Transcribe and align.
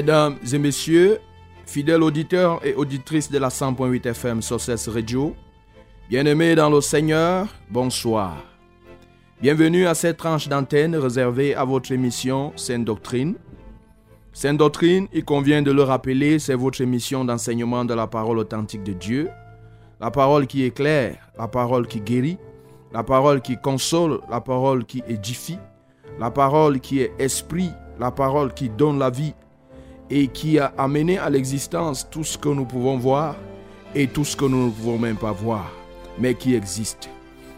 Mesdames 0.00 0.38
et 0.50 0.56
messieurs, 0.56 1.18
fidèles 1.66 2.02
auditeurs 2.02 2.64
et 2.64 2.72
auditrices 2.72 3.30
de 3.30 3.36
la 3.36 3.48
100.8 3.48 4.08
FM 4.08 4.40
Sources 4.40 4.88
Radio, 4.88 5.36
bien-aimés 6.08 6.54
dans 6.54 6.70
le 6.70 6.80
Seigneur, 6.80 7.48
bonsoir. 7.68 8.38
Bienvenue 9.42 9.86
à 9.86 9.92
cette 9.92 10.16
tranche 10.16 10.48
d'antenne 10.48 10.96
réservée 10.96 11.54
à 11.54 11.64
votre 11.64 11.92
émission 11.92 12.54
Sainte 12.56 12.86
Doctrine. 12.86 13.34
Sainte 14.32 14.56
Doctrine, 14.56 15.06
il 15.12 15.22
convient 15.22 15.60
de 15.60 15.70
le 15.70 15.82
rappeler, 15.82 16.38
c'est 16.38 16.54
votre 16.54 16.80
émission 16.80 17.22
d'enseignement 17.26 17.84
de 17.84 17.92
la 17.92 18.06
parole 18.06 18.38
authentique 18.38 18.82
de 18.82 18.94
Dieu, 18.94 19.28
la 20.00 20.10
parole 20.10 20.46
qui 20.46 20.64
éclaire, 20.64 21.30
la 21.38 21.46
parole 21.46 21.86
qui 21.86 22.00
guérit, 22.00 22.38
la 22.90 23.02
parole 23.02 23.42
qui 23.42 23.58
console, 23.58 24.20
la 24.30 24.40
parole 24.40 24.86
qui 24.86 25.02
édifie, 25.06 25.58
la 26.18 26.30
parole 26.30 26.80
qui 26.80 27.00
est 27.02 27.12
esprit, 27.18 27.68
la 27.98 28.10
parole 28.10 28.54
qui 28.54 28.70
donne 28.70 28.98
la 28.98 29.10
vie 29.10 29.34
et 30.10 30.26
qui 30.26 30.58
a 30.58 30.72
amené 30.76 31.18
à 31.18 31.30
l'existence 31.30 32.08
tout 32.10 32.24
ce 32.24 32.36
que 32.36 32.48
nous 32.48 32.64
pouvons 32.64 32.98
voir 32.98 33.36
et 33.94 34.06
tout 34.06 34.24
ce 34.24 34.36
que 34.36 34.44
nous 34.44 34.66
ne 34.66 34.70
pouvons 34.70 34.98
même 34.98 35.16
pas 35.16 35.32
voir, 35.32 35.70
mais 36.18 36.34
qui 36.34 36.54
existe. 36.54 37.08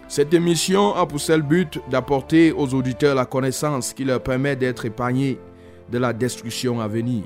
Cette 0.08 0.34
émission 0.34 0.94
a 0.94 1.06
pour 1.06 1.20
seul 1.20 1.40
but 1.40 1.80
d'apporter 1.90 2.52
aux 2.52 2.74
auditeurs 2.74 3.14
la 3.14 3.24
connaissance 3.24 3.94
qui 3.94 4.04
leur 4.04 4.22
permet 4.22 4.56
d'être 4.56 4.84
épargnés 4.84 5.38
de 5.90 5.98
la 5.98 6.12
destruction 6.12 6.80
à 6.80 6.88
venir. 6.88 7.24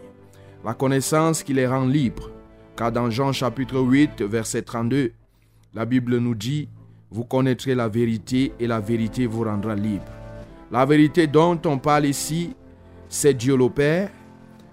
La 0.64 0.74
connaissance 0.74 1.42
qui 1.42 1.52
les 1.52 1.66
rend 1.66 1.86
libres, 1.86 2.30
car 2.76 2.92
dans 2.92 3.10
Jean 3.10 3.32
chapitre 3.32 3.80
8, 3.80 4.22
verset 4.22 4.62
32, 4.62 5.12
la 5.74 5.84
Bible 5.84 6.18
nous 6.18 6.34
dit, 6.34 6.68
Vous 7.10 7.24
connaîtrez 7.24 7.74
la 7.74 7.88
vérité 7.88 8.52
et 8.60 8.66
la 8.66 8.80
vérité 8.80 9.26
vous 9.26 9.42
rendra 9.44 9.74
libre. 9.74 10.04
La 10.70 10.84
vérité 10.84 11.26
dont 11.26 11.58
on 11.64 11.78
parle 11.78 12.06
ici, 12.06 12.54
c'est 13.08 13.34
Dieu 13.34 13.56
le 13.56 13.68
Père, 13.68 14.10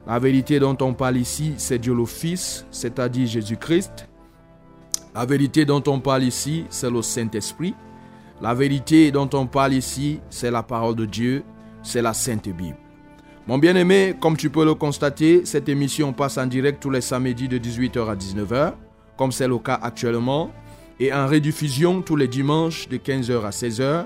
la 0.05 0.19
vérité 0.19 0.59
dont 0.59 0.77
on 0.81 0.93
parle 0.93 1.17
ici, 1.17 1.53
c'est 1.57 1.79
Dieu 1.79 1.93
le 1.93 2.05
Fils, 2.05 2.65
c'est-à-dire 2.71 3.25
Jésus-Christ. 3.25 4.09
La 5.15 5.25
vérité 5.25 5.63
dont 5.63 5.83
on 5.87 5.99
parle 5.99 6.23
ici, 6.23 6.65
c'est 6.69 6.89
le 6.89 7.01
Saint-Esprit. 7.01 7.73
La 8.41 8.53
vérité 8.53 9.11
dont 9.11 9.29
on 9.33 9.45
parle 9.45 9.73
ici, 9.73 10.19
c'est 10.29 10.51
la 10.51 10.61
parole 10.61 10.95
de 10.95 11.05
Dieu, 11.05 11.43
c'est 11.81 12.01
la 12.01 12.13
Sainte 12.13 12.49
Bible. 12.49 12.75
Mon 13.47 13.57
bien-aimé, 13.57 14.15
comme 14.19 14.35
tu 14.35 14.49
peux 14.49 14.65
le 14.65 14.73
constater, 14.73 15.45
cette 15.45 15.69
émission 15.69 16.11
passe 16.11 16.37
en 16.37 16.47
direct 16.47 16.81
tous 16.81 16.89
les 16.89 17.01
samedis 17.01 17.47
de 17.47 17.57
18h 17.57 18.09
à 18.09 18.15
19h, 18.15 18.73
comme 19.17 19.31
c'est 19.31 19.47
le 19.47 19.57
cas 19.57 19.79
actuellement, 19.81 20.51
et 20.99 21.13
en 21.13 21.27
rediffusion 21.27 22.01
tous 22.01 22.15
les 22.17 22.27
dimanches 22.27 22.89
de 22.89 22.97
15h 22.97 23.45
à 23.45 23.51
16h 23.51 24.05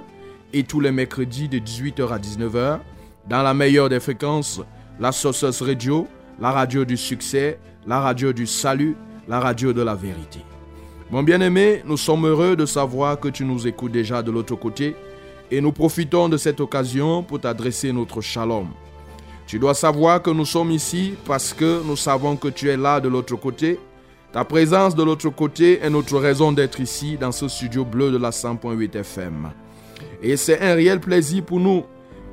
et 0.53 0.63
tous 0.63 0.79
les 0.79 0.91
mercredis 0.91 1.49
de 1.49 1.57
18h 1.57 2.07
à 2.09 2.19
19h, 2.19 2.79
dans 3.27 3.41
la 3.41 3.53
meilleure 3.53 3.89
des 3.89 3.99
fréquences 3.99 4.61
la 4.99 5.11
Sources 5.11 5.61
Radio, 5.61 6.07
la 6.39 6.51
radio 6.51 6.83
du 6.83 6.97
succès, 6.97 7.59
la 7.85 7.99
radio 7.99 8.33
du 8.33 8.47
salut, 8.47 8.95
la 9.27 9.39
radio 9.39 9.73
de 9.73 9.81
la 9.81 9.95
vérité. 9.95 10.39
Mon 11.11 11.23
bien-aimé, 11.23 11.83
nous 11.85 11.97
sommes 11.97 12.25
heureux 12.25 12.55
de 12.55 12.65
savoir 12.65 13.19
que 13.19 13.27
tu 13.27 13.45
nous 13.45 13.67
écoutes 13.67 13.91
déjà 13.91 14.21
de 14.23 14.31
l'autre 14.31 14.55
côté 14.55 14.95
et 15.51 15.61
nous 15.61 15.71
profitons 15.71 16.29
de 16.29 16.37
cette 16.37 16.59
occasion 16.59 17.23
pour 17.23 17.39
t'adresser 17.39 17.93
notre 17.93 18.21
shalom. 18.21 18.67
Tu 19.45 19.59
dois 19.59 19.75
savoir 19.75 20.21
que 20.21 20.31
nous 20.31 20.45
sommes 20.45 20.71
ici 20.71 21.13
parce 21.25 21.53
que 21.53 21.81
nous 21.85 21.95
savons 21.95 22.35
que 22.35 22.49
tu 22.49 22.69
es 22.69 22.75
là 22.75 22.99
de 22.99 23.07
l'autre 23.07 23.35
côté. 23.37 23.79
Ta 24.33 24.43
présence 24.43 24.95
de 24.95 25.03
l'autre 25.03 25.29
côté 25.29 25.79
est 25.79 25.89
notre 25.89 26.17
raison 26.17 26.51
d'être 26.51 26.81
ici 26.81 27.17
dans 27.17 27.31
ce 27.31 27.47
studio 27.47 27.85
bleu 27.85 28.11
de 28.11 28.17
la 28.17 28.31
100.8 28.31 28.97
FM. 28.97 29.51
Et 30.21 30.35
c'est 30.35 30.59
un 30.59 30.73
réel 30.73 30.99
plaisir 30.99 31.45
pour 31.45 31.59
nous 31.59 31.85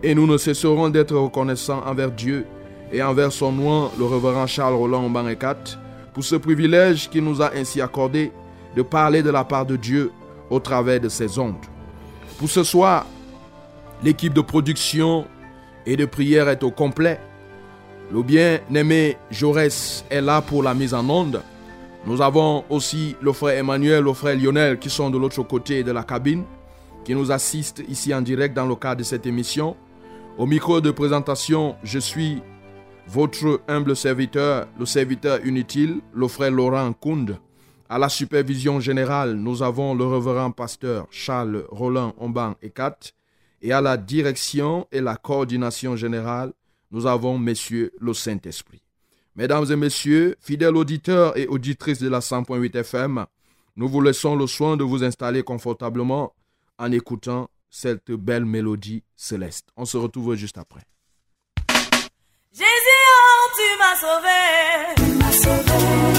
et 0.03 0.15
nous 0.15 0.27
ne 0.27 0.37
cesserons 0.37 0.89
d'être 0.89 1.17
reconnaissants 1.17 1.83
envers 1.87 2.11
Dieu 2.11 2.47
et 2.94 3.03
envers 3.03 3.32
son 3.32 3.50
nom, 3.50 3.91
le 3.99 4.05
révérend 4.05 4.47
Charles 4.47 4.75
Roland 4.75 5.09
Mbangekat, 5.09 5.56
pour 6.12 6.22
ce 6.22 6.37
privilège 6.37 7.10
qu'il 7.10 7.25
nous 7.25 7.43
a 7.43 7.50
ainsi 7.56 7.81
accordé 7.81 8.31
de 8.77 8.82
parler 8.82 9.21
de 9.21 9.31
la 9.31 9.43
part 9.43 9.66
de 9.66 9.75
Dieu 9.75 10.12
au 10.49 10.60
travers 10.60 11.00
de 11.00 11.09
ses 11.09 11.37
ondes. 11.41 11.56
Pour 12.38 12.49
ce 12.49 12.62
soir, 12.62 13.04
l'équipe 14.04 14.33
de 14.33 14.41
production 14.41 15.27
et 15.84 15.97
de 15.97 16.04
prière 16.04 16.49
est 16.49 16.62
au 16.62 16.71
complet. 16.71 17.19
Le 18.12 18.22
bien-aimé 18.22 19.16
Jaurès 19.28 20.04
est 20.09 20.21
là 20.21 20.41
pour 20.41 20.62
la 20.62 20.72
mise 20.72 20.94
en 20.94 21.09
onde. 21.10 21.43
Nous 22.06 22.22
avons 22.22 22.62
aussi 22.71 23.16
le 23.21 23.33
frère 23.33 23.59
Emmanuel, 23.59 24.04
le 24.04 24.12
frère 24.12 24.37
Lionel 24.37 24.78
qui 24.78 24.88
sont 24.88 25.10
de 25.10 25.19
l'autre 25.19 25.43
côté 25.43 25.83
de 25.83 25.91
la 25.91 26.04
cabine, 26.04 26.44
qui 27.04 27.12
nous 27.12 27.33
assistent 27.33 27.83
ici 27.88 28.15
en 28.15 28.22
direct 28.22 28.54
dans 28.54 28.66
le 28.66 28.77
cadre 28.77 28.99
de 28.99 29.03
cette 29.03 29.27
émission. 29.27 29.75
Au 30.38 30.47
micro 30.47 30.81
de 30.81 30.93
présentation, 30.93 31.75
je 31.83 31.99
suis 31.99 32.41
votre 33.09 33.60
humble 33.69 33.94
serviteur, 33.94 34.66
le 34.78 34.87
serviteur 34.87 35.44
inutile, 35.47 36.00
le 36.15 36.28
frère 36.28 36.50
Laurent 36.50 36.92
Kound. 36.92 37.38
À 37.88 37.98
la 37.98 38.09
supervision 38.09 38.81
générale, 38.81 39.34
nous 39.34 39.62
avons 39.62 39.94
le 39.94 40.06
révérend 40.06 40.50
pasteur 40.50 41.06
Charles 41.10 41.65
Roland 41.69 42.15
Omban 42.19 42.54
Ekat. 42.62 42.98
Et 43.62 43.72
à 43.72 43.81
la 43.81 43.97
direction 43.97 44.87
et 44.92 45.00
la 45.00 45.16
coordination 45.16 45.97
générale, 45.97 46.53
nous 46.91 47.06
avons 47.06 47.38
Messieurs 47.38 47.92
le 48.00 48.12
Saint-Esprit. 48.15 48.82
Mesdames 49.36 49.71
et 49.71 49.76
messieurs, 49.76 50.36
fidèles 50.41 50.76
auditeurs 50.76 51.36
et 51.36 51.47
auditrices 51.47 51.98
de 51.98 52.09
la 52.09 52.21
100.8 52.21 52.76
FM, 52.76 53.26
nous 53.76 53.88
vous 53.88 54.00
laissons 54.00 54.36
le 54.36 54.47
soin 54.47 54.76
de 54.76 54.84
vous 54.84 55.03
installer 55.03 55.42
confortablement 55.42 56.34
en 56.78 56.92
écoutant 56.92 57.48
cette 57.71 58.12
belle 58.12 58.44
mélodie 58.44 59.03
céleste. 59.16 59.69
On 59.76 59.84
se 59.84 59.97
retrouve 59.97 60.36
juste 60.36 60.59
après. 60.59 60.82
Jésus, 62.56 62.69
oh, 63.10 63.50
tu 63.56 63.66
m'as 63.81 63.97
sauvé. 63.97 64.94
Tu 64.94 65.03
m'as 65.19 65.32
sauvé. 65.32 66.14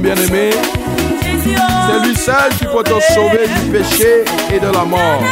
bien-aimé. 0.00 0.50
C'est 1.32 2.06
lui 2.06 2.16
seul 2.16 2.50
qui 2.58 2.64
peut 2.64 2.82
te 2.82 3.00
sauver 3.12 3.46
du 3.48 3.70
péché 3.70 4.24
et 4.52 4.60
de 4.60 4.66
la 4.66 4.84
mort. 4.84 5.22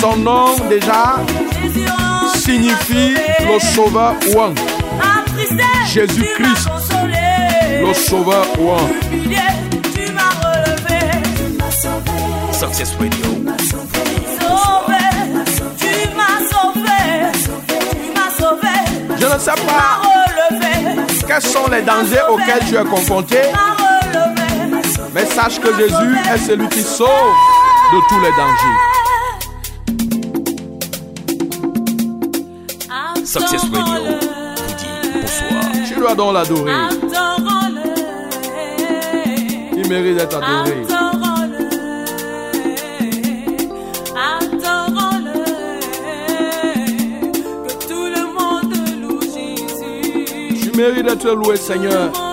Son 0.00 0.16
nom 0.16 0.56
déjà 0.68 1.16
signifie 2.34 3.14
le 3.40 3.58
sauveur 3.58 4.14
ouan. 4.34 4.54
Jésus-Christ, 5.86 6.68
le 7.80 7.94
sauveur 7.94 8.46
ouan. 8.58 8.88
Success 12.52 12.94
Radio. 12.98 13.24
Je 19.20 19.26
ne 19.26 19.38
sais 19.38 19.50
pas 19.66 20.07
quels 21.28 21.42
sont 21.42 21.68
les 21.70 21.82
dangers 21.82 22.22
auxquels 22.30 22.66
tu 22.66 22.74
es 22.76 22.84
confronté, 22.84 23.42
mais 25.12 25.26
sache 25.26 25.60
que 25.60 25.68
Jésus 25.76 26.16
est 26.32 26.38
celui 26.38 26.66
qui 26.68 26.82
sauve 26.82 27.08
de 27.92 27.98
tous 28.08 28.20
les 28.20 28.30
dangers. 28.30 28.78
Success 33.24 33.60
Radio 33.70 34.04
vous 34.04 34.74
dit 34.74 34.86
bonsoir. 35.12 35.60
Tu 35.86 35.94
dois 36.00 36.14
donc 36.14 36.32
l'adorer. 36.32 36.72
Il 39.76 39.88
mérite 39.88 40.16
d'être 40.16 40.36
adoré. 40.38 40.97
Mérite 50.78 51.24
de 51.24 51.30
louer, 51.30 51.56
Seigneur. 51.56 52.27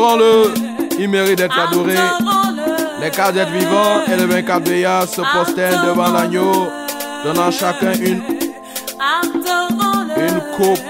Adorons-le. 0.00 0.54
Il 0.98 1.10
mérite 1.10 1.36
d'être 1.38 1.58
adoré. 1.58 1.94
Les 3.00 3.06
êtres 3.06 3.52
vivants 3.52 4.00
et 4.10 4.16
les 4.16 4.24
24 4.24 4.66
veillards 4.66 5.06
se 5.08 5.20
prosternent 5.20 5.86
devant 5.86 6.10
l'agneau, 6.10 6.68
donnant 7.22 7.50
chacun 7.50 7.92
une, 7.92 8.22
une 10.16 10.40
coupe. 10.56 10.80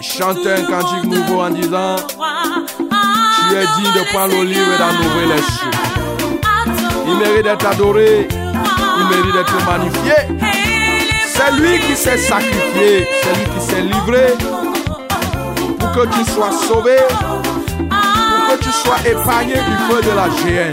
Chantez 0.00 0.52
un 0.52 0.62
cantique 0.62 1.04
nouveau 1.04 1.42
en 1.42 1.50
disant 1.50 1.96
Tu 2.06 3.56
es 3.56 3.66
digne 3.76 3.92
de 3.92 4.12
prendre 4.12 4.34
l'olive 4.34 4.56
et 4.56 4.78
d'en 4.78 4.94
ouvrir 4.94 5.36
les 5.36 5.42
cieux. 5.42 5.70
Il 7.06 7.16
mérite 7.16 7.44
d'être 7.44 7.66
adoré. 7.66 8.28
Il 8.30 9.08
mérite 9.08 9.34
d'être 9.34 9.66
magnifié. 9.66 10.53
C'est 11.36 11.50
lui 11.60 11.80
qui 11.80 11.96
s'est 11.96 12.16
sacrifié. 12.16 13.06
C'est 13.22 13.34
lui 13.36 13.44
qui 13.54 13.66
s'est 13.66 13.82
livré 13.82 14.26
pour 15.78 15.90
que 15.92 16.06
tu 16.06 16.30
sois 16.30 16.52
sauvé, 16.52 16.96
pour 17.78 18.56
que 18.56 18.62
tu 18.62 18.70
sois 18.70 18.98
épargné 19.04 19.54
du 19.54 19.76
feu 19.88 20.00
de 20.00 20.12
la 20.14 20.28
géhenne. 20.38 20.72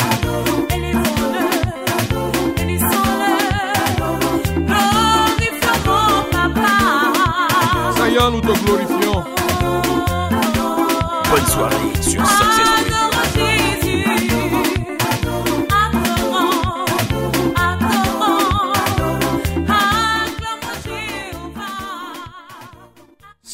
Seigneur, 7.98 8.32
nous 8.32 8.42
te 8.42 8.66
glorifions. 8.66 9.01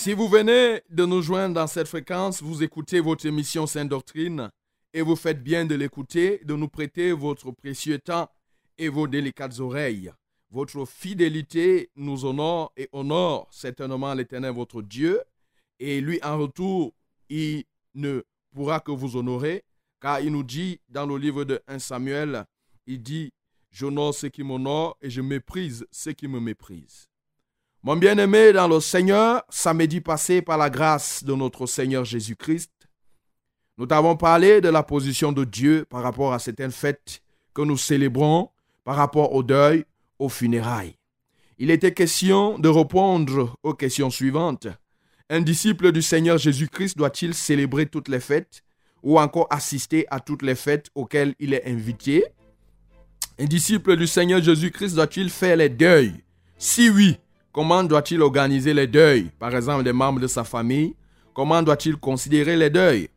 Si 0.08 0.14
vous 0.14 0.30
venez 0.30 0.84
de 0.90 1.06
nous 1.06 1.22
joindre 1.22 1.56
dans 1.56 1.68
cette 1.68 1.90
fréquence, 1.90 2.42
vous 2.42 2.64
écoutez 2.64 3.02
votre 3.02 3.26
émission 3.26 3.68
Sainte 3.68 3.90
Doctrine 3.90 4.50
et 4.94 5.02
vous 5.02 5.18
faites 5.18 5.44
bien 5.44 5.66
de 5.66 5.76
l'écouter, 5.76 6.40
de 6.46 6.54
nous 6.54 6.70
prêter 6.70 7.12
votre 7.12 7.52
précieux 7.52 8.00
temps 8.00 8.30
et 8.78 8.88
vos 8.88 9.06
délicates 9.06 9.60
oreilles. 9.60 10.14
Votre 10.50 10.86
fidélité 10.86 11.90
nous 11.98 12.24
honore 12.24 12.72
et 12.78 12.88
honore 12.94 13.50
certainement 13.52 14.14
l'Éternel 14.14 14.54
votre 14.54 14.82
Dieu 14.82 15.22
et 15.78 16.00
lui 16.00 16.22
en 16.24 16.38
retour, 16.38 16.94
il 17.28 17.66
ne 17.94 18.22
pourra 18.56 18.80
que 18.80 18.92
vous 18.92 19.18
honorer 19.18 19.66
car 20.00 20.22
il 20.22 20.32
nous 20.32 20.44
dit 20.44 20.80
dans 20.88 21.06
le 21.06 21.18
livre 21.18 21.44
de 21.44 21.62
1 21.68 21.80
Samuel, 21.80 22.46
il 22.86 23.04
dit, 23.04 23.34
j'honore 23.72 24.14
ceux 24.14 24.30
qui 24.30 24.44
m'honorent 24.44 24.96
et 25.02 25.10
je 25.10 25.20
méprise 25.20 25.86
ceux 25.92 26.14
qui 26.14 26.30
me 26.30 26.40
méprisent. 26.40 27.10
Mon 27.84 27.96
bien-aimé 27.96 28.54
dans 28.54 28.68
le 28.68 28.80
Seigneur, 28.80 29.44
samedi 29.50 30.02
passé 30.02 30.42
par 30.42 30.58
la 30.58 30.70
grâce 30.70 31.24
de 31.24 31.34
notre 31.36 31.68
Seigneur 31.68 32.04
Jésus-Christ, 32.04 32.72
nous 33.78 33.86
t'avons 33.86 34.18
parlé 34.18 34.62
de 34.62 34.70
la 34.70 34.82
position 34.82 35.32
de 35.32 35.44
Dieu 35.44 35.86
par 35.88 36.02
rapport 36.02 36.34
à 36.34 36.40
certaines 36.40 36.72
fêtes 36.72 37.22
que 37.54 37.62
nous 37.62 37.78
célébrons, 37.78 38.50
par 38.84 38.96
rapport 38.96 39.34
au 39.34 39.44
deuil, 39.44 39.86
aux 40.18 40.28
funérailles. 40.28 40.96
Il 41.60 41.70
était 41.70 41.94
question 41.94 42.58
de 42.58 42.68
répondre 42.68 43.56
aux 43.62 43.76
questions 43.76 44.10
suivantes. 44.10 44.68
Un 45.30 45.42
disciple 45.42 45.92
du 45.92 46.02
Seigneur 46.02 46.40
Jésus-Christ 46.40 46.98
doit-il 46.98 47.36
célébrer 47.36 47.86
toutes 47.86 48.08
les 48.08 48.20
fêtes 48.20 48.64
ou 49.04 49.20
encore 49.20 49.48
assister 49.52 50.08
à 50.10 50.20
toutes 50.20 50.42
les 50.42 50.56
fêtes 50.56 50.90
auxquelles 50.96 51.36
il 51.40 51.54
est 51.54 51.68
invité? 51.68 52.26
Un 53.38 53.46
disciple 53.46 53.96
du 53.98 54.08
Seigneur 54.08 54.42
Jésus-Christ 54.42 54.96
doit-il 54.96 55.30
faire 55.30 55.58
les 55.58 55.70
deuils? 55.70 56.24
Si 56.58 56.90
oui, 56.90 57.18
Comment 57.58 57.84
doit-il 57.84 58.22
organiser 58.22 58.72
les 58.72 58.86
deuils, 58.86 59.32
par 59.40 59.56
exemple 59.56 59.84
des 59.84 59.92
membres 59.92 60.20
de 60.20 60.28
sa 60.28 60.44
famille? 60.44 60.94
Comment 61.34 61.64
doit-il 61.64 61.98
considérer 61.98 62.56
les 62.56 62.70
deuils? 62.70 63.10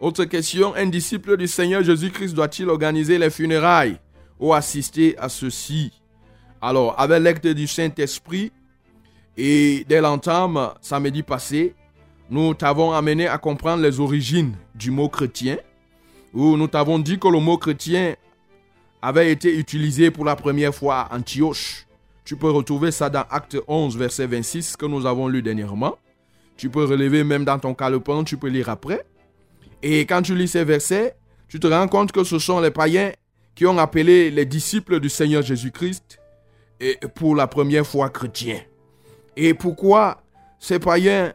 Autre 0.00 0.24
question, 0.24 0.74
un 0.74 0.86
disciple 0.86 1.36
du 1.36 1.46
Seigneur 1.46 1.82
Jésus-Christ 1.82 2.32
doit-il 2.32 2.70
organiser 2.70 3.18
les 3.18 3.28
funérailles 3.28 3.98
ou 4.40 4.54
assister 4.54 5.18
à 5.18 5.28
ceci 5.28 5.92
Alors, 6.62 6.98
avec 6.98 7.22
l'acte 7.22 7.46
du 7.46 7.66
Saint-Esprit 7.66 8.52
et 9.36 9.84
dès 9.86 10.00
l'entame 10.00 10.70
samedi 10.80 11.22
passé, 11.22 11.74
nous 12.30 12.54
t'avons 12.54 12.92
amené 12.92 13.28
à 13.28 13.36
comprendre 13.36 13.82
les 13.82 14.00
origines 14.00 14.56
du 14.74 14.90
mot 14.90 15.10
chrétien, 15.10 15.58
où 16.32 16.56
nous 16.56 16.68
t'avons 16.68 16.98
dit 16.98 17.18
que 17.18 17.28
le 17.28 17.38
mot 17.38 17.58
chrétien 17.58 18.14
avait 19.02 19.30
été 19.30 19.58
utilisé 19.58 20.10
pour 20.10 20.24
la 20.24 20.36
première 20.36 20.74
fois 20.74 21.00
à 21.00 21.18
Antioche. 21.18 21.87
Tu 22.28 22.36
peux 22.36 22.50
retrouver 22.50 22.90
ça 22.90 23.08
dans 23.08 23.24
Acte 23.30 23.56
11, 23.66 23.96
verset 23.96 24.26
26 24.26 24.76
que 24.76 24.84
nous 24.84 25.06
avons 25.06 25.28
lu 25.28 25.40
dernièrement. 25.40 25.96
Tu 26.58 26.68
peux 26.68 26.84
relever 26.84 27.24
même 27.24 27.46
dans 27.46 27.58
ton 27.58 27.72
calepin, 27.72 28.22
tu 28.22 28.36
peux 28.36 28.48
lire 28.48 28.68
après. 28.68 29.06
Et 29.82 30.00
quand 30.00 30.20
tu 30.20 30.34
lis 30.34 30.46
ces 30.46 30.62
versets, 30.62 31.16
tu 31.48 31.58
te 31.58 31.66
rends 31.66 31.88
compte 31.88 32.12
que 32.12 32.24
ce 32.24 32.38
sont 32.38 32.60
les 32.60 32.70
païens 32.70 33.12
qui 33.54 33.64
ont 33.64 33.78
appelé 33.78 34.30
les 34.30 34.44
disciples 34.44 35.00
du 35.00 35.08
Seigneur 35.08 35.40
Jésus-Christ 35.40 36.20
pour 37.14 37.34
la 37.34 37.46
première 37.46 37.86
fois 37.86 38.10
chrétiens. 38.10 38.60
Et 39.34 39.54
pourquoi 39.54 40.20
ces 40.58 40.78
païens 40.78 41.32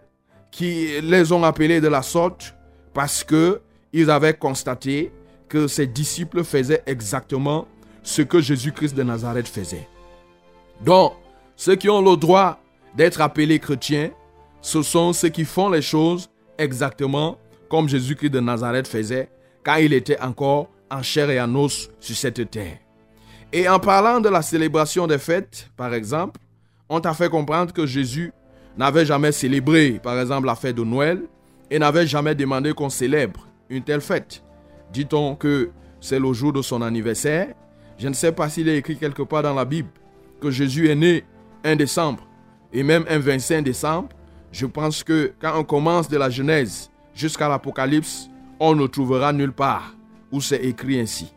qui 0.51 1.01
les 1.01 1.31
ont 1.31 1.43
appelés 1.43 1.81
de 1.81 1.87
la 1.87 2.03
sorte? 2.03 2.53
Parce 2.93 3.23
que 3.23 3.61
ils 3.93 4.11
avaient 4.11 4.35
constaté 4.35 5.11
que 5.49 5.65
ces 5.65 5.87
disciples 5.87 6.43
faisaient 6.43 6.83
exactement 6.85 7.67
ce 8.03 8.21
que 8.21 8.39
Jésus-Christ 8.39 8.93
de 8.93 9.01
Nazareth 9.01 9.47
faisait. 9.47 9.87
Donc, 10.81 11.13
ceux 11.55 11.75
qui 11.75 11.89
ont 11.89 12.01
le 12.01 12.17
droit 12.17 12.59
d'être 12.95 13.21
appelés 13.21 13.59
chrétiens, 13.59 14.11
ce 14.61 14.81
sont 14.81 15.13
ceux 15.13 15.29
qui 15.29 15.45
font 15.45 15.69
les 15.69 15.81
choses 15.81 16.29
exactement 16.57 17.37
comme 17.69 17.89
Jésus-Christ 17.89 18.29
de 18.29 18.39
Nazareth 18.39 18.87
faisait 18.87 19.29
quand 19.63 19.75
il 19.75 19.93
était 19.93 20.19
encore 20.19 20.69
en 20.91 21.01
chair 21.01 21.29
et 21.29 21.41
en 21.41 21.55
os 21.55 21.89
sur 21.99 22.15
cette 22.15 22.49
terre. 22.51 22.77
Et 23.51 23.67
en 23.67 23.79
parlant 23.79 24.19
de 24.19 24.29
la 24.29 24.41
célébration 24.41 25.07
des 25.07 25.17
fêtes, 25.17 25.69
par 25.75 25.93
exemple, 25.93 26.39
on 26.89 26.99
t'a 26.99 27.13
fait 27.13 27.29
comprendre 27.29 27.73
que 27.73 27.85
Jésus 27.85 28.31
n'avait 28.77 29.05
jamais 29.05 29.31
célébré, 29.31 29.99
par 30.01 30.19
exemple, 30.19 30.47
la 30.47 30.55
fête 30.55 30.75
de 30.75 30.83
Noël 30.83 31.21
et 31.69 31.79
n'avait 31.79 32.07
jamais 32.07 32.35
demandé 32.35 32.73
qu'on 32.73 32.89
célèbre 32.89 33.47
une 33.69 33.83
telle 33.83 34.01
fête. 34.01 34.43
Dit-on 34.91 35.35
que 35.35 35.71
c'est 35.99 36.19
le 36.19 36.33
jour 36.33 36.53
de 36.53 36.61
son 36.61 36.81
anniversaire 36.81 37.53
Je 37.97 38.07
ne 38.07 38.13
sais 38.13 38.31
pas 38.31 38.49
s'il 38.49 38.67
est 38.69 38.77
écrit 38.77 38.97
quelque 38.97 39.23
part 39.23 39.43
dans 39.43 39.53
la 39.53 39.65
Bible 39.65 39.89
que 40.43 40.51
Jésus 40.51 40.89
est 40.89 40.95
né 40.95 41.23
un 41.63 41.77
décembre 41.77 42.27
et 42.73 42.83
même 42.83 43.05
un 43.09 43.17
25 43.17 43.61
décembre. 43.61 44.09
Je 44.51 44.65
pense 44.65 45.01
que 45.03 45.31
quand 45.39 45.57
on 45.57 45.63
commence 45.63 46.09
de 46.09 46.17
la 46.17 46.29
Genèse 46.29 46.91
jusqu'à 47.15 47.47
l'Apocalypse, 47.47 48.29
on 48.59 48.75
ne 48.75 48.85
trouvera 48.87 49.31
nulle 49.31 49.53
part 49.53 49.95
où 50.31 50.41
c'est 50.41 50.63
écrit 50.63 50.99
ainsi. 50.99 51.33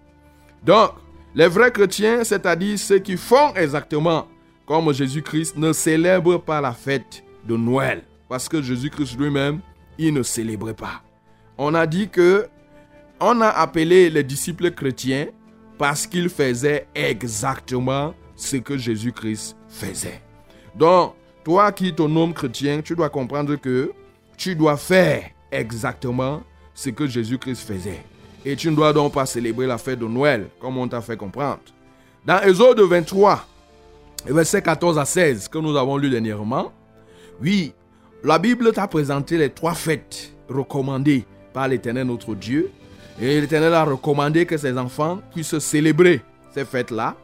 Donc, 0.65 0.91
les 1.35 1.47
vrais 1.47 1.71
chrétiens, 1.71 2.25
c'est-à-dire 2.25 2.79
ceux 2.79 2.99
qui 2.99 3.17
font 3.17 3.55
exactement 3.55 4.27
comme 4.67 4.93
Jésus-Christ, 4.93 5.57
ne 5.57 5.73
célèbrent 5.73 6.43
pas 6.43 6.61
la 6.61 6.73
fête 6.73 7.23
de 7.47 7.57
Noël. 7.57 8.03
Parce 8.29 8.49
que 8.49 8.61
Jésus-Christ 8.61 9.17
lui-même, 9.17 9.61
il 9.99 10.13
ne 10.13 10.25
célébrait 10.25 10.75
pas. 10.75 11.03
On 11.57 11.75
a 11.75 11.87
dit 11.87 12.09
que 12.09 12.49
on 13.21 13.41
a 13.41 13.49
appelé 13.49 14.11
les 14.11 14.25
disciples 14.25 14.73
chrétiens 14.73 15.29
parce 15.79 16.07
qu'ils 16.07 16.29
faisaient 16.29 16.89
exactement 16.95 18.15
ce 18.37 18.57
que 18.57 18.77
Jésus-Christ 18.77 19.57
faisait. 19.69 20.21
Donc, 20.75 21.15
toi 21.45 21.73
qui 21.73 21.95
ton 21.95 22.15
homme 22.17 22.35
chrétien, 22.35 22.83
tu 22.83 22.95
dois 22.95 23.09
comprendre 23.09 23.57
que 23.57 23.93
tu 24.37 24.55
dois 24.55 24.77
faire 24.77 25.31
exactement 25.51 26.43
ce 26.75 26.91
que 26.91 27.07
Jésus-Christ 27.07 27.67
faisait. 27.67 28.03
Et 28.45 28.55
tu 28.55 28.71
ne 28.71 28.77
dois 28.77 28.93
donc 28.93 29.15
pas 29.15 29.27
célébrer 29.27 29.67
la 29.67 29.79
fête 29.79 29.99
de 29.99 30.07
Noël, 30.07 30.49
comme 30.61 30.77
on 30.77 30.87
t'a 30.87 31.01
fait 31.01 31.17
comprendre. 31.17 31.61
Dans 32.25 32.41
Exode 32.43 32.81
23, 32.81 33.45
versets 34.27 34.63
14 34.63 34.99
à 34.99 35.05
16, 35.05 35.49
que 35.49 35.59
nous 35.59 35.77
avons 35.77 35.97
lu 35.97 36.11
dernièrement, 36.11 36.73
oui, 37.41 37.73
la 38.23 38.39
Bible 38.39 38.73
t'a 38.73 38.87
présenté 38.87 39.39
les 39.39 39.51
trois 39.51 39.75
fêtes 39.75 40.33
recommandées 40.49 41.25
par 41.53 41.69
l'Éternel 41.69 42.07
notre 42.07 42.35
Dieu. 42.35 42.71
Et 43.21 43.41
l'Éternel 43.41 43.73
a 43.75 43.85
recommandé 43.85 44.45
que 44.47 44.57
ses 44.57 44.77
enfants 44.77 45.21
puissent 45.33 45.59
célébrer 45.59 46.21
ces 46.53 46.65
fêtes-là. 46.65 47.17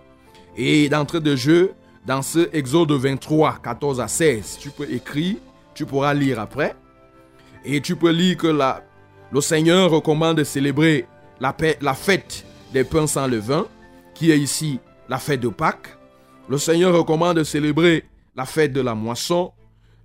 Et 0.57 0.89
d'entrée 0.89 1.21
de 1.21 1.35
jeu, 1.35 1.73
dans 2.07 2.23
ce 2.23 2.49
Exode 2.53 2.93
23, 2.93 3.59
14 3.63 4.01
à 4.01 4.09
16, 4.09 4.59
tu 4.61 4.71
peux 4.71 4.91
écrire, 4.91 5.37
tu 5.75 5.87
pourras 5.87 6.15
lire 6.15 6.41
après. 6.41 6.75
Et 7.65 7.81
tu 7.81 7.97
peux 7.97 8.11
lire 8.11 8.37
que 8.37 8.49
la, 8.49 8.83
le 9.31 9.41
Seigneur 9.41 9.91
recommande 9.91 10.39
de 10.39 10.45
célébrer 10.45 11.07
la, 11.41 11.57
la 11.81 11.95
fête 11.95 12.45
des 12.73 12.85
pains 12.85 13.07
sans 13.07 13.27
levain, 13.27 13.67
qui 14.15 14.31
est 14.31 14.39
ici 14.39 14.79
la 15.09 15.19
fête 15.19 15.41
de 15.41 15.49
Pâques. 15.49 15.97
Le 16.49 16.59
Seigneur 16.59 16.95
recommande 16.95 17.39
de 17.39 17.45
célébrer 17.45 18.05
la 18.35 18.45
fête 18.45 18.73
de 18.73 18.81
la 18.81 18.95
moisson. 18.95 19.53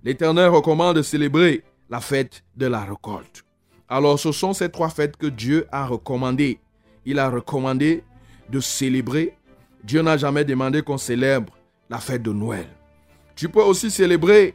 L'Éternel 0.04 0.48
recommande 0.48 0.96
de 0.96 1.02
célébrer 1.02 1.64
la 1.90 2.00
fête 2.00 2.44
de 2.56 2.66
la 2.66 2.84
récolte. 2.84 3.44
Alors 3.88 4.18
ce 4.20 4.32
sont 4.32 4.52
ces 4.52 4.68
trois 4.68 4.90
fêtes 4.90 5.16
que 5.16 5.26
Dieu 5.26 5.66
a 5.72 5.86
recommandées. 5.86 6.60
Il 7.06 7.18
a 7.18 7.30
recommandé 7.30 8.04
de 8.50 8.60
célébrer. 8.60 9.37
Dieu 9.84 10.02
n'a 10.02 10.16
jamais 10.16 10.44
demandé 10.44 10.82
qu'on 10.82 10.98
célèbre 10.98 11.52
la 11.88 11.98
fête 11.98 12.22
de 12.22 12.32
Noël. 12.32 12.66
Tu 13.34 13.48
peux 13.48 13.62
aussi 13.62 13.90
célébrer 13.90 14.54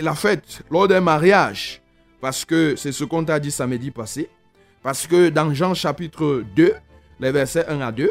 la 0.00 0.14
fête 0.14 0.62
lors 0.70 0.88
d'un 0.88 1.00
mariage, 1.00 1.80
parce 2.20 2.44
que 2.44 2.76
c'est 2.76 2.92
ce 2.92 3.04
qu'on 3.04 3.24
t'a 3.24 3.38
dit 3.40 3.50
samedi 3.50 3.90
passé. 3.90 4.28
Parce 4.82 5.06
que 5.06 5.28
dans 5.28 5.52
Jean 5.54 5.74
chapitre 5.74 6.44
2, 6.54 6.74
les 7.20 7.32
versets 7.32 7.66
1 7.66 7.80
à 7.80 7.92
2, 7.92 8.10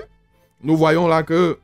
nous 0.63 0.77
voyons 0.77 1.07
là 1.07 1.23
que 1.23 1.59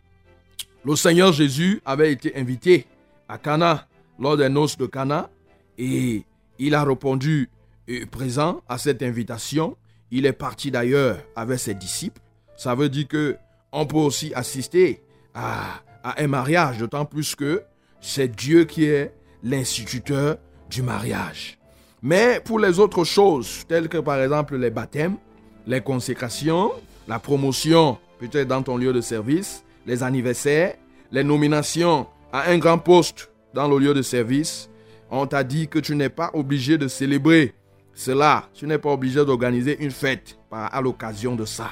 le 0.86 0.96
Seigneur 0.96 1.32
Jésus 1.32 1.82
avait 1.86 2.12
été 2.12 2.36
invité 2.36 2.86
à 3.28 3.38
Cana 3.38 3.88
lors 4.20 4.38
des 4.38 4.50
noces 4.50 4.78
de 4.78 4.86
Cana 4.86 5.30
et 5.78 6.24
il 6.60 6.76
a 6.76 6.84
répondu 6.84 7.50
euh, 7.90 8.06
présent 8.06 8.62
à 8.68 8.78
cette 8.78 9.02
invitation. 9.02 9.76
Il 10.12 10.26
est 10.26 10.34
parti 10.34 10.72
d'ailleurs 10.72 11.18
avec 11.36 11.60
ses 11.60 11.74
disciples. 11.74 12.22
Ça 12.56 12.76
veut 12.76 12.90
dire 12.90 13.08
que 13.08 13.38
on 13.74 13.86
peut 13.86 13.98
aussi 13.98 14.34
assister 14.34 15.02
à, 15.34 15.82
un 16.18 16.28
mariage, 16.28 16.78
d'autant 16.78 17.06
plus 17.06 17.36
que 17.36 17.64
c'est 18.00 18.34
Dieu 18.34 18.66
qui 18.66 18.86
est 18.86 19.14
l'instituteur 19.44 20.38
du 20.70 20.82
mariage. 20.82 21.58
Mais 22.02 22.42
pour 22.44 22.60
les 22.60 22.80
autres 22.80 23.04
choses, 23.04 23.66
telles 23.68 23.90
que 23.90 23.98
par 23.98 24.22
exemple 24.22 24.58
les 24.58 24.70
baptêmes, 24.70 25.18
les 25.66 25.82
consécrations, 25.82 26.72
la 27.08 27.20
promotion 27.20 27.98
peut-être 28.20 28.48
dans 28.48 28.62
ton 28.62 28.78
lieu 28.78 28.94
de 28.94 29.02
service, 29.02 29.64
les 29.86 30.04
anniversaires, 30.04 30.76
les 31.12 31.24
nominations 31.24 32.08
à 32.32 32.50
un 32.50 32.58
grand 32.58 32.78
poste 32.78 33.32
dans 33.54 33.68
le 33.68 33.78
lieu 33.80 33.94
de 33.94 34.02
service, 34.02 34.70
on 35.10 35.26
t'a 35.26 35.44
dit 35.44 35.68
que 35.68 35.80
tu 35.80 35.96
n'es 35.96 36.10
pas 36.10 36.32
obligé 36.34 36.78
de 36.78 36.88
célébrer 36.88 37.54
cela. 37.94 38.50
Tu 38.54 38.66
n'es 38.66 38.78
pas 38.78 38.92
obligé 38.92 39.24
d'organiser 39.24 39.82
une 39.84 39.92
fête 39.92 40.38
à 40.52 40.82
l'occasion 40.82 41.36
de 41.36 41.46
ça. 41.46 41.70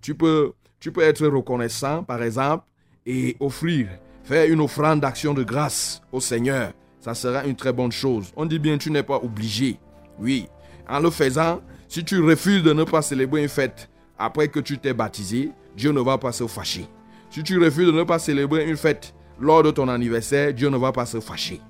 Tu 0.00 0.14
peux, 0.14 0.52
tu 0.82 0.90
peux 0.90 1.02
être 1.02 1.24
reconnaissant, 1.28 2.02
par 2.02 2.24
exemple, 2.24 2.64
et 3.06 3.36
offrir, 3.38 3.86
faire 4.24 4.50
une 4.50 4.60
offrande 4.60 4.98
d'action 4.98 5.32
de 5.32 5.44
grâce 5.44 6.02
au 6.10 6.18
Seigneur. 6.18 6.72
Ça 6.98 7.14
sera 7.14 7.44
une 7.44 7.54
très 7.54 7.72
bonne 7.72 7.92
chose. 7.92 8.32
On 8.34 8.44
dit 8.46 8.58
bien, 8.58 8.76
tu 8.78 8.90
n'es 8.90 9.04
pas 9.04 9.18
obligé. 9.22 9.78
Oui. 10.18 10.48
En 10.88 10.98
le 10.98 11.10
faisant, 11.10 11.60
si 11.86 12.04
tu 12.04 12.20
refuses 12.20 12.64
de 12.64 12.72
ne 12.72 12.82
pas 12.82 13.00
célébrer 13.00 13.44
une 13.44 13.48
fête 13.48 13.88
après 14.18 14.48
que 14.48 14.58
tu 14.58 14.76
t'es 14.76 14.92
baptisé, 14.92 15.52
Dieu 15.76 15.92
ne 15.92 16.00
va 16.00 16.18
pas 16.18 16.32
se 16.32 16.48
fâcher. 16.48 16.88
Si 17.30 17.44
tu 17.44 17.62
refuses 17.62 17.86
de 17.86 17.92
ne 17.92 18.02
pas 18.02 18.18
célébrer 18.18 18.68
une 18.68 18.76
fête 18.76 19.14
lors 19.38 19.62
de 19.62 19.70
ton 19.70 19.86
anniversaire, 19.86 20.52
Dieu 20.52 20.68
ne 20.68 20.78
va 20.78 20.90
pas 20.90 21.06
se 21.06 21.20
fâcher. 21.20 21.60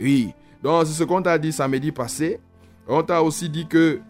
Oui. 0.00 0.32
Donc, 0.62 0.86
c'est 0.86 0.94
ce 0.94 1.04
qu'on 1.04 1.20
t'a 1.20 1.36
dit 1.36 1.52
samedi 1.52 1.92
passé. 1.92 2.40
On 2.88 3.02
t'a 3.02 3.22
aussi 3.22 3.50
dit 3.50 3.66
que 3.66 4.00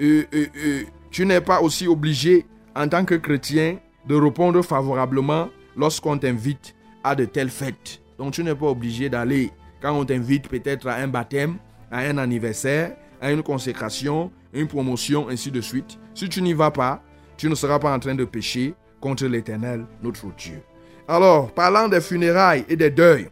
euh, 0.00 0.24
euh, 0.32 0.46
euh, 0.56 0.82
tu 1.10 1.26
n'es 1.26 1.40
pas 1.40 1.60
aussi 1.60 1.88
obligé, 1.88 2.46
en 2.76 2.88
tant 2.88 3.04
que 3.04 3.16
chrétien, 3.16 3.78
de 4.08 4.14
répondre 4.14 4.62
favorablement 4.62 5.50
lorsqu'on 5.76 6.18
t'invite 6.18 6.74
à 7.04 7.14
de 7.14 7.26
telles 7.26 7.50
fêtes. 7.50 8.00
Donc, 8.18 8.32
tu 8.32 8.42
n'es 8.42 8.54
pas 8.54 8.66
obligé 8.66 9.08
d'aller 9.08 9.52
quand 9.80 9.92
on 9.92 10.04
t'invite 10.04 10.48
peut-être 10.48 10.88
à 10.88 10.96
un 10.96 11.06
baptême, 11.06 11.56
à 11.90 11.98
un 12.00 12.18
anniversaire, 12.18 12.96
à 13.20 13.30
une 13.30 13.42
consécration, 13.42 14.32
une 14.52 14.66
promotion, 14.66 15.28
ainsi 15.28 15.50
de 15.50 15.60
suite. 15.60 15.98
Si 16.14 16.28
tu 16.28 16.42
n'y 16.42 16.54
vas 16.54 16.70
pas, 16.70 17.02
tu 17.36 17.48
ne 17.48 17.54
seras 17.54 17.78
pas 17.78 17.94
en 17.94 17.98
train 17.98 18.14
de 18.14 18.24
pécher 18.24 18.74
contre 19.00 19.26
l'Éternel, 19.26 19.86
notre 20.02 20.26
Dieu. 20.36 20.62
Alors, 21.06 21.52
parlant 21.52 21.88
des 21.88 22.00
funérailles 22.00 22.64
et 22.68 22.76
des 22.76 22.90
deuils, 22.90 23.28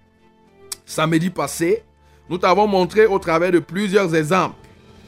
samedi 0.85 1.31
passé, 1.31 1.83
nous 2.29 2.39
t'avons 2.39 2.67
montré 2.67 3.07
au 3.07 3.19
travers 3.19 3.51
de 3.51 3.59
plusieurs 3.59 4.15
exemples 4.15 4.57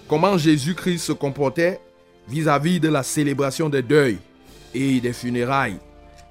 comment 0.09 0.39
Jésus-Christ 0.39 0.99
se 0.99 1.13
comportait 1.13 1.81
vis-à-vis 2.29 2.81
de 2.81 2.89
la 2.89 3.03
célébration 3.03 3.69
des 3.69 3.83
deuils 3.83 4.19
et 4.75 5.01
des 5.01 5.13
funérailles. 5.13 5.79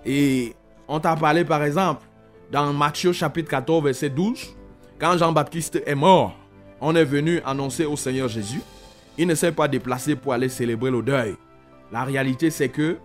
Et 0.06 0.56
on 0.88 1.00
t'a 1.00 1.16
parlé 1.16 1.44
par 1.44 1.64
exemple 1.64 2.04
dans 2.52 2.72
Matthieu 2.74 3.12
chapitre 3.12 3.50
14 3.50 3.84
verset 3.84 4.10
12, 4.10 4.56
quand 5.00 5.18
Jean-Baptiste 5.18 5.82
est 5.86 5.96
mort, 5.96 6.36
on 6.80 6.96
est 6.96 7.04
venu 7.06 7.42
annoncer 7.46 7.86
au 7.86 7.96
Seigneur 7.96 8.28
Jésus. 8.28 8.62
Il 9.18 9.28
ne 9.28 9.36
s'est 9.36 9.52
pas 9.52 9.68
déplacé 9.68 10.16
pour 10.16 10.34
aller 10.34 10.50
célébrer 10.50 10.92
le 10.92 11.02
deuil. 11.02 11.36
La 11.92 12.04
réalité 12.04 12.50
c'est 12.50 12.70
que 12.70 12.98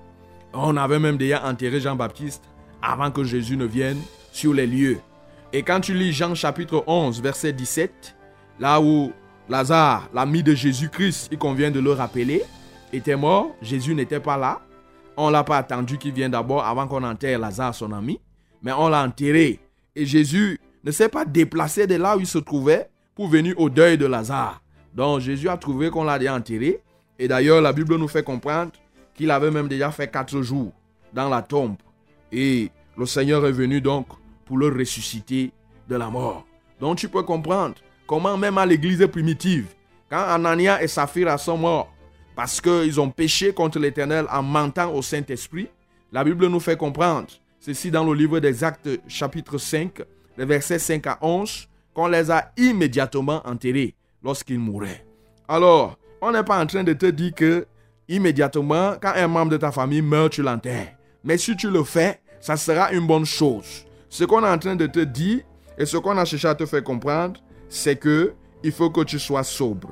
on 0.55 0.77
avait 0.77 0.99
même 0.99 1.17
déjà 1.17 1.45
enterré 1.47 1.81
Jean-Baptiste 1.81 2.45
avant 2.83 3.11
que 3.11 3.25
Jésus 3.25 3.57
ne 3.57 3.65
vienne 3.65 4.01
sur 4.33 4.53
les 4.53 4.67
lieux. 4.67 4.99
Et 5.53 5.63
quand 5.63 5.81
tu 5.81 5.95
lis 5.95 6.13
Jean 6.13 6.35
chapitre 6.35 6.83
11, 6.87 7.21
verset 7.23 7.53
17, 7.53 8.15
là 8.59 8.81
où 8.81 9.13
Lazare, 9.49 10.09
l'ami 10.15 10.43
de 10.43 10.55
Jésus-Christ, 10.55 11.29
il 11.31 11.39
convient 11.39 11.71
de 11.71 11.81
le 11.81 11.93
rappeler, 11.93 12.43
était 12.93 13.17
mort, 13.17 13.55
Jésus 13.61 13.95
n'était 13.95 14.21
pas 14.21 14.37
là. 14.37 14.61
On 15.17 15.27
ne 15.29 15.33
l'a 15.33 15.45
pas 15.45 15.59
attendu 15.59 15.99
qu'il 15.99 16.13
vienne 16.13 16.31
d'abord 16.31 16.65
avant 16.65 16.87
qu'on 16.87 17.03
enterre 17.03 17.39
Lazare, 17.39 17.75
son 17.75 17.93
ami, 17.93 18.21
mais 18.63 18.73
on 18.73 18.89
l'a 18.89 19.05
enterré. 19.05 19.61
Et 19.95 20.07
Jésus 20.07 20.59
ne 20.85 20.91
s'est 20.91 21.09
pas 21.09 21.25
déplacé 21.25 21.87
de 21.87 21.97
là 21.97 22.17
où 22.17 22.21
il 22.21 22.27
se 22.27 22.39
trouvait 22.39 22.89
pour 23.15 23.29
venir 23.29 23.55
au 23.59 23.69
deuil 23.69 23.99
de 23.99 24.07
Lazare. 24.07 24.63
Donc 24.95 25.21
Jésus 25.21 25.49
a 25.49 25.57
trouvé 25.57 25.91
qu'on 25.91 26.05
l'a 26.05 26.19
déjà 26.19 26.35
enterré. 26.35 26.81
Et 27.19 27.29
d'ailleurs, 27.29 27.61
la 27.61 27.73
Bible 27.73 27.97
nous 27.97 28.09
fait 28.09 28.23
comprendre 28.23 28.73
qu'il 29.15 29.31
avait 29.31 29.51
même 29.51 29.69
déjà 29.69 29.91
fait 29.91 30.11
quatre 30.11 30.41
jours 30.41 30.73
dans 31.13 31.29
la 31.29 31.43
tombe. 31.43 31.77
Et 32.31 32.71
le 32.97 33.07
Seigneur 33.07 33.47
est 33.47 33.53
venu 33.53 33.81
donc 33.81 34.07
pour 34.47 34.57
le 34.57 34.69
ressusciter 34.69 35.53
de 35.89 35.97
la 35.97 36.09
mort. 36.09 36.47
Donc 36.81 36.97
tu 36.97 37.09
peux 37.09 37.23
comprendre 37.23 37.75
comment 38.07 38.37
même 38.37 38.59
à 38.59 38.67
l'église 38.67 39.07
primitive, 39.07 39.67
quand 40.11 40.25
Anania 40.25 40.83
et 40.83 40.89
Saphira 40.89 41.39
sont 41.39 41.59
morts, 41.59 41.93
parce 42.35 42.61
qu'ils 42.61 43.01
ont 43.01 43.11
péché 43.11 43.53
contre 43.53 43.79
l'Éternel 43.79 44.27
en 44.31 44.43
mentant 44.43 44.93
au 44.93 45.03
Saint-Esprit, 45.03 45.69
la 46.13 46.25
Bible 46.25 46.47
nous 46.47 46.61
fait 46.61 46.77
comprendre, 46.77 47.29
ceci 47.61 47.91
dans 47.91 48.05
le 48.05 48.15
livre 48.15 48.41
des 48.41 48.65
Actes 48.65 48.89
chapitre 49.09 49.59
5, 49.59 50.03
les 50.37 50.45
versets 50.45 50.79
5 50.79 51.07
à 51.07 51.19
11, 51.21 51.69
qu'on 51.95 52.09
les 52.09 52.31
a 52.31 52.53
immédiatement 52.57 53.43
enterrés 53.45 53.95
lorsqu'ils 54.23 54.59
mouraient. 54.59 55.05
Alors, 55.49 55.99
on 56.21 56.33
n'est 56.33 56.45
pas 56.45 56.61
en 56.63 56.67
train 56.67 56.85
de 56.85 56.93
te 56.93 57.07
dire 57.07 57.35
que 57.35 57.67
immédiatement, 58.09 58.95
quand 59.01 59.13
un 59.15 59.29
membre 59.29 59.53
de 59.53 59.57
ta 59.57 59.73
famille 59.73 60.03
meurt, 60.03 60.33
tu 60.33 60.43
l'enterres. 60.43 60.97
Mais 61.25 61.39
si 61.39 61.57
tu 61.57 61.71
le 61.71 61.85
fais, 61.85 62.21
ça 62.41 62.57
sera 62.57 62.93
une 62.93 63.07
bonne 63.07 63.25
chose. 63.25 63.85
Ce 64.09 64.25
qu'on 64.25 64.45
est 64.45 64.49
en 64.49 64.59
train 64.59 64.77
de 64.77 64.87
te 64.87 65.01
dire 65.01 65.41
et 65.79 65.87
ce 65.87 65.97
qu'on 65.97 66.17
a 66.19 66.25
cherché 66.25 66.49
à 66.49 66.55
te 66.55 66.67
faire 66.67 66.85
comprendre, 66.85 67.41
c'est 67.69 67.97
que 67.97 68.35
il 68.63 68.73
faut 68.73 68.91
que 68.91 69.03
tu 69.03 69.19
sois 69.19 69.45
sobre. 69.45 69.89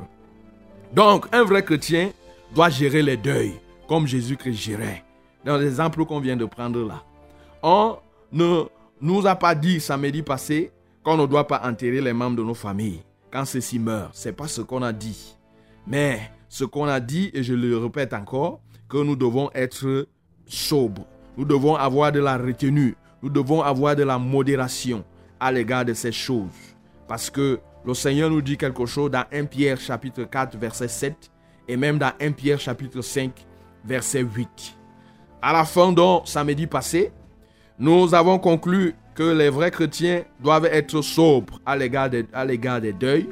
Donc, 0.93 1.27
un 1.33 1.45
vrai 1.45 1.65
chrétien 1.65 2.11
doit 2.55 2.71
gérer 2.71 3.03
les 3.03 3.17
deuils 3.17 3.61
comme 3.89 4.07
Jésus-Christ 4.07 4.55
gérait. 4.55 5.05
Dans 5.45 5.57
l'exemple 5.57 6.05
qu'on 6.05 6.21
vient 6.21 6.37
de 6.37 6.45
prendre 6.45 6.85
là. 6.87 7.03
On 7.63 7.97
ne 8.33 8.65
nous 9.01 9.27
a 9.27 9.35
pas 9.35 9.55
dit 9.55 9.81
samedi 9.81 10.23
passé 10.23 10.71
qu'on 11.03 11.17
ne 11.17 11.27
doit 11.27 11.47
pas 11.47 11.63
enterrer 11.65 12.01
les 12.01 12.13
membres 12.13 12.37
de 12.37 12.43
nos 12.43 12.55
familles 12.55 13.03
quand 13.31 13.45
ceux-ci 13.45 13.79
meurent. 13.79 14.11
C'est 14.13 14.33
pas 14.33 14.49
ce 14.49 14.61
qu'on 14.61 14.83
a 14.83 14.93
dit. 14.93 15.37
Mais 15.87 16.21
ce 16.49 16.65
qu'on 16.65 16.87
a 16.87 17.01
dit, 17.01 17.31
et 17.33 17.43
je 17.43 17.55
le 17.55 17.79
répète 17.79 18.13
encore, 18.13 18.61
que 18.89 18.99
nous 18.99 19.17
devons 19.17 19.51
être 19.55 20.09
sobres. 20.47 21.07
Nous 21.37 21.45
devons 21.45 21.77
avoir 21.77 22.13
de 22.13 22.21
la 22.21 22.37
retenue. 22.37 22.97
Nous 23.23 23.31
devons 23.31 23.63
avoir 23.63 23.97
de 23.97 24.03
la 24.03 24.19
modération 24.19 25.05
à 25.39 25.53
l'égard 25.53 25.85
de 25.85 25.95
ces 25.95 26.13
choses. 26.13 26.51
Parce 27.09 27.31
que 27.31 27.61
le 27.85 27.95
Seigneur 27.95 28.31
nous 28.31 28.43
dit 28.43 28.57
quelque 28.57 28.85
chose 28.85 29.11
dans 29.11 29.25
1 29.33 29.47
Pierre 29.47 29.81
chapitre 29.81 30.25
4 30.25 30.59
verset 30.59 30.89
7 30.89 31.31
et 31.71 31.77
même 31.77 31.99
dans 31.99 32.13
1 32.21 32.33
Pierre 32.33 32.59
chapitre 32.59 33.01
5 33.01 33.31
verset 33.85 34.23
8. 34.23 34.77
À 35.41 35.53
la 35.53 35.65
fin 35.65 35.93
donc 35.93 36.27
samedi 36.27 36.67
passé, 36.67 37.13
nous 37.79 38.13
avons 38.13 38.41
conclu 38.41 38.97
que 39.15 39.23
les 39.23 39.51
vrais 39.51 39.71
chrétiens 39.71 40.25
doivent 40.41 40.67
être 40.67 41.01
sobres 41.01 41.61
à 41.65 41.77
l'égard 41.77 42.11
des, 42.11 42.25
des 42.25 42.93
deuils 42.93 43.29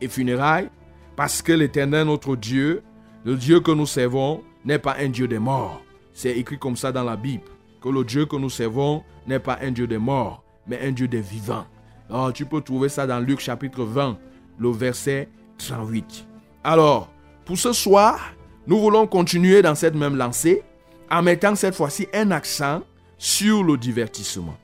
et 0.00 0.06
funérailles, 0.06 0.70
parce 1.16 1.42
que 1.42 1.52
l'Éternel, 1.52 2.06
notre 2.06 2.36
Dieu, 2.36 2.82
le 3.24 3.34
Dieu 3.34 3.58
que 3.58 3.72
nous 3.72 3.86
servons, 3.86 4.44
n'est 4.64 4.78
pas 4.78 4.96
un 5.00 5.08
Dieu 5.08 5.26
des 5.26 5.40
morts. 5.40 5.82
C'est 6.12 6.38
écrit 6.38 6.58
comme 6.58 6.76
ça 6.76 6.92
dans 6.92 7.04
la 7.04 7.16
Bible, 7.16 7.44
que 7.82 7.88
le 7.88 8.04
Dieu 8.04 8.24
que 8.24 8.36
nous 8.36 8.50
servons 8.50 9.02
n'est 9.26 9.40
pas 9.40 9.58
un 9.62 9.72
Dieu 9.72 9.88
des 9.88 9.98
morts, 9.98 10.44
mais 10.68 10.80
un 10.80 10.92
Dieu 10.92 11.08
des 11.08 11.20
vivants. 11.20 11.66
Alors, 12.08 12.32
tu 12.32 12.46
peux 12.46 12.60
trouver 12.60 12.88
ça 12.88 13.06
dans 13.06 13.18
Luc 13.18 13.40
chapitre 13.40 13.82
20, 13.82 14.16
le 14.58 14.70
verset 14.70 15.28
38. 15.58 16.26
Alors, 16.62 17.10
pour 17.50 17.58
ce 17.58 17.72
soir, 17.72 18.32
nous 18.68 18.78
voulons 18.78 19.08
continuer 19.08 19.60
dans 19.60 19.74
cette 19.74 19.96
même 19.96 20.14
lancée 20.14 20.62
en 21.10 21.20
mettant 21.20 21.56
cette 21.56 21.74
fois-ci 21.74 22.06
un 22.14 22.30
accent 22.30 22.82
sur 23.18 23.64
le 23.64 23.76
divertissement. 23.76 24.56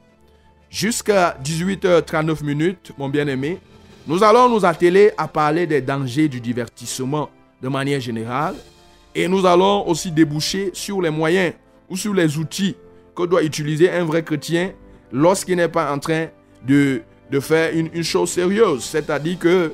Jusqu'à 0.70 1.36
18h39 1.42 2.44
minutes, 2.44 2.92
mon 2.96 3.08
bien-aimé, 3.08 3.58
nous 4.06 4.22
allons 4.22 4.48
nous 4.48 4.64
atteler 4.64 5.10
à 5.18 5.26
parler 5.26 5.66
des 5.66 5.80
dangers 5.80 6.28
du 6.28 6.40
divertissement 6.40 7.28
de 7.60 7.66
manière 7.68 7.98
générale 7.98 8.54
et 9.16 9.26
nous 9.26 9.44
allons 9.46 9.88
aussi 9.88 10.12
déboucher 10.12 10.70
sur 10.72 11.02
les 11.02 11.10
moyens 11.10 11.54
ou 11.90 11.96
sur 11.96 12.14
les 12.14 12.38
outils 12.38 12.76
que 13.16 13.24
doit 13.26 13.42
utiliser 13.42 13.90
un 13.90 14.04
vrai 14.04 14.22
chrétien 14.22 14.70
lorsqu'il 15.10 15.56
n'est 15.56 15.66
pas 15.66 15.92
en 15.92 15.98
train 15.98 16.28
de, 16.64 17.02
faire 17.40 17.74
une, 17.74 17.90
une 17.92 18.04
chose 18.04 18.30
sérieuse. 18.30 18.84
C'est-à-dire 18.84 19.40
que 19.40 19.72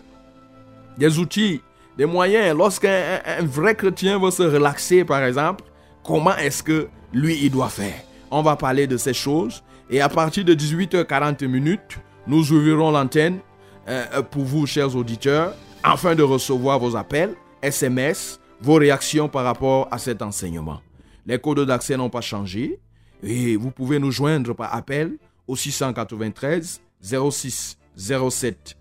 des 0.96 1.18
outils, 1.18 1.60
des 1.98 2.06
moyens, 2.06 2.56
lorsqu'un 2.56 3.20
un- 3.26 3.42
un 3.42 3.44
vrai 3.46 3.74
chrétien 3.74 4.18
veut 4.18 4.30
se 4.30 4.42
relaxer, 4.42 5.04
par 5.04 5.22
exemple, 5.24 5.64
comment 6.02 6.36
est-ce 6.36 6.62
que 6.62 6.88
lui, 7.12 7.38
il 7.42 7.50
doit 7.50 7.68
faire? 7.68 7.94
On 8.30 8.42
va 8.42 8.56
parler 8.56 8.86
de 8.86 8.96
ces 8.96 9.12
choses. 9.14 9.62
Et 9.90 10.00
à 10.00 10.08
partir 10.08 10.44
de 10.44 10.54
18h40 10.54 11.46
minutes, 11.46 11.98
nous 12.26 12.50
ouvrirons 12.52 12.90
l'antenne 12.90 13.40
euh, 13.88 14.04
euh, 14.14 14.22
pour 14.22 14.44
vous, 14.44 14.66
chers 14.66 14.94
auditeurs, 14.96 15.54
afin 15.82 16.14
de 16.14 16.22
recevoir 16.22 16.78
vos 16.78 16.96
appels, 16.96 17.34
SMS, 17.60 18.40
vos 18.60 18.74
réactions 18.76 19.28
par 19.28 19.44
rapport 19.44 19.88
à 19.90 19.98
cet 19.98 20.22
enseignement. 20.22 20.80
Les 21.26 21.38
codes 21.38 21.66
d'accès 21.66 21.96
n'ont 21.96 22.08
pas 22.10 22.20
changé 22.20 22.78
et 23.22 23.56
vous 23.56 23.70
pouvez 23.70 23.98
nous 23.98 24.10
joindre 24.10 24.54
par 24.54 24.74
appel 24.74 25.18
au 25.46 25.56
693 25.56 26.80
06 27.02 27.76
07 27.96 28.76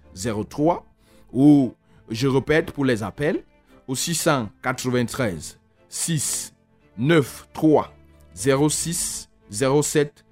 03 0.50 0.86
ou, 1.34 1.74
je 2.12 2.27
répète 2.27 2.72
pour 2.72 2.86
les 2.86 3.01
appels, 3.03 3.44
au 3.88 3.96
693 3.96 5.60
6 5.89 6.53
9 6.98 7.48
3 7.53 7.91
06 8.36 9.30
07 9.50 10.25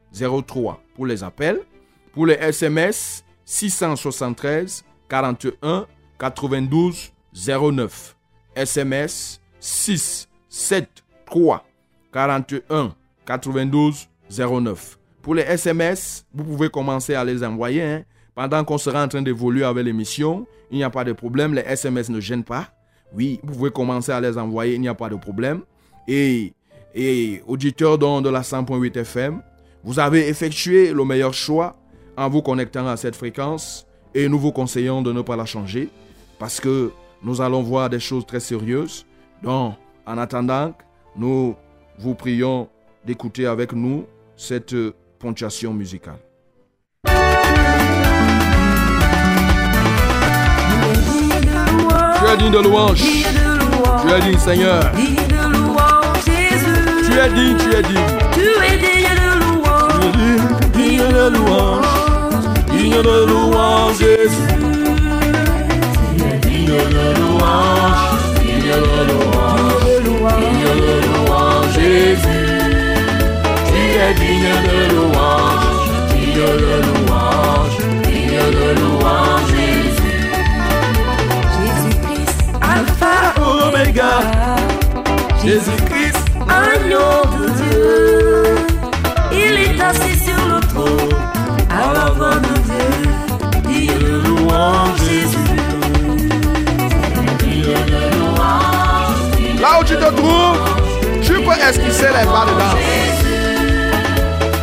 03 0.46 0.82
pour 0.96 1.06
les 1.06 1.24
appels. 1.24 1.62
Pour 2.14 2.26
les 2.26 2.36
SMS, 2.36 3.24
673 3.46 4.84
41 5.10 5.88
92 6.18 7.12
09. 7.34 8.16
SMS 8.56 9.42
6 9.60 10.28
7 10.50 10.90
3 11.26 11.66
41 12.12 12.96
92 13.26 14.08
09. 14.30 15.00
Pour 15.22 15.36
les 15.36 15.44
SMS, 15.44 16.26
vous 16.34 16.44
pouvez 16.44 16.70
commencer 16.70 17.14
à 17.16 17.24
les 17.24 17.44
envoyer. 17.44 17.84
hein. 17.84 18.04
Pendant 18.40 18.64
qu'on 18.64 18.78
sera 18.78 19.04
en 19.04 19.08
train 19.10 19.22
d'évoluer 19.22 19.66
avec 19.66 19.84
l'émission, 19.84 20.48
il 20.72 20.78
n'y 20.78 20.84
a 20.86 20.90
pas 20.90 21.04
de 21.04 21.12
problème. 21.12 21.54
Les 21.54 21.62
SMS 21.64 22.08
ne 22.08 22.22
gênent 22.22 22.46
pas. 22.46 22.70
Oui, 23.14 23.42
vous 23.44 23.52
pouvez 23.52 23.70
commencer 23.70 24.14
à 24.14 24.22
les 24.22 24.38
envoyer, 24.38 24.76
il 24.76 24.80
n'y 24.80 24.88
a 24.88 24.94
pas 24.94 25.10
de 25.10 25.18
problème. 25.18 25.64
Et, 26.08 26.54
auditeurs 27.48 27.98
de 27.98 28.30
la 28.30 28.40
100.8 28.40 28.98
FM, 28.98 29.42
vous 29.84 30.00
avez 30.00 30.30
effectué 30.30 30.94
le 30.94 31.04
meilleur 31.04 31.34
choix 31.34 31.76
en 32.16 32.30
vous 32.30 32.42
connectant 32.42 32.88
à 32.88 32.96
cette 32.96 33.18
fréquence 33.18 33.86
et 34.16 34.30
nous 34.30 34.40
vous 34.40 34.54
conseillons 34.54 35.02
de 35.02 35.12
ne 35.12 35.22
pas 35.22 35.36
la 35.36 35.46
changer 35.46 35.90
parce 36.40 36.62
que 36.62 36.94
nous 37.22 37.42
allons 37.42 37.62
voir 37.62 37.90
des 37.90 38.00
choses 38.00 38.26
très 38.26 38.40
sérieuses. 38.40 39.06
Donc, 39.44 39.74
en 40.08 40.18
attendant, 40.18 40.74
nous 41.18 41.58
vous 41.98 42.16
prions 42.16 42.70
d'écouter 43.06 43.48
avec 43.48 43.74
nous 43.74 44.06
cette 44.38 44.74
ponctuation 45.20 45.74
musicale. 45.74 46.20
Es 52.34 52.38
digne 52.38 52.52
de 52.52 52.62
louange. 52.62 53.02
Tu 53.02 54.08
es 54.14 54.22
digne, 54.22 54.40
Seigneur. 54.40 54.92
Tu 54.94 55.02
es 57.18 57.30
digne, 57.34 57.58
tu 57.58 57.70
es 57.72 57.82
digne. 57.84 58.06
Tu 58.34 58.42
es 58.64 58.78
digne 58.78 59.14
de 59.20 59.30
louange, 59.42 60.06
Digne 60.74 61.08
de 61.14 61.26
louange. 61.30 61.88
Digne 62.72 63.02
de 63.02 63.26
louange, 63.26 63.98
Jésus. 64.00 64.50
Digne 66.42 66.78
de 66.94 67.06
louange. 67.20 68.04
Digne 68.42 68.78
de 68.78 69.02
louange. 69.10 69.84
Digne 70.40 70.74
de 70.80 70.94
louange, 71.08 71.74
Jésus. 71.74 72.46
Tu 73.68 73.82
es 73.98 74.14
digne 74.20 74.56
de 74.68 74.80
louange. 74.94 75.68
Digne 76.14 76.50
de 76.62 76.78
louange. 76.88 77.78
Digne 78.04 78.44
de 78.52 78.68
louange, 78.80 78.99
Jésus-Christ. 85.44 86.18
agneau 86.48 87.22
de 87.38 87.50
Dieu. 87.62 88.56
Il 89.32 89.54
est 89.64 89.82
assis 89.82 90.18
sur 90.20 90.46
le 90.48 90.60
trône, 90.60 91.16
à 91.70 91.94
l'avant 91.94 92.36
de 92.36 92.56
Dieu. 92.68 92.88
Digne 93.68 93.98
de 94.00 94.28
louange, 94.28 95.00
Jésus. 95.00 95.38
Là 99.62 99.80
où 99.80 99.84
tu 99.84 99.96
te 99.96 100.10
trouves, 100.16 100.60
tu 101.22 101.34
peux 101.34 101.60
esquisser 101.70 102.08
les 102.08 102.26
pas 102.26 102.46
de 102.46 102.54
danse. 102.60 102.90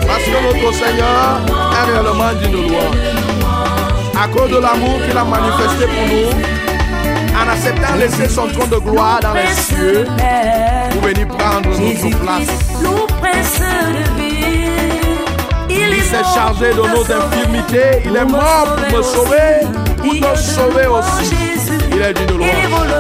Parce 0.07 0.25
que 0.25 0.31
notre 0.31 0.75
Seigneur 0.75 1.41
est 1.73 1.91
réellement 1.91 2.33
digne 2.41 2.53
de 2.53 2.69
louange. 2.69 2.97
À 4.19 4.29
cause 4.29 4.51
de 4.51 4.59
l'amour 4.59 4.99
qu'il 5.07 5.17
a 5.17 5.25
manifesté 5.25 5.87
pour 5.87 6.07
nous, 6.07 6.56
en 7.47 7.51
acceptant 7.53 7.97
laisser 7.99 8.29
son 8.29 8.49
trône 8.49 8.71
de 8.71 8.79
gloire 8.79 9.21
dans 9.21 9.35
les 9.35 9.55
cieux, 9.55 10.05
pour 10.91 11.03
venir 11.03 11.29
prendre 11.29 11.69
notre 11.69 12.19
place. 12.21 12.49
nous. 12.83 13.07
Il 15.69 15.77
Il 15.77 15.93
est 15.95 16.03
s'est 16.03 16.25
chargé 16.35 16.71
de 16.71 16.77
nos 16.77 17.03
infirmités. 17.03 18.03
Il 18.05 18.17
est 18.17 18.25
mort 18.25 18.77
pour 18.77 18.99
me 18.99 19.03
sauver, 19.03 19.67
pour 19.99 20.13
de 20.13 20.37
sauver 20.37 20.87
aussi. 20.87 21.35
Il 21.91 22.03
est 22.03 22.15
digne 22.15 22.27
de 22.27 22.35
il 22.35 22.96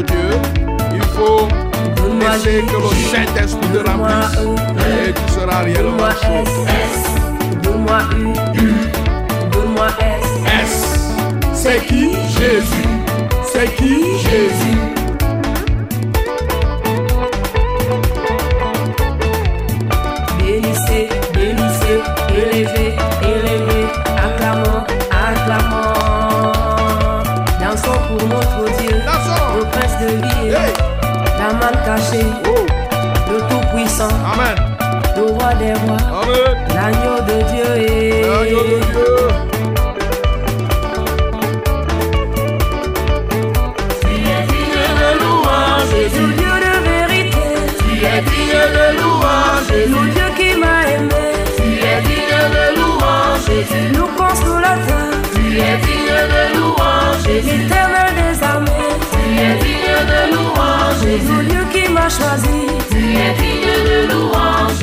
de 0.00 0.06
Dieu. 0.06 0.30
Il 0.94 1.02
faut 1.02 1.48
laisser 2.20 2.62
que 2.66 2.76
le 2.76 2.90
Saint-Esprit 3.10 3.68
te 3.72 3.88
remplisse. 3.88 4.38
Et 4.78 5.12
tu 5.12 5.32
seras 5.32 5.62
réellement 5.62 6.10
chaud. 6.22 6.44
Donne-moi 7.62 7.98
U, 8.54 8.72
donne-moi 9.52 9.88
S. 10.00 10.26
S. 10.62 10.74
C'est 11.52 11.86
qui? 11.86 12.12
Jésus. 12.38 12.88
C'est 13.52 13.74
qui? 13.76 14.18
Jésus. 14.18 14.99
Le 31.96 33.40
tout-puissant, 33.48 34.08
Amen. 34.32 34.54
le 35.16 35.22
roi 35.32 35.54
des 35.54 35.72
rois, 35.72 35.96
Amen. 36.22 36.56
l'agneau 36.72 37.20
de 37.26 37.42
Dieu 37.50 37.82
est. 37.82 38.24
Agneau 38.24 38.62
de 38.62 38.78
Dieu. 38.92 39.16
Jésus, 45.90 46.32
Dieu 46.38 46.54
de 46.66 46.74
vérité, 46.88 47.48
Tu 47.78 48.04
es 48.04 48.20
digne 48.22 48.62
de 48.76 49.00
louange. 49.00 49.70
le 49.70 50.10
Dieu 50.12 50.28
qui 50.38 50.58
m'a 50.58 50.88
aimé, 50.94 51.24
Tu 51.56 51.68
es 51.84 52.00
digne 52.02 52.40
de 52.54 52.64
louange. 52.78 53.44
Jésus. 53.46 53.88
le 53.92 54.04
consolateur, 54.16 55.10
Tu 55.34 55.58
es 55.58 55.76
digne 55.84 56.20
de 56.32 56.58
louange. 56.58 57.22
Jésus. 57.26 57.58
l'éternel 57.58 58.09
Tu 62.10 62.22
es 62.24 63.34
digne 63.34 63.84
de 63.84 64.12
louange. 64.12 64.78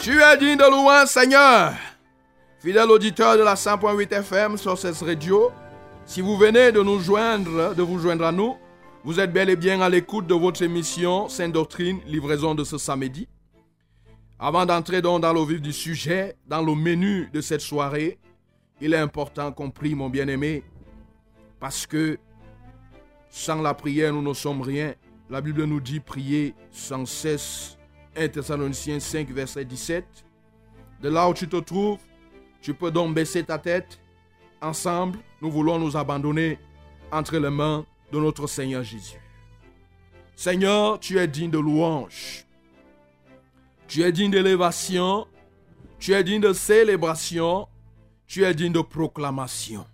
Tu 0.00 0.10
de 0.10 0.70
louange, 0.70 1.08
Seigneur. 1.08 1.74
Fidèle 2.58 2.90
auditeur 2.90 3.36
de 3.36 3.42
la 3.42 3.54
100.8 3.54 4.12
FM 4.12 4.56
sur 4.58 4.76
cette 4.76 4.98
radio, 4.98 5.52
si 6.06 6.20
vous 6.20 6.36
venez 6.36 6.72
de 6.72 6.82
nous 6.82 6.98
joindre, 6.98 7.72
de 7.72 7.82
vous 7.82 8.00
joindre 8.00 8.24
à 8.24 8.32
nous, 8.32 8.56
vous 9.04 9.20
êtes 9.20 9.32
bel 9.32 9.48
et 9.48 9.54
bien 9.54 9.80
à 9.80 9.88
l'écoute 9.88 10.26
de 10.26 10.34
votre 10.34 10.60
émission 10.62 11.28
Sainte 11.28 11.52
Doctrine, 11.52 12.00
livraison 12.06 12.56
de 12.56 12.64
ce 12.64 12.78
samedi. 12.78 13.28
Avant 14.40 14.66
d'entrer 14.66 15.00
dans 15.02 15.18
le 15.18 15.44
vif 15.44 15.62
du 15.62 15.72
sujet, 15.72 16.34
dans 16.48 16.62
le 16.62 16.74
menu 16.74 17.30
de 17.32 17.40
cette 17.40 17.60
soirée, 17.60 18.18
il 18.80 18.92
est 18.92 18.98
important 18.98 19.52
qu'on 19.52 19.70
prie, 19.70 19.94
mon 19.94 20.08
bien-aimé, 20.08 20.64
parce 21.60 21.86
que 21.86 22.18
sans 23.30 23.60
la 23.60 23.74
prière, 23.74 24.12
nous 24.12 24.22
ne 24.22 24.34
sommes 24.34 24.62
rien. 24.62 24.94
La 25.30 25.40
Bible 25.40 25.64
nous 25.64 25.80
dit 25.80 26.00
prier 26.00 26.54
sans 26.70 27.04
cesse. 27.06 27.76
1 28.16 28.28
Thessaloniciens 28.28 29.00
5, 29.00 29.30
verset 29.30 29.64
17. 29.64 30.04
De 31.02 31.08
là 31.08 31.28
où 31.28 31.34
tu 31.34 31.48
te 31.48 31.56
trouves, 31.56 32.00
tu 32.60 32.74
peux 32.74 32.90
donc 32.90 33.14
baisser 33.14 33.44
ta 33.44 33.58
tête. 33.58 34.00
Ensemble, 34.60 35.18
nous 35.40 35.50
voulons 35.50 35.78
nous 35.78 35.96
abandonner 35.96 36.58
entre 37.12 37.36
les 37.36 37.50
mains 37.50 37.86
de 38.10 38.18
notre 38.18 38.46
Seigneur 38.46 38.82
Jésus. 38.82 39.20
Seigneur, 40.34 40.98
tu 40.98 41.18
es 41.18 41.28
digne 41.28 41.50
de 41.50 41.58
louange. 41.58 42.46
Tu 43.86 44.02
es 44.02 44.12
digne 44.12 44.30
d'élévation. 44.30 45.26
Tu 45.98 46.12
es 46.12 46.24
digne 46.24 46.40
de 46.40 46.52
célébration. 46.52 47.68
Tu 48.26 48.44
es 48.44 48.54
digne 48.54 48.72
de 48.72 48.80
proclamation. 48.80 49.84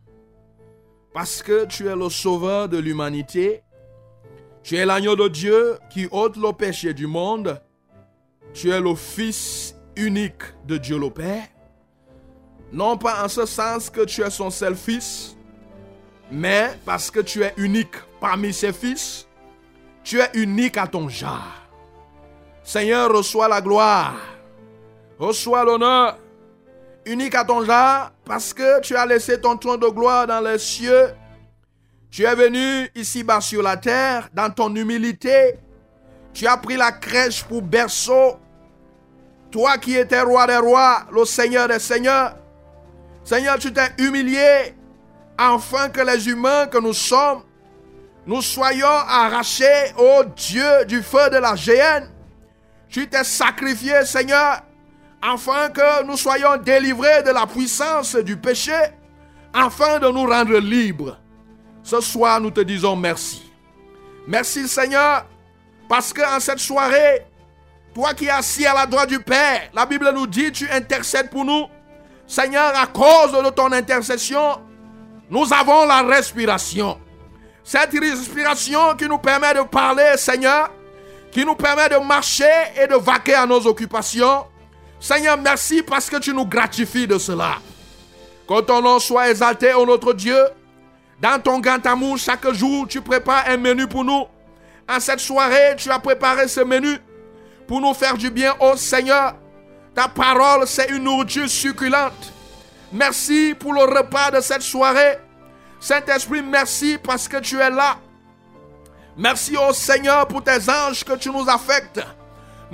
Parce 1.15 1.45
que 1.45 1.65
tu 1.67 1.87
es 1.87 1.95
le 1.95 2.11
sauveur 2.11 2.69
de 2.69 2.77
l'humanité. 2.77 3.63
Tu 4.65 4.77
es 4.77 4.85
l'agneau 4.85 5.15
de 5.15 5.29
Dieu 5.29 5.79
qui 5.89 6.09
ôte 6.11 6.37
le 6.37 6.53
péché 6.53 6.93
du 6.93 7.07
monde. 7.07 7.63
Tu 8.53 8.71
es 8.71 8.81
le 8.81 8.97
Fils 8.97 9.77
unique 9.95 10.43
de 10.67 10.77
Dieu 10.77 10.99
le 10.99 11.11
Père. 11.11 11.47
Non 12.73 12.99
pas 12.99 13.25
en 13.25 13.29
ce 13.29 13.47
sens 13.47 13.89
que 13.91 14.05
tu 14.05 14.23
es 14.23 14.31
son 14.31 14.51
seul 14.51 14.75
fils, 14.75 15.37
mais 16.33 16.77
parce 16.85 17.09
que 17.13 17.21
tu 17.21 17.45
es 17.45 17.55
unique 17.59 17.95
parmi 18.21 18.53
ses 18.53 18.73
fils. 18.73 19.29
Tu 20.03 20.19
es 20.19 20.29
unique 20.35 20.77
à 20.77 20.89
ton 20.89 21.09
genre. 21.09 21.63
Seigneur, 22.65 23.13
reçois 23.13 23.47
la 23.47 23.61
gloire. 23.61 24.17
Reçois 25.21 25.65
l'honneur. 25.65 26.19
Unique 27.07 27.35
à 27.35 27.45
ton 27.45 27.65
genre 27.65 28.13
parce 28.25 28.55
que 28.55 28.81
tu 28.81 28.97
as 28.97 29.05
laissé 29.05 29.41
ton 29.41 29.57
trône 29.57 29.81
de 29.81 29.89
gloire 29.89 30.27
dans 30.27 30.41
les 30.41 30.59
cieux. 30.59 31.15
Tu 32.11 32.25
es 32.25 32.35
venu 32.35 32.89
ici-bas 32.95 33.41
sur 33.41 33.63
la 33.63 33.77
terre 33.77 34.29
dans 34.33 34.51
ton 34.51 34.75
humilité. 34.75 35.59
Tu 36.33 36.47
as 36.47 36.57
pris 36.57 36.77
la 36.77 36.93
crèche 36.93 37.45
pour 37.45 37.61
berceau. 37.63 38.39
Toi 39.51 39.79
qui 39.79 39.97
étais 39.97 40.21
roi 40.21 40.47
des 40.47 40.57
rois, 40.57 41.05
le 41.13 41.25
Seigneur 41.25 41.69
des 41.69 41.79
seigneurs. 41.79 42.37
Seigneur, 43.23 43.59
tu 43.59 43.73
t'es 43.73 43.91
humilié 43.99 44.75
afin 45.37 45.89
que 45.89 46.01
les 46.01 46.29
humains 46.29 46.67
que 46.67 46.79
nous 46.79 46.93
sommes, 46.93 47.43
nous 48.27 48.43
soyons 48.43 48.87
arrachés 48.87 49.93
au 49.99 50.25
Dieu 50.25 50.85
du 50.87 51.03
feu 51.03 51.31
de 51.31 51.37
la 51.37 51.55
géhenne. 51.55 52.11
Tu 52.89 53.09
t'es 53.09 53.25
sacrifié, 53.25 54.05
Seigneur, 54.05 54.63
afin 55.25 55.71
que 55.71 56.05
nous 56.05 56.19
soyons 56.19 56.59
délivrés 56.59 57.23
de 57.23 57.31
la 57.31 57.47
puissance 57.47 58.15
du 58.17 58.37
péché, 58.37 58.77
afin 59.55 59.99
de 59.99 60.09
nous 60.09 60.27
rendre 60.27 60.59
libres. 60.59 61.19
Ce 61.83 62.01
soir, 62.01 62.41
nous 62.41 62.51
te 62.51 62.61
disons 62.61 62.95
merci. 62.95 63.51
Merci, 64.27 64.69
Seigneur, 64.69 65.27
parce 65.89 66.13
que 66.13 66.21
en 66.37 66.41
cette 66.41 66.59
soirée, 66.59 67.27
toi 67.95 68.13
qui 68.13 68.27
es 68.27 68.31
assis 68.31 68.67
à 68.67 68.75
la 68.75 68.85
droite 68.85 69.09
du 69.09 69.19
Père, 69.21 69.71
la 69.73 69.87
Bible 69.87 70.11
nous 70.15 70.27
dit, 70.27 70.53
tu 70.53 70.69
intercèdes 70.71 71.31
pour 71.31 71.45
nous. 71.45 71.67
Seigneur, 72.27 72.73
à 72.77 72.87
cause 72.87 73.33
de 73.33 73.51
ton 73.51 73.73
intercession, 73.73 74.61
nous 75.31 75.53
avons 75.53 75.87
la 75.87 76.03
respiration. 76.03 76.99
Cette 77.63 77.93
respiration 77.93 78.95
qui 78.97 79.09
nous 79.09 79.19
permet 79.19 79.55
de 79.55 79.63
parler, 79.63 80.17
Seigneur, 80.17 80.71
qui 81.31 81.47
nous 81.47 81.55
permet 81.55 81.89
de 81.89 81.97
marcher 81.97 82.45
et 82.79 82.87
de 82.87 82.97
vaquer 82.97 83.35
à 83.35 83.47
nos 83.47 83.67
occupations. 83.67 84.45
Seigneur, 85.01 85.37
merci 85.39 85.83
parce 85.83 86.09
que 86.09 86.17
tu 86.17 86.33
nous 86.33 86.47
gratifies 86.47 87.07
de 87.07 87.19
cela. 87.19 87.57
Que 88.49 88.61
ton 88.61 88.83
nom 88.83 88.99
soit 88.99 89.31
exalté, 89.31 89.73
ô 89.75 89.87
notre 89.87 90.13
Dieu. 90.13 90.39
Dans 91.21 91.41
ton 91.41 91.59
grand 91.61 91.85
amour, 91.87 92.19
chaque 92.19 92.51
jour, 92.53 92.87
tu 92.89 93.01
prépares 93.01 93.45
un 93.49 93.57
menu 93.57 93.87
pour 93.87 94.05
nous. 94.05 94.25
En 94.89 95.01
cette 95.01 95.21
soirée, 95.21 95.77
tu 95.77 95.91
as 95.91 95.99
préparé 95.99 96.49
ce 96.49 96.61
menu 96.61 96.99
pour 97.67 97.81
nous 97.81 97.95
faire 97.95 98.17
du 98.17 98.31
bien, 98.31 98.55
ô 98.61 98.77
Seigneur. 98.77 99.35
Ta 99.95 100.09
parole, 100.09 100.67
c'est 100.67 100.91
une 100.91 101.05
nourriture 101.05 101.49
succulente. 101.49 102.33
Merci 102.93 103.55
pour 103.59 103.73
le 103.73 103.83
repas 103.83 104.31
de 104.31 104.41
cette 104.41 104.63
soirée. 104.63 105.19
Saint-Esprit, 105.81 106.43
merci 106.43 106.99
parce 107.03 107.29
que 107.29 107.39
tu 107.39 107.59
es 107.59 107.71
là. 107.71 107.97
Merci 109.17 109.57
au 109.57 109.73
Seigneur 109.73 110.27
pour 110.27 110.43
tes 110.43 110.69
anges 110.69 111.05
que 111.05 111.15
tu 111.15 111.31
nous 111.31 111.49
affectes. 111.49 112.01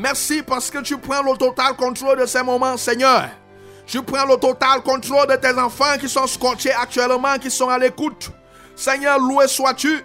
Merci 0.01 0.43
parce 0.43 0.71
que 0.71 0.79
tu 0.79 0.97
prends 0.97 1.23
le 1.23 1.37
total 1.37 1.77
contrôle 1.77 2.19
de 2.19 2.25
ces 2.25 2.43
moments, 2.43 2.79
Seigneur. 2.79 3.29
Tu 3.87 4.03
prends 4.03 4.25
le 4.25 4.37
total 4.39 4.81
contrôle 4.81 5.27
de 5.27 5.37
tes 5.37 5.53
enfants 5.59 5.99
qui 6.01 6.09
sont 6.09 6.27
scotchés 6.27 6.73
actuellement, 6.73 7.37
qui 7.39 7.51
sont 7.51 7.69
à 7.69 7.77
l'écoute. 7.77 8.31
Seigneur, 8.75 9.19
loué 9.19 9.47
sois-tu. 9.47 10.03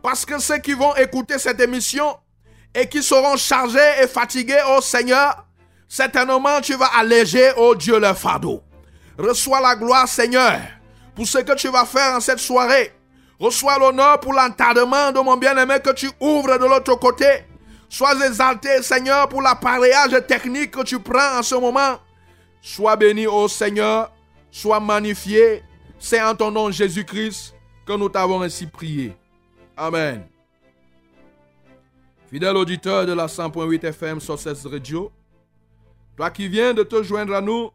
Parce 0.00 0.24
que 0.24 0.38
ceux 0.38 0.58
qui 0.58 0.74
vont 0.74 0.94
écouter 0.94 1.40
cette 1.40 1.60
émission 1.60 2.16
et 2.72 2.88
qui 2.88 3.02
seront 3.02 3.36
chargés 3.36 3.80
et 4.00 4.06
fatigués, 4.06 4.62
oh 4.68 4.80
Seigneur, 4.80 5.44
certainement 5.88 6.60
tu 6.60 6.74
vas 6.74 6.90
alléger, 6.96 7.50
oh 7.56 7.74
Dieu, 7.74 7.98
leur 7.98 8.16
fardeau. 8.16 8.62
Reçois 9.18 9.60
la 9.60 9.74
gloire, 9.74 10.06
Seigneur, 10.06 10.60
pour 11.16 11.26
ce 11.26 11.38
que 11.38 11.54
tu 11.54 11.66
vas 11.66 11.84
faire 11.84 12.14
en 12.14 12.20
cette 12.20 12.38
soirée. 12.38 12.94
Reçois 13.40 13.76
l'honneur 13.76 14.20
pour 14.20 14.34
l'entardement 14.34 15.10
de 15.10 15.18
mon 15.18 15.36
bien-aimé 15.36 15.78
que 15.84 15.90
tu 15.90 16.08
ouvres 16.20 16.58
de 16.58 16.64
l'autre 16.64 16.94
côté. 16.94 17.44
Sois 17.92 18.26
exalté, 18.26 18.80
Seigneur, 18.80 19.28
pour 19.28 19.42
l'appareillage 19.42 20.26
technique 20.26 20.70
que 20.70 20.82
tu 20.82 20.98
prends 20.98 21.38
en 21.38 21.42
ce 21.42 21.54
moment. 21.54 21.98
Sois 22.62 22.96
béni, 22.96 23.26
ô 23.26 23.46
Seigneur. 23.48 24.10
Sois 24.50 24.80
magnifié. 24.80 25.62
C'est 25.98 26.22
en 26.22 26.34
ton 26.34 26.50
nom, 26.50 26.70
Jésus-Christ, 26.70 27.54
que 27.84 27.92
nous 27.92 28.08
t'avons 28.08 28.40
ainsi 28.40 28.66
prié. 28.66 29.14
Amen. 29.76 30.26
Fidèle 32.30 32.56
auditeur 32.56 33.04
de 33.04 33.12
la 33.12 33.26
100.8 33.26 33.84
FM 33.84 34.20
sur 34.20 34.38
radio, 34.70 35.12
toi 36.16 36.30
qui 36.30 36.48
viens 36.48 36.72
de 36.72 36.84
te 36.84 37.02
joindre 37.02 37.34
à 37.34 37.42
nous, 37.42 37.72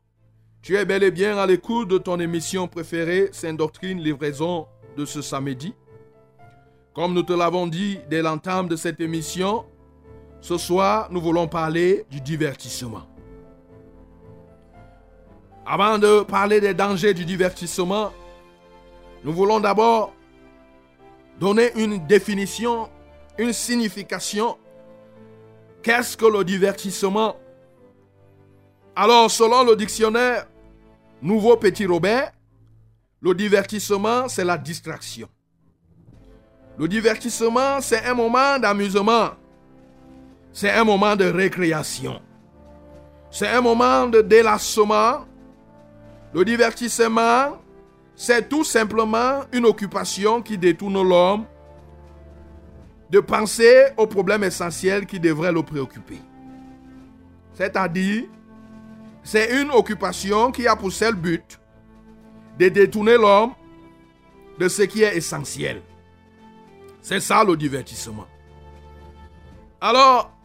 tu 0.63 0.77
es 0.77 0.83
bel 0.83 1.03
et 1.03 1.11
bien 1.11 1.37
à 1.37 1.45
l'écoute 1.45 1.89
de 1.89 1.99
ton 1.99 2.19
émission 2.19 2.67
préférée, 2.67 3.29
Sainte 3.33 3.57
Doctrine, 3.57 4.01
livraison 4.01 4.65
de 4.97 5.05
ce 5.05 5.21
samedi. 5.21 5.75
Comme 6.95 7.13
nous 7.13 7.21
te 7.21 7.33
l'avons 7.33 7.67
dit 7.67 7.99
dès 8.09 8.23
l'entame 8.23 8.67
de 8.67 8.75
cette 8.75 8.99
émission, 8.99 9.63
ce 10.41 10.57
soir, 10.57 11.07
nous 11.11 11.21
voulons 11.21 11.47
parler 11.47 12.05
du 12.09 12.21
divertissement. 12.21 13.03
Avant 15.65 15.97
de 15.97 16.21
parler 16.21 16.61
des 16.61 16.73
dangers 16.73 17.13
du 17.13 17.25
divertissement, 17.25 18.13
nous 19.23 19.33
voulons 19.33 19.59
d'abord 19.59 20.13
donner 21.39 21.71
une 21.75 22.05
définition, 22.07 22.89
une 23.37 23.51
signification. 23.51 24.57
Qu'est-ce 25.83 26.15
que 26.15 26.25
le 26.25 26.43
divertissement? 26.43 27.35
Alors, 28.95 29.29
selon 29.29 29.63
le 29.63 29.75
dictionnaire 29.75 30.47
Nouveau 31.21 31.57
Petit 31.57 31.85
Robert, 31.85 32.31
le 33.21 33.33
divertissement, 33.33 34.27
c'est 34.29 34.45
la 34.45 34.57
distraction. 34.57 35.27
Le 36.77 36.87
divertissement, 36.87 37.81
c'est 37.81 38.05
un 38.05 38.13
moment 38.13 38.59
d'amusement. 38.59 39.31
C'est 40.59 40.71
un 40.71 40.83
moment 40.83 41.15
de 41.15 41.25
récréation. 41.25 42.19
C'est 43.29 43.47
un 43.47 43.61
moment 43.61 44.07
de 44.07 44.21
délassement. 44.23 45.27
Le 46.33 46.43
divertissement, 46.43 47.59
c'est 48.15 48.49
tout 48.49 48.63
simplement 48.63 49.41
une 49.53 49.67
occupation 49.67 50.41
qui 50.41 50.57
détourne 50.57 51.07
l'homme 51.07 51.45
de 53.11 53.19
penser 53.19 53.89
aux 53.97 54.07
problèmes 54.07 54.43
essentiels 54.43 55.05
qui 55.05 55.19
devraient 55.19 55.51
le 55.51 55.61
préoccuper. 55.61 56.21
C'est-à-dire, 57.53 58.23
c'est 59.21 59.61
une 59.61 59.69
occupation 59.69 60.51
qui 60.51 60.65
a 60.65 60.75
pour 60.75 60.91
seul 60.91 61.13
but 61.13 61.59
de 62.57 62.69
détourner 62.69 63.15
l'homme 63.15 63.53
de 64.57 64.67
ce 64.67 64.81
qui 64.81 65.03
est 65.03 65.15
essentiel. 65.15 65.83
C'est 66.99 67.19
ça 67.19 67.43
le 67.43 67.55
divertissement. 67.55 68.25
Alors, 69.79 70.36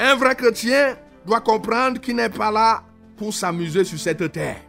un 0.00 0.14
vrai 0.16 0.34
chrétien 0.34 0.96
doit 1.26 1.42
comprendre 1.42 2.00
qu'il 2.00 2.16
n'est 2.16 2.30
pas 2.30 2.50
là 2.50 2.82
pour 3.18 3.34
s'amuser 3.34 3.84
sur 3.84 3.98
cette 3.98 4.32
terre. 4.32 4.62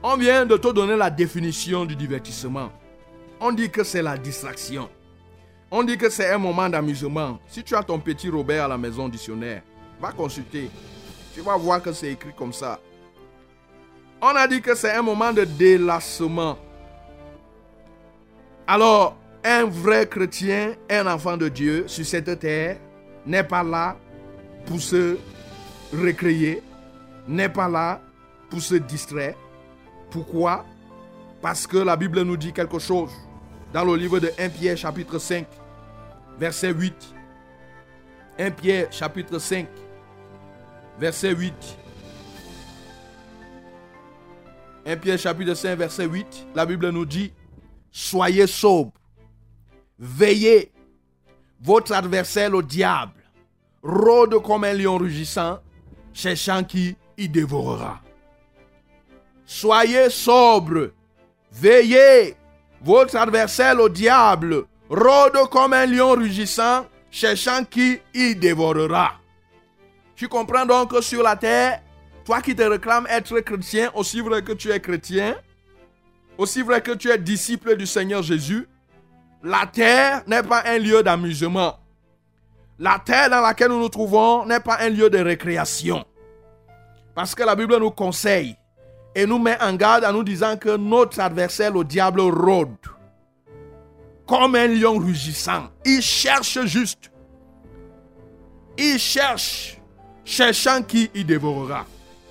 On 0.00 0.16
vient 0.16 0.46
de 0.46 0.56
te 0.56 0.68
donner 0.68 0.96
la 0.96 1.10
définition 1.10 1.84
du 1.84 1.96
divertissement. 1.96 2.70
On 3.40 3.50
dit 3.50 3.68
que 3.68 3.82
c'est 3.82 4.00
la 4.00 4.16
distraction. 4.16 4.88
On 5.72 5.82
dit 5.82 5.98
que 5.98 6.08
c'est 6.08 6.30
un 6.30 6.38
moment 6.38 6.68
d'amusement. 6.68 7.40
Si 7.48 7.64
tu 7.64 7.74
as 7.74 7.82
ton 7.82 7.98
petit 7.98 8.28
Robert 8.30 8.66
à 8.66 8.68
la 8.68 8.78
maison 8.78 9.08
dictionnaire, 9.08 9.62
va 10.00 10.12
consulter. 10.12 10.70
Tu 11.34 11.40
vas 11.40 11.56
voir 11.56 11.82
que 11.82 11.92
c'est 11.92 12.12
écrit 12.12 12.32
comme 12.32 12.52
ça. 12.52 12.78
On 14.22 14.28
a 14.28 14.46
dit 14.46 14.62
que 14.62 14.74
c'est 14.76 14.92
un 14.92 15.02
moment 15.02 15.32
de 15.32 15.42
délassement. 15.42 16.56
Alors, 18.68 19.16
un 19.44 19.64
vrai 19.64 20.06
chrétien, 20.06 20.74
un 20.88 21.06
enfant 21.08 21.36
de 21.36 21.48
Dieu 21.48 21.88
sur 21.88 22.06
cette 22.06 22.38
terre, 22.38 22.78
n'est 23.26 23.44
pas 23.44 23.64
là 23.64 23.96
pour 24.68 24.80
se 24.80 25.16
récréer, 25.92 26.62
n'est 27.26 27.48
pas 27.48 27.68
là 27.68 28.00
pour 28.50 28.60
se 28.60 28.74
distraire. 28.74 29.34
Pourquoi? 30.10 30.64
Parce 31.40 31.66
que 31.66 31.78
la 31.78 31.96
Bible 31.96 32.22
nous 32.22 32.36
dit 32.36 32.52
quelque 32.52 32.78
chose 32.78 33.10
dans 33.72 33.84
le 33.84 33.96
livre 33.96 34.18
de 34.20 34.30
1 34.38 34.48
Pierre 34.50 34.76
chapitre 34.76 35.18
5, 35.18 35.46
verset 36.38 36.72
8. 36.72 36.94
1 38.38 38.50
Pierre 38.52 38.92
chapitre 38.92 39.38
5, 39.38 39.66
verset 40.98 41.34
8. 41.34 41.54
1 44.86 44.96
Pierre 44.96 45.18
chapitre 45.18 45.54
5, 45.54 45.76
verset 45.76 46.06
8, 46.06 46.46
la 46.54 46.66
Bible 46.66 46.90
nous 46.90 47.06
dit, 47.06 47.32
Soyez 47.90 48.46
sobres, 48.46 48.92
veillez, 49.98 50.72
votre 51.60 51.92
adversaire 51.92 52.50
le 52.50 52.62
diable 52.62 53.17
rôde 53.88 54.42
comme 54.42 54.64
un 54.64 54.74
lion 54.74 54.98
rugissant, 54.98 55.60
cherchant 56.12 56.62
qui 56.62 56.94
y 57.16 57.28
dévorera. 57.28 58.00
Soyez 59.46 60.10
sobres, 60.10 60.90
veillez, 61.50 62.36
votre 62.82 63.16
adversaire 63.16 63.74
le 63.74 63.88
diable 63.88 64.66
rôde 64.90 65.48
comme 65.50 65.72
un 65.72 65.86
lion 65.86 66.12
rugissant, 66.12 66.86
cherchant 67.10 67.64
qui 67.64 67.98
y 68.12 68.34
dévorera. 68.34 69.12
Tu 70.14 70.28
comprends 70.28 70.66
donc 70.66 70.90
que 70.90 71.00
sur 71.00 71.22
la 71.22 71.36
terre, 71.36 71.80
toi 72.26 72.42
qui 72.42 72.54
te 72.54 72.62
réclames 72.62 73.06
être 73.08 73.40
chrétien, 73.40 73.90
aussi 73.94 74.20
vrai 74.20 74.42
que 74.42 74.52
tu 74.52 74.70
es 74.70 74.80
chrétien, 74.80 75.34
aussi 76.36 76.60
vrai 76.60 76.82
que 76.82 76.92
tu 76.92 77.08
es 77.10 77.16
disciple 77.16 77.74
du 77.76 77.86
Seigneur 77.86 78.22
Jésus, 78.22 78.68
la 79.42 79.66
terre 79.66 80.24
n'est 80.26 80.42
pas 80.42 80.62
un 80.66 80.78
lieu 80.78 81.02
d'amusement. 81.02 81.78
La 82.78 83.00
terre 83.04 83.30
dans 83.30 83.40
laquelle 83.40 83.68
nous 83.68 83.80
nous 83.80 83.88
trouvons 83.88 84.46
n'est 84.46 84.60
pas 84.60 84.78
un 84.80 84.88
lieu 84.88 85.10
de 85.10 85.18
récréation. 85.18 86.04
Parce 87.14 87.34
que 87.34 87.42
la 87.42 87.56
Bible 87.56 87.76
nous 87.78 87.90
conseille 87.90 88.56
et 89.14 89.26
nous 89.26 89.38
met 89.38 89.60
en 89.60 89.74
garde 89.74 90.04
en 90.04 90.12
nous 90.12 90.22
disant 90.22 90.56
que 90.56 90.76
notre 90.76 91.18
adversaire, 91.20 91.72
le 91.72 91.82
diable, 91.82 92.20
rôde 92.20 92.76
comme 94.28 94.54
un 94.54 94.66
lion 94.68 94.98
rugissant. 94.98 95.68
Il 95.84 96.02
cherche 96.02 96.60
juste. 96.66 97.10
Il 98.76 98.98
cherche, 98.98 99.80
cherchant 100.24 100.82
qui 100.82 101.10
il 101.14 101.26
dévorera. 101.26 101.86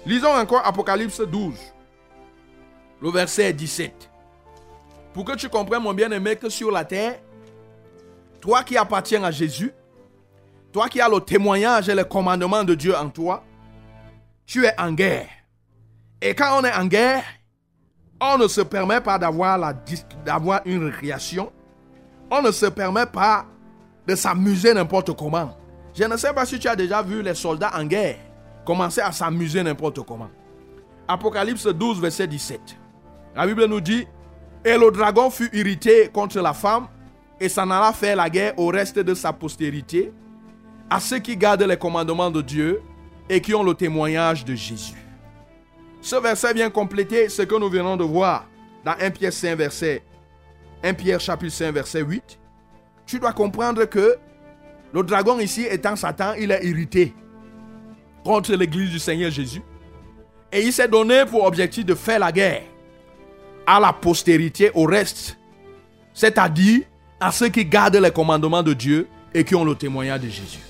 Lisons 0.05 0.33
encore 0.33 0.65
Apocalypse 0.65 1.19
12, 1.19 1.55
le 3.01 3.09
verset 3.09 3.51
17. 3.51 4.09
Pour 5.13 5.25
que 5.25 5.35
tu 5.35 5.49
comprennes, 5.49 5.81
mon 5.81 5.93
bien-aimé, 5.93 6.37
que 6.37 6.47
sur 6.47 6.71
la 6.71 6.85
terre, 6.85 7.19
toi 8.39 8.63
qui 8.63 8.77
appartiens 8.77 9.23
à 9.23 9.31
Jésus, 9.31 9.73
toi 10.77 10.89
qui 10.89 11.01
as 11.01 11.09
le 11.09 11.19
témoignage 11.19 11.89
et 11.89 11.95
le 11.95 12.03
commandement 12.03 12.63
de 12.63 12.75
Dieu 12.75 12.95
en 12.95 13.09
toi, 13.09 13.43
tu 14.45 14.63
es 14.63 14.79
en 14.79 14.91
guerre. 14.91 15.27
Et 16.21 16.35
quand 16.35 16.59
on 16.59 16.63
est 16.63 16.71
en 16.71 16.85
guerre, 16.85 17.23
on 18.21 18.37
ne 18.37 18.47
se 18.47 18.61
permet 18.61 19.01
pas 19.01 19.17
d'avoir, 19.17 19.59
une 20.65 20.83
récréation. 20.85 21.51
On 22.29 22.43
ne 22.43 22.51
se 22.51 22.67
permet 22.67 23.07
pas 23.07 23.47
de 24.05 24.13
s'amuser 24.13 24.71
n'importe 24.75 25.17
comment. 25.17 25.57
Je 25.95 26.03
ne 26.03 26.15
sais 26.15 26.31
pas 26.31 26.45
si 26.45 26.59
tu 26.59 26.67
as 26.67 26.75
déjà 26.75 27.01
vu 27.01 27.23
les 27.23 27.33
soldats 27.33 27.71
en 27.75 27.85
guerre 27.85 28.19
commencer 28.63 29.01
à 29.01 29.11
s'amuser 29.11 29.63
n'importe 29.63 30.05
comment. 30.05 30.29
Apocalypse 31.07 31.65
12, 31.65 31.99
verset 31.99 32.27
17. 32.27 32.61
La 33.35 33.47
Bible 33.47 33.65
nous 33.65 33.81
dit, 33.81 34.05
et 34.63 34.77
le 34.77 34.91
dragon 34.91 35.31
fut 35.31 35.49
irrité 35.53 36.11
contre 36.13 36.39
la 36.39 36.53
femme 36.53 36.87
et 37.39 37.49
s'en 37.49 37.71
alla 37.71 37.93
faire 37.93 38.15
la 38.15 38.29
guerre 38.29 38.53
au 38.59 38.67
reste 38.67 38.99
de 38.99 39.15
sa 39.15 39.33
postérité, 39.33 40.13
à 40.89 40.99
ceux 40.99 41.19
qui 41.19 41.35
gardent 41.35 41.63
les 41.63 41.77
commandements 41.77 42.31
de 42.31 42.41
Dieu 42.41 42.81
et 43.29 43.41
qui 43.41 43.53
ont 43.53 43.63
le 43.63 43.73
témoignage 43.73 44.45
de 44.45 44.55
Jésus. 44.55 44.93
Ce 46.01 46.15
verset 46.15 46.53
vient 46.53 46.69
compléter 46.69 47.27
ce 47.29 47.41
que 47.41 47.55
nous 47.55 47.69
venons 47.69 47.97
de 47.97 48.03
voir 48.03 48.47
dans 48.85 48.93
1 48.99 49.11
Pierre 49.11 49.33
5, 49.33 49.55
verset 49.57 50.03
1 50.83 50.93
Pierre 50.93 51.19
chapitre 51.19 51.53
5, 51.53 51.73
verset 51.73 52.01
8. 52.01 52.39
Tu 53.05 53.19
dois 53.19 53.33
comprendre 53.33 53.85
que 53.85 54.15
le 54.93 55.03
dragon 55.03 55.39
ici 55.39 55.65
étant 55.69 55.95
Satan, 55.95 56.33
il 56.39 56.51
est 56.51 56.65
irrité 56.65 57.13
contre 58.23 58.53
l'église 58.53 58.91
du 58.91 58.99
Seigneur 58.99 59.31
Jésus. 59.31 59.61
Et 60.51 60.61
il 60.61 60.71
s'est 60.71 60.87
donné 60.87 61.25
pour 61.25 61.43
objectif 61.43 61.85
de 61.85 61.95
faire 61.95 62.19
la 62.19 62.31
guerre 62.31 62.63
à 63.65 63.79
la 63.81 63.91
postérité, 63.91 64.71
au 64.73 64.85
reste. 64.85 65.37
C'est-à-dire 66.13 66.81
à 67.19 67.31
ceux 67.31 67.49
qui 67.49 67.65
gardent 67.65 67.97
les 67.97 68.11
commandements 68.11 68.63
de 68.63 68.73
Dieu 68.73 69.07
et 69.33 69.43
qui 69.43 69.55
ont 69.55 69.65
le 69.65 69.75
témoignage 69.75 70.21
de 70.21 70.29
Jésus. 70.29 70.66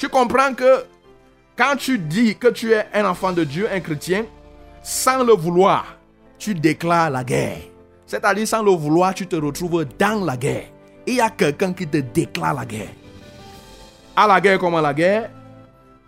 Tu 0.00 0.08
comprends 0.08 0.54
que 0.54 0.86
quand 1.58 1.76
tu 1.76 1.98
dis 1.98 2.34
que 2.34 2.48
tu 2.48 2.72
es 2.72 2.86
un 2.94 3.04
enfant 3.04 3.32
de 3.32 3.44
Dieu, 3.44 3.68
un 3.70 3.80
chrétien, 3.80 4.24
sans 4.82 5.22
le 5.22 5.34
vouloir, 5.34 5.84
tu 6.38 6.54
déclares 6.54 7.10
la 7.10 7.22
guerre. 7.22 7.58
C'est-à-dire 8.06 8.48
sans 8.48 8.62
le 8.62 8.70
vouloir, 8.70 9.12
tu 9.12 9.26
te 9.26 9.36
retrouves 9.36 9.84
dans 9.98 10.24
la 10.24 10.38
guerre. 10.38 10.68
Il 11.06 11.16
y 11.16 11.20
a 11.20 11.28
quelqu'un 11.28 11.74
qui 11.74 11.86
te 11.86 11.98
déclare 11.98 12.54
la 12.54 12.64
guerre. 12.64 12.88
À 14.16 14.26
la 14.26 14.40
guerre 14.40 14.58
comme 14.58 14.74
à 14.74 14.80
la 14.80 14.94
guerre, 14.94 15.28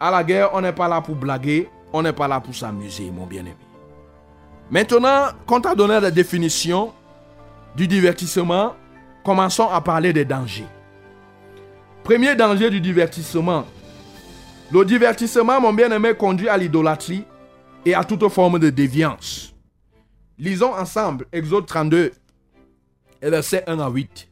à 0.00 0.10
la 0.10 0.24
guerre, 0.24 0.48
on 0.54 0.62
n'est 0.62 0.72
pas 0.72 0.88
là 0.88 1.02
pour 1.02 1.14
blaguer, 1.14 1.68
on 1.92 2.00
n'est 2.00 2.14
pas 2.14 2.26
là 2.26 2.40
pour 2.40 2.54
s'amuser, 2.54 3.10
mon 3.10 3.26
bien-aimé. 3.26 3.56
Maintenant 4.70 5.26
qu'on 5.46 5.60
t'a 5.60 5.74
donné 5.74 6.00
la 6.00 6.10
définition 6.10 6.94
du 7.76 7.86
divertissement, 7.86 8.74
commençons 9.22 9.68
à 9.68 9.82
parler 9.82 10.14
des 10.14 10.24
dangers. 10.24 10.64
Premier 12.02 12.34
danger 12.34 12.70
du 12.70 12.80
divertissement. 12.80 13.66
Le 14.72 14.86
divertissement, 14.86 15.60
mon 15.60 15.74
bien-aimé, 15.74 16.14
conduit 16.14 16.48
à 16.48 16.56
l'idolâtrie 16.56 17.24
et 17.84 17.94
à 17.94 18.04
toute 18.04 18.26
forme 18.30 18.58
de 18.58 18.70
déviance. 18.70 19.54
Lisons 20.38 20.72
ensemble 20.72 21.26
Exode 21.30 21.66
32, 21.66 22.12
versets 23.20 23.64
1 23.66 23.78
à 23.80 23.90
8. 23.90 24.28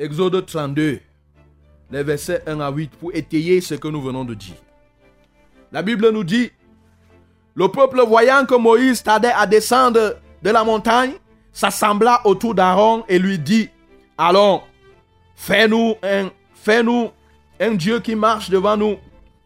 Exode 0.00 0.44
32, 0.44 0.98
les 1.92 2.02
versets 2.02 2.42
1 2.48 2.58
à 2.58 2.70
8 2.72 2.90
pour 2.96 3.14
étayer 3.14 3.60
ce 3.60 3.74
que 3.74 3.86
nous 3.86 4.02
venons 4.02 4.24
de 4.24 4.34
dire. 4.34 4.56
La 5.70 5.82
Bible 5.82 6.10
nous 6.10 6.24
dit, 6.24 6.50
le 7.54 7.68
peuple 7.68 8.00
voyant 8.04 8.44
que 8.44 8.56
Moïse 8.56 9.04
tardait 9.04 9.32
à 9.32 9.46
descendre 9.46 10.16
de 10.42 10.50
la 10.50 10.64
montagne, 10.64 11.12
s'assembla 11.52 12.22
autour 12.24 12.56
d'Aaron 12.56 13.04
et 13.08 13.20
lui 13.20 13.38
dit, 13.38 13.70
Allons, 14.16 14.62
fais-nous 15.36 15.94
un, 16.02 16.28
fais-nous 16.54 17.12
un 17.60 17.74
Dieu 17.74 18.00
qui 18.00 18.16
marche 18.16 18.50
devant 18.50 18.76
nous. 18.76 18.96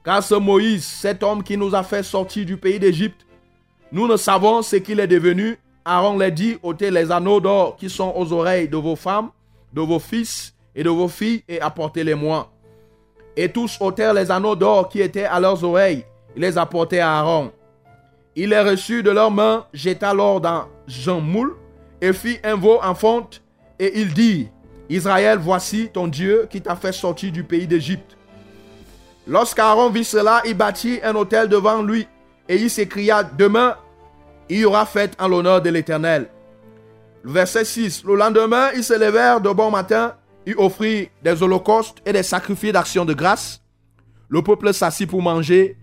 Car 0.05 0.23
ce 0.23 0.35
Moïse, 0.35 0.85
cet 0.85 1.23
homme 1.23 1.43
qui 1.43 1.57
nous 1.57 1.75
a 1.75 1.83
fait 1.83 2.03
sortir 2.03 2.45
du 2.45 2.57
pays 2.57 2.79
d'Égypte, 2.79 3.25
nous 3.93 4.09
ne 4.09 4.17
savons 4.17 4.63
ce 4.63 4.77
qu'il 4.77 4.99
est 4.99 5.07
devenu. 5.07 5.59
Aaron 5.85 6.19
l'a 6.19 6.31
dit, 6.31 6.59
ôtez 6.63 6.91
les 6.91 7.13
anneaux 7.13 7.41
d'or 7.41 7.77
qui 7.77 7.89
sont 7.89 8.13
aux 8.17 8.33
oreilles 8.33 8.69
de 8.69 8.77
vos 8.77 8.97
femmes, 8.97 9.31
de 9.73 9.81
vos 9.81 9.99
fils 9.99 10.55
et 10.75 10.83
de 10.83 10.89
vos 10.91 11.09
filles 11.09 11.45
et 11.49 11.61
apportez-les-moi. 11.61 12.51
Et 13.37 13.49
tous 13.49 13.79
ôtèrent 13.81 14.15
les 14.15 14.31
anneaux 14.31 14.57
d'or 14.57 14.89
qui 14.89 15.01
étaient 15.01 15.25
à 15.25 15.39
leurs 15.39 15.63
oreilles. 15.63 16.05
Il 16.35 16.43
les 16.43 16.59
apportait 16.59 17.01
à 17.01 17.19
Aaron. 17.19 17.53
Il 18.35 18.51
les 18.51 18.61
reçut 18.61 19.03
de 19.03 19.11
leurs 19.11 19.31
mains, 19.31 19.67
jeta 19.73 20.15
l'or 20.15 20.41
dans 20.41 20.65
un 21.07 21.21
moule 21.21 21.55
et 22.01 22.13
fit 22.13 22.39
un 22.43 22.57
veau 22.57 22.79
en 22.83 22.95
fonte. 22.95 23.43
Et 23.79 24.01
il 24.01 24.13
dit, 24.15 24.49
Israël, 24.89 25.39
voici 25.39 25.91
ton 25.93 26.09
Dieu 26.09 26.47
qui 26.51 26.61
t'a 26.61 26.77
fait 26.77 26.93
sortir 26.93 27.31
du 27.31 27.45
pays 27.45 27.67
d'Égypte. 27.67 28.17
Lorsqu'Aaron 29.27 29.91
vit 29.91 30.05
cela, 30.05 30.43
il 30.45 30.55
bâtit 30.55 31.01
un 31.03 31.15
autel 31.15 31.49
devant 31.49 31.83
lui 31.83 32.07
et 32.49 32.57
il 32.57 32.71
s'écria, 32.71 33.23
demain, 33.23 33.77
il 34.49 34.59
y 34.59 34.65
aura 34.65 34.85
fête 34.85 35.17
en 35.21 35.29
l'honneur 35.29 35.63
de 35.63 35.71
l'Éternel. 35.71 36.29
Verset 37.25 37.65
6. 37.65 38.05
Le 38.05 38.17
lendemain, 38.17 38.71
ils 38.75 38.83
se 38.83 38.99
levèrent 38.99 39.41
de 39.41 39.51
bon 39.51 39.71
matin, 39.71 40.17
ils 40.45 40.57
offrirent 40.57 41.09
des 41.23 41.43
holocaustes 41.43 41.99
et 42.05 42.13
des 42.13 42.25
sacrifices 42.25 42.73
d'action 42.73 43.05
de 43.05 43.15
grâce. 43.15 43.63
Le 44.29 44.43
peuple 44.43 44.75
s'assit 44.75 45.09
pour 45.09 45.23
manger 45.23 45.77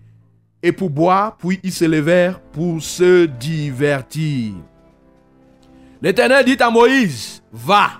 et 0.62 0.72
pour 0.72 0.90
boire, 0.90 1.38
puis 1.38 1.58
ils 1.62 1.72
se 1.72 1.86
levèrent 1.86 2.40
pour 2.40 2.82
se 2.82 3.24
divertir. 3.24 4.52
L'Éternel 6.02 6.44
dit 6.44 6.56
à 6.60 6.70
Moïse, 6.70 7.42
va, 7.52 7.90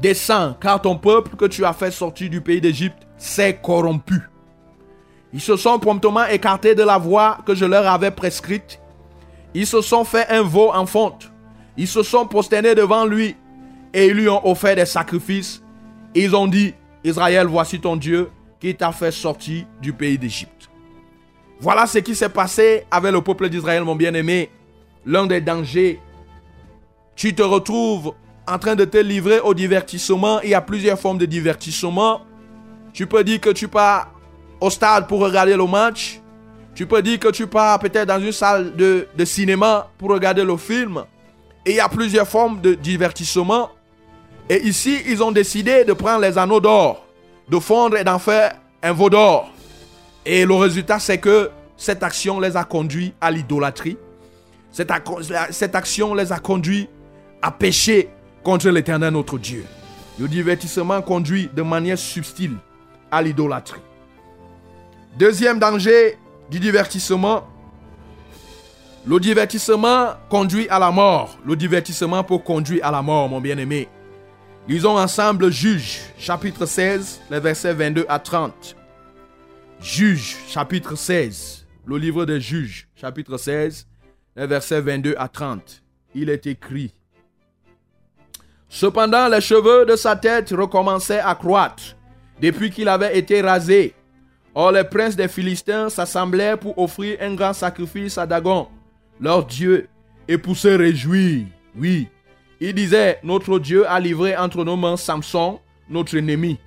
descends, 0.00 0.54
car 0.60 0.80
ton 0.80 0.96
peuple 0.96 1.36
que 1.36 1.44
tu 1.44 1.64
as 1.64 1.74
fait 1.74 1.90
sortir 1.90 2.30
du 2.30 2.40
pays 2.40 2.60
d'Égypte 2.60 3.06
s'est 3.18 3.58
corrompu. 3.62 4.22
Ils 5.32 5.40
se 5.40 5.56
sont 5.56 5.78
promptement 5.78 6.26
écartés 6.26 6.74
de 6.74 6.82
la 6.82 6.98
voie 6.98 7.38
que 7.44 7.54
je 7.54 7.64
leur 7.64 7.86
avais 7.86 8.10
prescrite. 8.10 8.80
Ils 9.54 9.66
se 9.66 9.80
sont 9.80 10.04
fait 10.04 10.26
un 10.28 10.42
veau 10.42 10.72
en 10.72 10.86
fonte. 10.86 11.30
Ils 11.76 11.88
se 11.88 12.02
sont 12.02 12.26
prosternés 12.26 12.74
devant 12.74 13.04
lui 13.04 13.36
et 13.92 14.06
ils 14.06 14.14
lui 14.14 14.28
ont 14.28 14.46
offert 14.48 14.76
des 14.76 14.86
sacrifices. 14.86 15.62
Ils 16.14 16.34
ont 16.34 16.46
dit, 16.46 16.74
Israël, 17.04 17.46
voici 17.46 17.80
ton 17.80 17.96
Dieu 17.96 18.30
qui 18.60 18.74
t'a 18.74 18.92
fait 18.92 19.10
sortir 19.10 19.64
du 19.80 19.92
pays 19.92 20.18
d'Égypte. 20.18 20.68
Voilà 21.60 21.86
ce 21.86 21.98
qui 21.98 22.14
s'est 22.14 22.28
passé 22.28 22.84
avec 22.90 23.12
le 23.12 23.20
peuple 23.20 23.48
d'Israël, 23.48 23.84
mon 23.84 23.96
bien-aimé. 23.96 24.50
L'un 25.04 25.26
des 25.26 25.40
dangers. 25.40 26.00
Tu 27.16 27.34
te 27.34 27.42
retrouves 27.42 28.14
en 28.46 28.58
train 28.58 28.74
de 28.76 28.84
te 28.84 28.98
livrer 28.98 29.40
au 29.40 29.54
divertissement. 29.54 30.40
Il 30.40 30.50
y 30.50 30.54
a 30.54 30.60
plusieurs 30.60 30.98
formes 30.98 31.18
de 31.18 31.26
divertissement. 31.26 32.22
Tu 32.92 33.06
peux 33.06 33.24
dire 33.24 33.40
que 33.40 33.50
tu 33.50 33.68
pars 33.68 34.12
au 34.60 34.70
stade 34.70 35.06
pour 35.06 35.20
regarder 35.20 35.56
le 35.56 35.66
match. 35.66 36.20
Tu 36.74 36.86
peux 36.86 37.02
dire 37.02 37.18
que 37.18 37.28
tu 37.28 37.46
pars 37.46 37.78
peut-être 37.78 38.06
dans 38.06 38.20
une 38.20 38.32
salle 38.32 38.76
de, 38.76 39.06
cinéma 39.24 39.90
pour 39.98 40.10
regarder 40.10 40.44
le 40.44 40.56
film. 40.56 41.02
Et 41.66 41.72
il 41.72 41.76
y 41.76 41.80
a 41.80 41.88
plusieurs 41.88 42.26
formes 42.26 42.60
de 42.60 42.74
divertissement. 42.74 43.70
Et 44.48 44.62
ici, 44.66 44.98
ils 45.06 45.22
ont 45.22 45.32
décidé 45.32 45.84
de 45.84 45.92
prendre 45.92 46.20
les 46.20 46.38
anneaux 46.38 46.60
d'or, 46.60 47.04
de 47.48 47.58
fondre 47.58 47.96
et 47.96 48.04
d'en 48.04 48.18
faire 48.18 48.54
un 48.82 48.92
veau 48.92 49.10
d'or. 49.10 49.50
Et 50.24 50.44
le 50.44 50.54
résultat, 50.54 50.98
c'est 50.98 51.18
que 51.18 51.50
cette 51.76 52.02
action 52.02 52.40
les 52.40 52.56
a 52.56 52.64
conduits 52.64 53.12
à 53.20 53.30
l'idolâtrie. 53.30 53.96
Cette, 54.70 54.92
cette, 55.50 55.74
action 55.74 56.14
les 56.14 56.32
a 56.32 56.38
conduits 56.38 56.88
à 57.42 57.50
pécher 57.50 58.08
contre 58.44 58.68
l'éternel 58.68 59.12
notre 59.12 59.38
Dieu. 59.38 59.64
Le 60.18 60.28
divertissement 60.28 61.02
conduit 61.02 61.50
de 61.54 61.62
manière 61.62 61.98
subtile 61.98 62.54
à 63.10 63.22
l'idolâtrie. 63.22 63.80
Deuxième 65.16 65.58
danger 65.58 66.16
du 66.50 66.60
divertissement. 66.60 67.46
Le 69.06 69.18
divertissement 69.18 70.14
conduit 70.28 70.68
à 70.68 70.78
la 70.78 70.90
mort. 70.90 71.38
Le 71.44 71.56
divertissement 71.56 72.22
peut 72.22 72.38
conduire 72.38 72.84
à 72.86 72.90
la 72.90 73.02
mort, 73.02 73.28
mon 73.28 73.40
bien-aimé. 73.40 73.88
Lisons 74.68 74.98
ensemble 74.98 75.50
Juge, 75.50 76.00
chapitre 76.18 76.66
16, 76.66 77.22
les 77.30 77.40
versets 77.40 77.72
22 77.72 78.04
à 78.08 78.18
30. 78.18 78.76
Juge, 79.80 80.36
chapitre 80.46 80.94
16. 80.94 81.66
Le 81.86 81.96
livre 81.96 82.26
des 82.26 82.40
Juges, 82.40 82.86
chapitre 82.94 83.38
16, 83.38 83.86
les 84.36 84.46
versets 84.46 84.80
22 84.80 85.14
à 85.18 85.26
30. 85.26 85.82
Il 86.14 86.28
est 86.28 86.46
écrit. 86.46 86.92
Cependant, 88.68 89.28
les 89.28 89.40
cheveux 89.40 89.86
de 89.86 89.96
sa 89.96 90.14
tête 90.16 90.50
recommençaient 90.50 91.20
à 91.20 91.34
croître 91.34 91.96
depuis 92.40 92.70
qu'il 92.70 92.88
avait 92.88 93.18
été 93.18 93.40
rasé. 93.40 93.94
Or, 94.54 94.72
les 94.72 94.84
princes 94.84 95.16
des 95.16 95.28
Philistins 95.28 95.88
s'assemblèrent 95.88 96.58
pour 96.58 96.78
offrir 96.78 97.18
un 97.20 97.34
grand 97.34 97.52
sacrifice 97.52 98.18
à 98.18 98.26
Dagon, 98.26 98.68
leur 99.20 99.44
Dieu, 99.44 99.88
et 100.26 100.38
pour 100.38 100.56
se 100.56 100.68
réjouir. 100.68 101.46
Oui, 101.76 102.08
ils 102.60 102.74
disaient, 102.74 103.20
notre 103.22 103.58
Dieu 103.58 103.88
a 103.88 104.00
livré 104.00 104.36
entre 104.36 104.64
nos 104.64 104.76
mains 104.76 104.96
Samson, 104.96 105.60
notre 105.88 106.16
ennemi. 106.16 106.58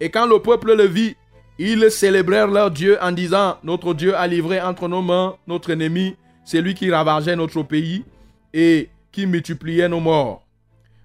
Et 0.00 0.10
quand 0.10 0.26
le 0.26 0.40
peuple 0.40 0.74
le 0.74 0.84
vit, 0.84 1.16
ils 1.58 1.90
célébrèrent 1.90 2.48
leur 2.48 2.70
Dieu 2.70 2.98
en 3.00 3.12
disant, 3.12 3.56
notre 3.62 3.94
Dieu 3.94 4.16
a 4.16 4.26
livré 4.26 4.60
entre 4.60 4.88
nos 4.88 5.02
mains 5.02 5.36
notre 5.46 5.70
ennemi, 5.70 6.16
celui 6.44 6.74
qui 6.74 6.90
ravageait 6.90 7.36
notre 7.36 7.62
pays 7.62 8.04
et 8.52 8.88
qui 9.12 9.26
multipliait 9.26 9.88
nos 9.88 10.00
morts. 10.00 10.44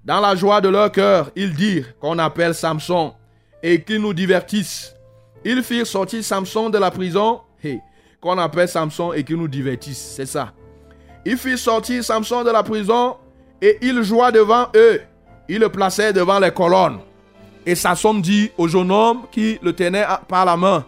Dans 0.06 0.20
la 0.20 0.36
joie 0.36 0.62
de 0.62 0.70
leur 0.70 0.92
cœur, 0.92 1.32
ils 1.36 1.54
dirent 1.54 1.98
qu'on 2.00 2.20
appelle 2.20 2.54
Samson 2.54 3.14
et 3.62 3.82
qu'il 3.82 4.00
nous 4.00 4.14
divertisse. 4.14 4.93
Ils 5.46 5.64
firent 5.64 5.88
sortir 5.88 6.24
Samson 6.24 6.70
de 6.70 6.78
la 6.78 6.92
prison, 6.92 7.42
qu'on 8.22 8.38
appelle 8.38 8.68
Samson 8.68 9.12
et 9.14 9.24
qu'il 9.24 9.36
nous 9.36 9.48
divertisse, 9.48 10.14
c'est 10.16 10.26
ça. 10.26 10.54
Ils 11.26 11.38
firent 11.38 11.60
sortir 11.60 12.04
Samson 12.04 12.44
de 12.44 12.52
la 12.52 12.64
prison 12.64 13.18
et 13.62 13.78
il 13.82 14.02
joua 14.04 14.32
devant 14.32 14.68
eux. 14.76 15.02
Il 15.50 15.60
le 15.60 15.70
plaçait 15.70 16.14
devant 16.14 16.40
les 16.40 16.52
colonnes. 16.52 17.00
Et 17.66 17.76
Samson 17.76 18.16
dit 18.16 18.52
au 18.58 18.68
jeune 18.68 18.92
homme 18.92 19.24
qui 19.32 19.60
le 19.62 19.74
tenait 19.74 20.06
par 20.28 20.46
la 20.46 20.58
main, 20.58 20.86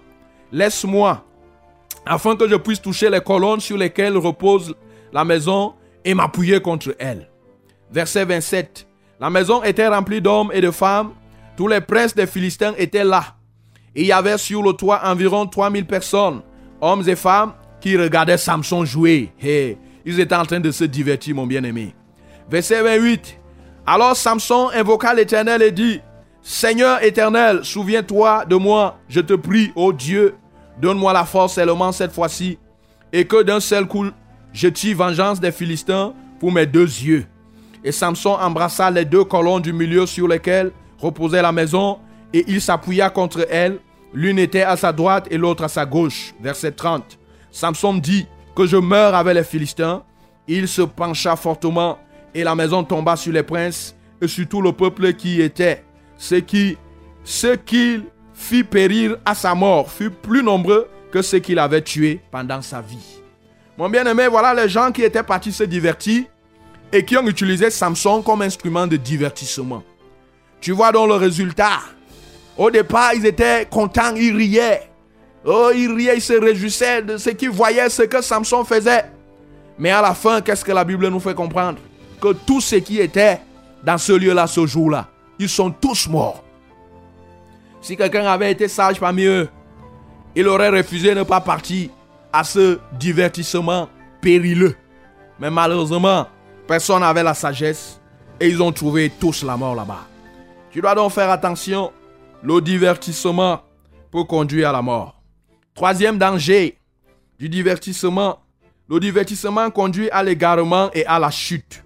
laisse-moi, 0.52 1.24
afin 2.06 2.36
que 2.36 2.48
je 2.48 2.56
puisse 2.56 2.82
toucher 2.82 3.10
les 3.10 3.22
colonnes 3.22 3.60
sur 3.60 3.78
lesquelles 3.78 4.18
repose 4.18 4.74
la 5.12 5.24
maison 5.24 5.74
et 6.04 6.14
m'appuyer 6.14 6.62
contre 6.62 6.96
elles. 7.00 7.30
Verset 7.92 8.26
27. 8.26 8.88
La 9.20 9.30
maison 9.30 9.64
était 9.64 9.88
remplie 9.88 10.22
d'hommes 10.22 10.52
et 10.54 10.62
de 10.62 10.72
femmes. 10.72 11.14
Tous 11.56 11.68
les 11.68 11.82
princes 11.82 12.14
des 12.14 12.28
Philistins 12.28 12.74
étaient 12.78 13.06
là. 13.06 13.36
Il 13.96 14.06
y 14.06 14.12
avait 14.12 14.38
sur 14.38 14.62
le 14.62 14.74
toit 14.74 15.02
environ 15.04 15.46
3000 15.46 15.86
personnes, 15.86 16.42
hommes 16.82 17.08
et 17.08 17.16
femmes, 17.16 17.54
qui 17.80 17.98
regardaient 17.98 18.38
Samson 18.38 18.84
jouer. 18.84 19.32
Hey, 19.42 19.78
ils 20.06 20.20
étaient 20.20 20.36
en 20.36 20.46
train 20.46 20.60
de 20.60 20.72
se 20.72 20.84
divertir, 20.84 21.36
mon 21.36 21.48
bien-aimé. 21.48 21.96
Verset 22.50 22.82
28. 22.82 23.40
Alors 23.88 24.16
Samson 24.16 24.70
invoqua 24.74 25.14
l'Éternel 25.14 25.62
et 25.62 25.72
dit, 25.72 26.02
Seigneur 26.42 27.04
éternel, 27.04 27.62
souviens-toi 27.64 28.46
de 28.46 28.56
moi, 28.56 29.00
je 29.08 29.20
te 29.20 29.34
prie, 29.34 29.72
ô 29.76 29.94
Dieu, 29.94 30.36
donne-moi 30.80 31.14
la 31.14 31.26
force 31.26 31.54
seulement 31.54 31.92
cette 31.92 32.12
fois-ci, 32.12 32.60
et 33.14 33.26
que 33.26 33.42
d'un 33.42 33.60
seul 33.60 33.88
coup, 33.88 34.06
je 34.54 34.68
tire 34.68 34.98
vengeance 34.98 35.40
des 35.40 35.52
Philistins 35.52 36.14
pour 36.40 36.52
mes 36.52 36.66
deux 36.66 36.86
yeux. 36.86 37.26
Et 37.84 37.92
Samson 37.92 38.32
embrassa 38.32 38.92
les 38.92 39.06
deux 39.06 39.24
colonnes 39.24 39.62
du 39.62 39.74
milieu 39.74 40.06
sur 40.06 40.28
lesquelles 40.28 40.72
reposait 41.00 41.42
la 41.42 41.52
maison, 41.52 42.00
et 42.36 42.44
il 42.50 42.60
s'appuya 42.60 43.10
contre 43.10 43.48
elles. 43.50 43.80
L'une 44.14 44.40
était 44.40 44.64
à 44.64 44.76
sa 44.76 44.92
droite 44.92 45.28
et 45.32 45.38
l'autre 45.38 45.64
à 45.64 45.70
sa 45.70 45.86
gauche. 45.86 46.34
Verset 46.42 46.74
30. 46.74 47.18
Samson 47.50 47.94
dit 47.94 48.28
que 48.54 48.66
je 48.66 48.76
meurs 48.76 49.16
avec 49.16 49.36
les 49.36 49.44
Philistins. 49.44 50.04
Il 50.46 50.68
se 50.68 50.82
pencha 50.82 51.38
fortement 51.38 51.98
et 52.34 52.44
la 52.44 52.54
maison 52.54 52.84
tomba 52.84 53.16
sur 53.16 53.32
les 53.32 53.42
princes 53.42 53.96
et 54.22 54.28
sur 54.28 54.48
tout 54.50 54.62
le 54.62 54.74
peuple 54.74 55.14
qui 55.14 55.38
y 55.38 55.42
était. 55.42 55.86
Ce 56.18 56.36
qui, 56.36 56.78
ce 57.24 57.56
qu'il 57.56 58.04
fit 58.34 58.66
périr 58.66 59.16
à 59.24 59.34
sa 59.34 59.56
mort 59.56 59.90
fut 59.90 60.12
plus 60.12 60.44
nombreux 60.44 60.90
que 61.14 61.22
ceux 61.22 61.40
qu'il 61.40 61.58
avait 61.58 61.82
tués 61.82 62.20
pendant 62.32 62.62
sa 62.62 62.82
vie. 62.82 63.22
Mon 63.78 63.90
bien-aimé, 63.90 64.28
voilà 64.30 64.54
les 64.54 64.68
gens 64.68 64.92
qui 64.92 65.04
étaient 65.04 65.24
partis 65.24 65.54
se 65.54 65.64
divertir 65.64 66.26
et 66.92 67.06
qui 67.06 67.16
ont 67.16 67.28
utilisé 67.28 67.70
Samson 67.70 68.22
comme 68.22 68.42
instrument 68.42 68.88
de 68.88 68.98
divertissement. 68.98 69.84
Tu 70.60 70.74
vois 70.74 70.92
donc 70.92 71.08
le 71.08 71.16
résultat. 71.16 71.80
Au 72.58 72.72
départ, 72.72 73.14
ils 73.14 73.26
étaient 73.26 73.68
contents, 73.70 74.16
ils 74.16 74.36
riaient. 74.36 74.90
Oh, 75.46 75.72
ils 75.76 75.92
riaient, 75.94 76.18
ils 76.18 76.22
se 76.22 76.34
réjouissaient 76.34 77.02
de 77.02 77.18
ce 77.18 77.30
qu'ils 77.32 77.50
voyaient, 77.50 77.90
ce 77.90 78.04
que 78.04 78.22
Samson 78.22 78.64
faisait. 78.64 79.06
Mais 79.78 79.92
à 79.92 80.02
la 80.02 80.14
fin, 80.14 80.42
qu'est-ce 80.42 80.64
que 80.64 80.72
la 80.72 80.84
Bible 80.84 81.08
nous 81.10 81.20
fait 81.20 81.36
comprendre? 81.36 81.78
Que 82.22 82.34
tous 82.34 82.62
ceux 82.62 82.80
qui 82.80 83.00
étaient 83.00 83.40
dans 83.84 83.98
ce 83.98 84.14
lieu-là, 84.14 84.48
ce 84.48 84.66
jour-là, 84.66 85.08
ils 85.38 85.50
sont 85.50 85.70
tous 85.70 86.08
morts. 86.08 86.44
Si 87.82 87.96
quelqu'un 87.96 88.26
avait 88.26 88.52
été 88.52 88.68
sage 88.68 89.00
parmi 89.00 89.26
eux, 89.26 89.48
il 90.36 90.48
aurait 90.48 90.70
refusé 90.70 91.10
de 91.10 91.20
ne 91.20 91.24
pas 91.24 91.42
partir 91.42 91.90
à 92.34 92.44
ce 92.44 92.80
divertissement 92.94 93.90
périlleux. 94.22 94.76
Mais 95.40 95.52
malheureusement, 95.52 96.28
personne 96.68 97.02
n'avait 97.02 97.24
la 97.24 97.34
sagesse 97.34 98.00
et 98.40 98.48
ils 98.48 98.62
ont 98.62 98.72
trouvé 98.72 99.12
tous 99.20 99.44
la 99.44 99.56
mort 99.56 99.76
là-bas. 99.76 100.08
Tu 100.72 100.82
dois 100.82 100.96
donc 100.96 101.12
faire 101.12 101.30
attention. 101.30 101.92
Le 102.48 102.62
divertissement 102.62 103.64
peut 104.12 104.24
conduire 104.24 104.70
à 104.70 104.72
la 104.72 104.84
mort. 104.84 105.20
Troisième 105.74 106.20
danger 106.20 106.78
du 107.40 107.50
divertissement. 107.50 108.40
Le 108.88 109.00
divertissement 109.00 109.72
conduit 109.72 110.12
à 110.12 110.22
l'égarement 110.22 110.92
et 110.94 111.08
à 111.08 111.18
la 111.18 111.32
chute. 111.32 111.84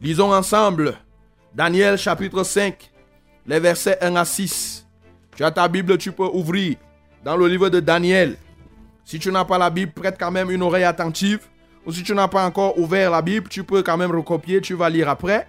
Lisons 0.00 0.32
ensemble 0.32 0.96
Daniel 1.54 1.98
chapitre 1.98 2.44
5, 2.44 2.90
les 3.46 3.60
versets 3.60 3.98
1 4.00 4.16
à 4.16 4.24
6. 4.24 4.86
Tu 5.36 5.44
as 5.44 5.50
ta 5.50 5.68
Bible, 5.68 5.98
tu 5.98 6.12
peux 6.12 6.30
ouvrir 6.32 6.76
dans 7.22 7.36
le 7.36 7.46
livre 7.46 7.68
de 7.68 7.80
Daniel. 7.80 8.38
Si 9.04 9.18
tu 9.18 9.30
n'as 9.30 9.44
pas 9.44 9.58
la 9.58 9.68
Bible, 9.68 9.92
prête 9.92 10.16
quand 10.18 10.30
même 10.30 10.50
une 10.50 10.62
oreille 10.62 10.84
attentive. 10.84 11.46
Ou 11.84 11.92
si 11.92 12.02
tu 12.02 12.14
n'as 12.14 12.28
pas 12.28 12.46
encore 12.46 12.78
ouvert 12.78 13.10
la 13.10 13.20
Bible, 13.20 13.50
tu 13.50 13.64
peux 13.64 13.82
quand 13.82 13.98
même 13.98 14.12
recopier, 14.12 14.62
tu 14.62 14.72
vas 14.72 14.88
lire 14.88 15.10
après. 15.10 15.46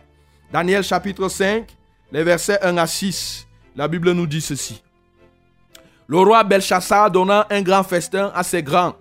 Daniel 0.52 0.84
chapitre 0.84 1.30
5, 1.30 1.74
les 2.12 2.26
versets 2.26 2.62
1 2.62 2.76
à 2.76 2.86
6. 2.86 3.48
La 3.76 3.88
Bible 3.88 4.12
nous 4.12 4.28
dit 4.28 4.42
ceci. 4.42 4.82
Le 6.08 6.20
roi 6.20 6.44
Belshazzar 6.44 7.10
donna 7.10 7.48
un 7.50 7.62
grand 7.62 7.84
festin 7.84 8.32
à 8.36 8.44
ses 8.44 8.62
grands, 8.62 8.96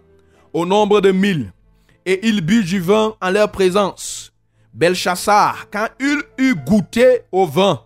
au 0.52 0.64
nombre 0.64 1.00
de 1.00 1.10
mille, 1.10 1.52
et 2.06 2.26
il 2.28 2.40
but 2.40 2.64
du 2.64 2.80
vin 2.80 3.14
en 3.20 3.30
leur 3.30 3.50
présence. 3.50 4.32
Belshazzar, 4.72 5.66
quand 5.72 5.88
il 5.98 6.22
eut 6.38 6.54
goûté 6.54 7.22
au 7.32 7.46
vin, 7.46 7.82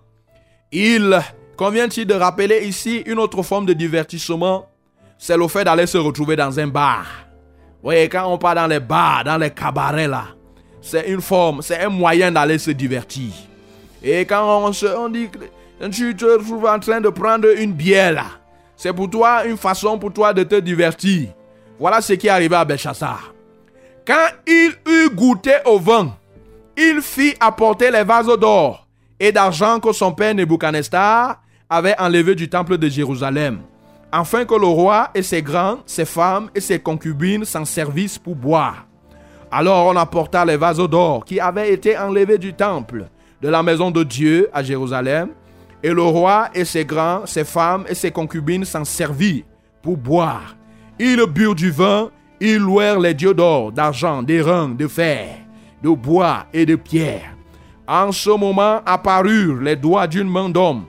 il 0.70 1.18
convient-il 1.56 2.06
de 2.06 2.14
rappeler 2.14 2.66
ici 2.66 3.02
une 3.06 3.18
autre 3.18 3.42
forme 3.42 3.64
de 3.64 3.72
divertissement? 3.72 4.68
C'est 5.16 5.38
le 5.38 5.48
fait 5.48 5.64
d'aller 5.64 5.86
se 5.86 5.96
retrouver 5.96 6.36
dans 6.36 6.60
un 6.60 6.66
bar. 6.66 7.06
Vous 7.82 7.88
voyez, 7.88 8.08
quand 8.10 8.26
on 8.26 8.36
part 8.36 8.56
dans 8.56 8.66
les 8.66 8.80
bars, 8.80 9.24
dans 9.24 9.38
les 9.38 9.50
cabarets 9.50 10.08
là, 10.08 10.26
c'est 10.82 11.08
une 11.08 11.22
forme, 11.22 11.62
c'est 11.62 11.80
un 11.80 11.88
moyen 11.88 12.30
d'aller 12.30 12.58
se 12.58 12.72
divertir. 12.72 13.32
Et 14.02 14.26
quand 14.26 14.66
on, 14.66 14.72
se, 14.74 14.84
on 14.84 15.10
tu 15.90 16.14
te 16.14 16.24
retrouves 16.24 16.66
en 16.66 16.78
train 16.78 17.00
de 17.00 17.08
prendre 17.08 17.48
une 17.58 17.72
bière 17.72 18.40
c'est 18.76 18.92
pour 18.92 19.08
toi 19.08 19.44
une 19.46 19.56
façon 19.56 19.98
pour 19.98 20.12
toi 20.12 20.32
de 20.32 20.42
te 20.42 20.56
divertir. 20.56 21.28
Voilà 21.78 22.00
ce 22.00 22.12
qui 22.14 22.26
est 22.26 22.30
arrivé 22.30 22.54
à 22.54 22.64
Belshazzar. 22.64 23.32
Quand 24.06 24.28
il 24.46 24.72
eut 24.86 25.10
goûté 25.10 25.52
au 25.64 25.78
vin, 25.78 26.14
il 26.76 27.00
fit 27.00 27.34
apporter 27.40 27.90
les 27.90 28.04
vases 28.04 28.26
d'or 28.38 28.86
et 29.18 29.32
d'argent 29.32 29.80
que 29.80 29.92
son 29.92 30.12
père 30.12 30.34
Nebuchadnezzar 30.34 31.40
avait 31.70 31.98
enlevé 31.98 32.34
du 32.34 32.48
temple 32.48 32.76
de 32.76 32.88
Jérusalem, 32.88 33.60
afin 34.12 34.44
que 34.44 34.54
le 34.54 34.66
roi 34.66 35.10
et 35.14 35.22
ses 35.22 35.40
grands, 35.40 35.78
ses 35.86 36.04
femmes 36.04 36.50
et 36.54 36.60
ses 36.60 36.78
concubines 36.78 37.44
s'en 37.44 37.64
servissent 37.64 38.18
pour 38.18 38.36
boire. 38.36 38.86
Alors 39.50 39.86
on 39.86 39.96
apporta 39.96 40.44
les 40.44 40.56
vases 40.56 40.76
d'or 40.76 41.24
qui 41.24 41.40
avaient 41.40 41.72
été 41.72 41.96
enlevés 41.96 42.38
du 42.38 42.52
temple 42.52 43.06
de 43.40 43.48
la 43.48 43.62
maison 43.62 43.90
de 43.90 44.02
Dieu 44.02 44.50
à 44.52 44.62
Jérusalem, 44.62 45.30
et 45.84 45.92
le 45.92 46.02
roi 46.02 46.48
et 46.54 46.64
ses 46.64 46.86
grands, 46.86 47.26
ses 47.26 47.44
femmes 47.44 47.84
et 47.86 47.94
ses 47.94 48.10
concubines 48.10 48.64
s'en 48.64 48.86
servirent 48.86 49.44
pour 49.82 49.98
boire. 49.98 50.56
Ils 50.98 51.22
burent 51.26 51.54
du 51.54 51.70
vin, 51.70 52.10
ils 52.40 52.56
louèrent 52.56 52.98
les 52.98 53.12
dieux 53.12 53.34
d'or, 53.34 53.70
d'argent, 53.70 54.22
d'airain, 54.22 54.70
de 54.70 54.88
fer, 54.88 55.40
de 55.82 55.90
bois 55.90 56.46
et 56.54 56.64
de 56.64 56.76
pierre. 56.76 57.36
En 57.86 58.12
ce 58.12 58.30
moment 58.30 58.80
apparurent 58.86 59.60
les 59.60 59.76
doigts 59.76 60.06
d'une 60.06 60.30
main 60.30 60.48
d'homme, 60.48 60.86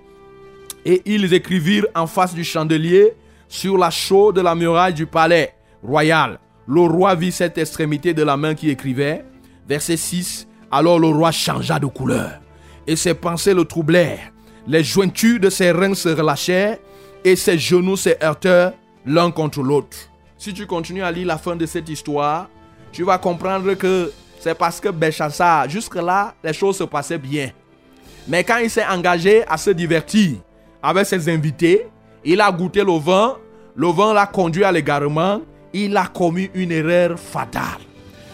et 0.86 1.02
ils 1.06 1.34
écrivirent 1.34 1.88
en 1.94 2.08
face 2.08 2.34
du 2.34 2.46
chandelier 2.46 3.16
sur 3.50 3.78
la 3.78 3.90
chaux 3.90 4.32
de 4.32 4.40
la 4.40 4.56
muraille 4.56 4.94
du 4.94 5.08
palais 5.08 5.56
royal. 5.84 6.40
Le 6.70 6.82
roi 6.82 7.16
vit 7.16 7.34
cette 7.34 7.58
extrémité 7.58 8.14
de 8.14 8.24
la 8.24 8.38
main 8.38 8.56
qui 8.56 8.70
écrivait. 8.70 9.26
Verset 9.68 9.98
6. 9.98 10.48
Alors 10.72 11.00
le 11.00 11.08
roi 11.08 11.32
changea 11.32 11.80
de 11.80 11.88
couleur, 11.88 12.40
et 12.88 12.96
ses 12.96 13.14
pensées 13.14 13.54
le 13.54 13.66
troublèrent. 13.66 14.32
Les 14.68 14.84
jointures 14.84 15.40
de 15.40 15.50
ses 15.50 15.72
reins 15.72 15.94
se 15.94 16.10
relâchèrent, 16.10 16.78
et 17.24 17.36
ses 17.36 17.58
genoux 17.58 17.98
se 17.98 18.10
heurtèrent 18.24 18.74
l'un 19.06 19.32
contre 19.32 19.62
l'autre. 19.62 19.98
Si 20.38 20.54
tu 20.54 20.66
continues 20.66 21.04
à 21.04 21.12
lire 21.12 21.28
la 21.28 21.38
fin 21.38 21.56
de 21.56 21.66
cette 21.66 21.90
histoire, 21.90 22.50
tu 22.92 23.04
vas 23.04 23.18
comprendre 23.18 23.74
que 23.74 24.12
c'est 24.40 24.56
parce 24.56 24.80
que 24.80 24.90
Belshazzar, 24.90 25.70
jusque-là, 25.70 26.36
les 26.44 26.54
choses 26.54 26.78
se 26.78 26.84
passaient 26.84 27.18
bien. 27.18 27.50
Mais 28.28 28.44
quand 28.44 28.58
il 28.58 28.70
s'est 28.70 28.86
engagé 28.86 29.44
à 29.48 29.58
se 29.58 29.72
divertir 29.72 30.38
avec 30.82 31.06
ses 31.06 31.30
invités, 31.30 31.88
il 32.24 32.42
a 32.42 32.52
goûté 32.52 32.84
le 32.84 32.98
vin, 32.98 33.38
le 33.76 33.88
vin 33.88 34.14
l'a 34.14 34.26
conduit 34.26 34.64
à 34.64 34.72
l'égarement, 34.72 35.42
il 35.74 35.96
a 35.98 36.08
commis 36.08 36.50
une 36.54 36.72
erreur 36.72 37.20
fatale. 37.20 37.82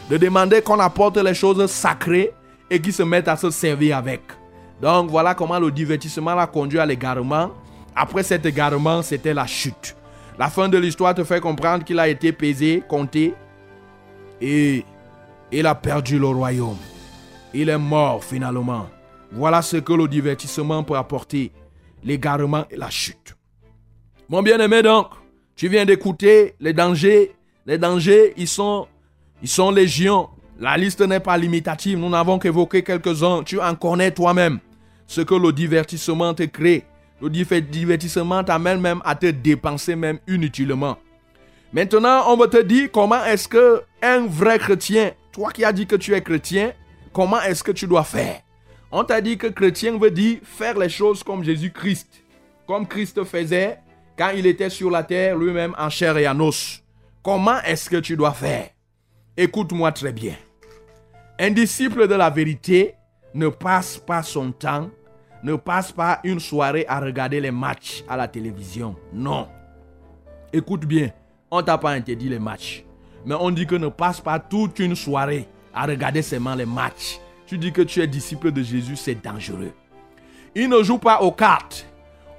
De 0.10 0.18
demander 0.18 0.62
qu'on 0.62 0.80
apporte 0.80 1.18
les 1.18 1.34
choses 1.34 1.66
sacrées 1.70 2.32
et 2.70 2.80
qu'il 2.80 2.94
se 2.94 3.04
mette 3.04 3.28
à 3.28 3.36
se 3.36 3.50
servir 3.50 3.98
avec. 3.98 4.22
Donc 4.82 5.12
voilà 5.12 5.36
comment 5.36 5.60
le 5.60 5.70
divertissement 5.72 6.34
l'a 6.34 6.48
conduit 6.48 6.80
à 6.80 6.86
l'égarement. 6.86 7.52
Après 7.96 8.24
cet 8.24 8.46
égarement, 8.46 9.02
c'était 9.04 9.34
la 9.34 9.46
chute. 9.46 9.96
La 10.40 10.50
fin 10.50 10.68
de 10.68 10.78
l'histoire 10.78 11.14
te 11.14 11.24
fait 11.24 11.40
comprendre 11.40 11.84
qu'il 11.84 12.00
a 12.00 12.08
été 12.08 12.32
pesé, 12.32 12.82
compté, 12.88 13.36
et 14.42 14.84
il 15.52 15.68
a 15.68 15.76
perdu 15.76 16.18
le 16.18 16.28
royaume. 16.28 16.78
Il 17.54 17.70
est 17.70 17.78
mort 17.78 18.24
finalement. 18.24 18.88
Voilà 19.32 19.62
ce 19.62 19.78
que 19.78 19.94
le 19.94 20.08
divertissement 20.08 20.84
peut 20.84 20.96
apporter, 20.96 21.52
l'égarement 22.04 22.66
et 22.72 22.76
la 22.76 22.90
chute. 22.90 23.36
Mon 24.30 24.42
bien-aimé 24.42 24.82
donc, 24.82 25.08
tu 25.56 25.68
viens 25.68 25.86
d'écouter 25.86 26.56
les 26.60 26.74
dangers. 26.74 27.34
Les 27.68 27.78
dangers, 27.78 28.34
ils 28.36 28.48
sont, 28.48 28.88
ils 29.44 29.48
sont 29.48 29.70
légions. 29.70 30.30
La 30.60 30.76
liste 30.76 31.02
n'est 31.02 31.20
pas 31.20 31.38
limitative. 31.38 32.00
Nous 32.00 32.10
n'avons 32.10 32.40
qu'évoqué 32.40 32.82
quelques-uns. 32.82 33.44
Tu 33.44 33.62
en 33.62 33.76
connais 33.76 34.12
toi-même 34.12 34.60
ce 35.12 35.20
que 35.20 35.36
le 35.36 35.51
divertissement 35.51 36.34
te 36.34 36.43
crée. 36.43 36.86
Le 37.22 37.30
divertissement 37.30 38.45
t'amène 38.45 38.80
même 38.80 39.01
à 39.03 39.14
te 39.14 39.26
dépenser 39.26 39.93
même 39.93 40.20
inutilement. 40.26 40.97
Maintenant, 41.74 42.32
on 42.32 42.38
va 42.38 42.47
te 42.47 42.62
dire 42.62 42.89
comment 42.93 43.22
est-ce 43.26 43.45
que 43.45 43.82
un 44.01 44.26
vrai 44.26 44.57
chrétien, 44.57 45.12
toi 45.34 45.51
qui 45.51 45.66
as 45.66 45.74
dit 45.74 45.86
que 45.86 45.97
tu 45.97 46.14
es 46.14 46.22
chrétien, 46.22 46.72
comment 47.12 47.41
est-ce 47.41 47.62
que 47.62 47.74
tu 47.74 47.88
dois 47.88 48.05
faire? 48.05 48.39
On 48.89 49.03
t'a 49.03 49.20
dit 49.20 49.38
que 49.38 49.47
chrétien 49.47 49.97
veut 49.97 50.12
dire 50.12 50.39
faire 50.43 50.80
les 50.80 50.88
choses 50.88 51.24
comme 51.24 51.43
Jésus-Christ, 51.43 52.24
comme 52.66 52.88
Christ 52.88 53.22
faisait 53.26 53.80
quand 54.18 54.30
il 54.30 54.45
était 54.45 54.70
sur 54.70 54.89
la 54.89 55.03
terre 55.03 55.38
lui-même 55.38 55.76
en 55.78 55.89
chair 55.89 56.18
et 56.18 56.28
en 56.28 56.39
os. 56.39 56.82
Comment 57.22 57.62
est-ce 57.64 57.89
que 57.89 57.97
tu 57.97 58.16
dois 58.16 58.32
faire? 58.32 58.70
Écoute-moi 59.36 59.91
très 59.91 60.14
bien. 60.14 60.36
Un 61.38 61.51
disciple 61.51 62.07
de 62.07 62.16
la 62.16 62.30
vérité 62.30 62.95
ne 63.34 63.49
passe 63.49 63.97
pas 63.97 64.24
son 64.24 64.51
temps, 64.51 64.89
ne 65.44 65.56
passe 65.56 65.92
pas 65.92 66.20
une 66.24 66.39
soirée 66.39 66.86
à 66.88 67.00
regarder 67.00 67.39
les 67.39 67.52
matchs 67.52 68.04
à 68.08 68.16
la 68.16 68.28
télévision. 68.28 68.96
Non. 69.14 69.48
Écoute 70.54 70.86
bien, 70.86 71.10
on 71.50 71.62
t'a 71.62 71.78
pas 71.78 71.92
interdit 71.92 72.30
les 72.30 72.39
matchs. 72.39 72.84
Mais 73.26 73.36
on 73.39 73.52
dit 73.52 73.66
que 73.66 73.76
ne 73.76 73.88
passe 73.88 74.20
pas 74.20 74.39
toute 74.39 74.80
une 74.80 74.96
soirée 74.96 75.48
à 75.74 75.86
regarder 75.86 76.22
seulement 76.22 76.56
les 76.56 76.66
matchs. 76.66 77.20
Tu 77.46 77.58
dis 77.58 77.72
que 77.72 77.82
tu 77.82 78.02
es 78.02 78.08
disciple 78.08 78.52
de 78.52 78.62
Jésus, 78.62 78.96
c'est 78.96 79.22
dangereux. 79.22 79.72
Il 80.56 80.70
ne 80.70 80.82
joue 80.84 80.98
pas 80.98 81.22
aux 81.22 81.32
cartes, 81.32 81.86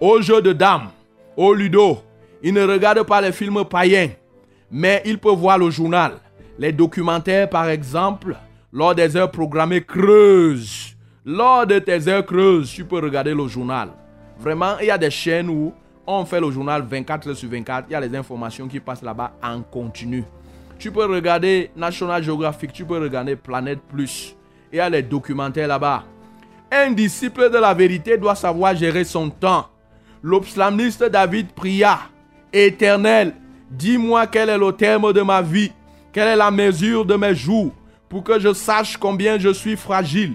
aux 0.00 0.20
jeux 0.20 0.42
de 0.42 0.53
dames, 0.53 0.90
au 1.36 1.55
ludo. 1.55 1.98
Il 2.42 2.55
ne 2.55 2.64
regarde 2.64 3.03
pas 3.05 3.20
les 3.20 3.32
films 3.32 3.64
païens. 3.64 4.11
Mais 4.70 5.03
il 5.05 5.18
peut 5.18 5.30
voir 5.30 5.59
le 5.59 5.70
journal, 5.70 6.14
les 6.59 6.72
documentaires 6.72 7.48
par 7.48 7.68
exemple, 7.68 8.36
lors 8.72 8.94
des 8.94 9.16
heures 9.16 9.30
programmées 9.30 9.82
creuses. 9.82 10.96
Lors 11.24 11.68
de 11.68 11.78
tes 11.78 12.08
heures 12.08 12.26
creuses, 12.26 12.72
tu 12.72 12.84
peux 12.84 12.98
regarder 12.98 13.32
le 13.32 13.46
journal. 13.46 13.90
Vraiment, 14.40 14.76
il 14.80 14.86
y 14.86 14.90
a 14.90 14.98
des 14.98 15.10
chaînes 15.10 15.48
où 15.48 15.72
on 16.04 16.24
fait 16.24 16.40
le 16.40 16.50
journal 16.50 16.82
24 16.82 17.28
heures 17.28 17.36
sur 17.36 17.48
24. 17.48 17.86
Il 17.88 17.92
y 17.92 17.94
a 17.94 18.00
les 18.00 18.16
informations 18.16 18.66
qui 18.66 18.80
passent 18.80 19.02
là-bas 19.02 19.30
en 19.40 19.62
continu. 19.62 20.24
Tu 20.80 20.90
peux 20.90 21.04
regarder 21.04 21.70
National 21.76 22.20
Geographic, 22.24 22.72
tu 22.72 22.84
peux 22.84 22.98
regarder 22.98 23.36
Planète 23.36 23.78
Plus. 23.88 24.34
Il 24.72 24.78
y 24.78 24.80
a 24.80 24.90
les 24.90 25.02
documentaires 25.02 25.68
là-bas. 25.68 26.02
Un 26.72 26.90
disciple 26.90 27.50
de 27.50 27.58
la 27.58 27.72
vérité 27.72 28.18
doit 28.18 28.34
savoir 28.34 28.74
gérer 28.74 29.04
son 29.04 29.30
temps. 29.30 29.68
L'obslamiste 30.24 31.04
David 31.04 31.52
pria, 31.52 32.00
Éternel, 32.52 33.32
dis-moi 33.70 34.26
quel 34.26 34.48
est 34.48 34.58
le 34.58 34.72
terme 34.72 35.12
de 35.12 35.22
ma 35.22 35.40
vie, 35.40 35.70
quelle 36.12 36.28
est 36.28 36.36
la 36.36 36.50
mesure 36.50 37.04
de 37.04 37.14
mes 37.14 37.34
jours, 37.34 37.70
pour 38.08 38.24
que 38.24 38.40
je 38.40 38.52
sache 38.52 38.96
combien 38.96 39.38
je 39.38 39.50
suis 39.50 39.76
fragile? 39.76 40.34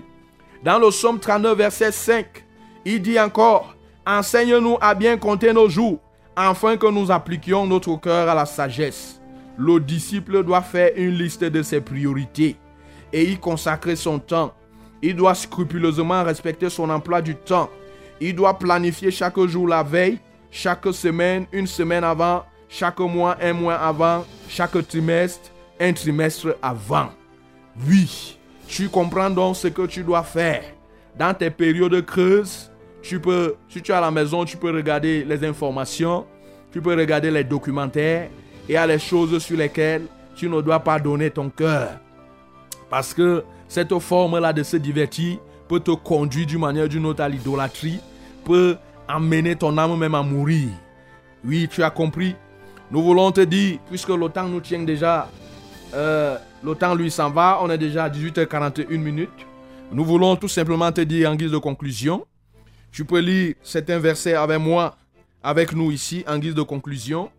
Dans 0.63 0.79
le 0.79 0.89
psaume 0.89 1.19
39, 1.19 1.57
verset 1.57 1.91
5, 1.91 2.25
il 2.85 3.01
dit 3.01 3.19
encore, 3.19 3.75
Enseigne-nous 4.05 4.77
à 4.79 4.95
bien 4.95 5.17
compter 5.17 5.51
nos 5.51 5.67
jours, 5.67 5.99
afin 6.35 6.77
que 6.77 6.87
nous 6.87 7.11
appliquions 7.11 7.65
notre 7.65 7.95
cœur 7.97 8.29
à 8.29 8.35
la 8.35 8.45
sagesse. 8.45 9.19
Le 9.57 9.79
disciple 9.79 10.43
doit 10.43 10.61
faire 10.61 10.91
une 10.95 11.11
liste 11.11 11.43
de 11.43 11.61
ses 11.61 11.81
priorités 11.81 12.55
et 13.11 13.23
y 13.23 13.37
consacrer 13.37 13.95
son 13.95 14.19
temps. 14.19 14.53
Il 15.01 15.15
doit 15.15 15.35
scrupuleusement 15.35 16.23
respecter 16.23 16.69
son 16.69 16.89
emploi 16.89 17.21
du 17.21 17.35
temps. 17.35 17.69
Il 18.21 18.35
doit 18.35 18.57
planifier 18.57 19.11
chaque 19.11 19.39
jour 19.41 19.67
la 19.67 19.83
veille, 19.83 20.19
chaque 20.51 20.87
semaine, 20.93 21.45
une 21.51 21.67
semaine 21.67 22.03
avant, 22.03 22.45
chaque 22.69 22.99
mois, 22.99 23.35
un 23.41 23.53
mois 23.53 23.75
avant, 23.75 24.25
chaque 24.47 24.87
trimestre, 24.87 25.51
un 25.79 25.93
trimestre 25.93 26.55
avant. 26.61 27.09
Oui, 27.87 28.36
tu 28.67 28.89
comprends 28.89 29.29
donc 29.29 29.55
ce 29.55 29.67
que 29.69 29.85
tu 29.85 30.03
dois 30.03 30.23
faire. 30.23 30.63
Dans 31.17 31.33
tes 31.33 31.49
périodes 31.49 32.05
creuses, 32.05 32.71
tu 33.01 33.19
peux, 33.19 33.55
si 33.69 33.81
tu 33.81 33.91
es 33.91 33.95
à 33.95 34.01
la 34.01 34.11
maison, 34.11 34.45
tu 34.45 34.57
peux 34.57 34.71
regarder 34.71 35.23
les 35.23 35.43
informations, 35.45 36.25
tu 36.71 36.81
peux 36.81 36.95
regarder 36.95 37.31
les 37.31 37.43
documentaires 37.43 38.29
et 38.67 38.77
a 38.77 38.85
les 38.85 38.99
choses 38.99 39.37
sur 39.39 39.57
lesquelles 39.57 40.03
tu 40.35 40.49
ne 40.49 40.61
dois 40.61 40.79
pas 40.79 40.99
donner 40.99 41.31
ton 41.31 41.49
cœur. 41.49 41.89
Parce 42.89 43.13
que 43.13 43.43
cette 43.67 43.97
forme-là 43.97 44.53
de 44.53 44.63
se 44.63 44.77
divertir 44.77 45.37
peut 45.67 45.79
te 45.79 45.91
conduire 45.91 46.45
d'une 46.45 46.59
manière 46.59 46.85
ou 46.85 46.87
d'une 46.87 47.05
autre 47.05 47.23
à 47.23 47.29
l'idolâtrie, 47.29 47.99
peut 48.45 48.77
amener 49.07 49.55
ton 49.55 49.77
âme 49.77 49.97
même 49.97 50.15
à 50.15 50.21
mourir. 50.21 50.69
Oui, 51.43 51.67
tu 51.69 51.83
as 51.83 51.89
compris. 51.89 52.35
Nous 52.91 53.01
voulons 53.01 53.31
te 53.31 53.41
dire, 53.41 53.79
puisque 53.89 54.09
le 54.09 54.29
temps 54.29 54.47
nous 54.47 54.61
tient 54.61 54.83
déjà, 54.83 55.29
euh, 55.93 56.37
le 56.63 56.75
temps 56.75 56.95
lui 56.95 57.11
s'en 57.11 57.29
va, 57.29 57.59
on 57.61 57.69
est 57.69 57.77
déjà 57.77 58.05
à 58.05 58.09
18h41 58.09 58.97
minutes. 58.97 59.29
Nous 59.91 60.03
voulons 60.03 60.35
tout 60.35 60.47
simplement 60.47 60.91
te 60.91 61.01
dire 61.01 61.29
en 61.29 61.35
guise 61.35 61.51
de 61.51 61.57
conclusion, 61.57 62.25
tu 62.91 63.05
peux 63.05 63.19
lire 63.19 63.55
certains 63.61 63.99
versets 63.99 64.33
avec 64.33 64.59
moi, 64.59 64.97
avec 65.43 65.73
nous 65.73 65.91
ici, 65.91 66.23
en 66.27 66.39
guise 66.39 66.55
de 66.55 66.61
conclusion. 66.61 67.29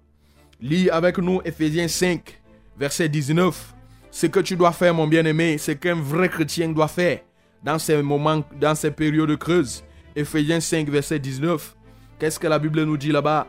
Lis 0.61 0.89
avec 0.91 1.19
nous 1.19 1.41
Ephésiens 1.45 1.89
5, 1.89 2.41
verset 2.79 3.09
19. 3.09 3.75
Ce 4.11 4.27
que 4.27 4.41
tu 4.41 4.57
dois 4.57 4.73
faire, 4.73 4.95
mon 4.95 5.07
bien-aimé, 5.07 5.59
c'est 5.59 5.77
qu'un 5.77 5.95
vrai 5.95 6.29
chrétien 6.29 6.69
doit 6.69 6.89
faire 6.89 7.21
dans 7.63 7.79
ces 7.79 8.03
moments, 8.03 8.43
dans 8.61 8.75
ces 8.75 8.91
périodes 8.91 9.37
creuses. 9.37 9.85
Ephésiens 10.17 10.61
5, 10.61 10.89
verset 10.89 11.19
19. 11.19 11.77
Qu'est-ce 12.19 12.39
que 12.39 12.47
la 12.47 12.59
Bible 12.59 12.83
nous 12.85 12.97
dit 12.97 13.13
là-bas? 13.13 13.47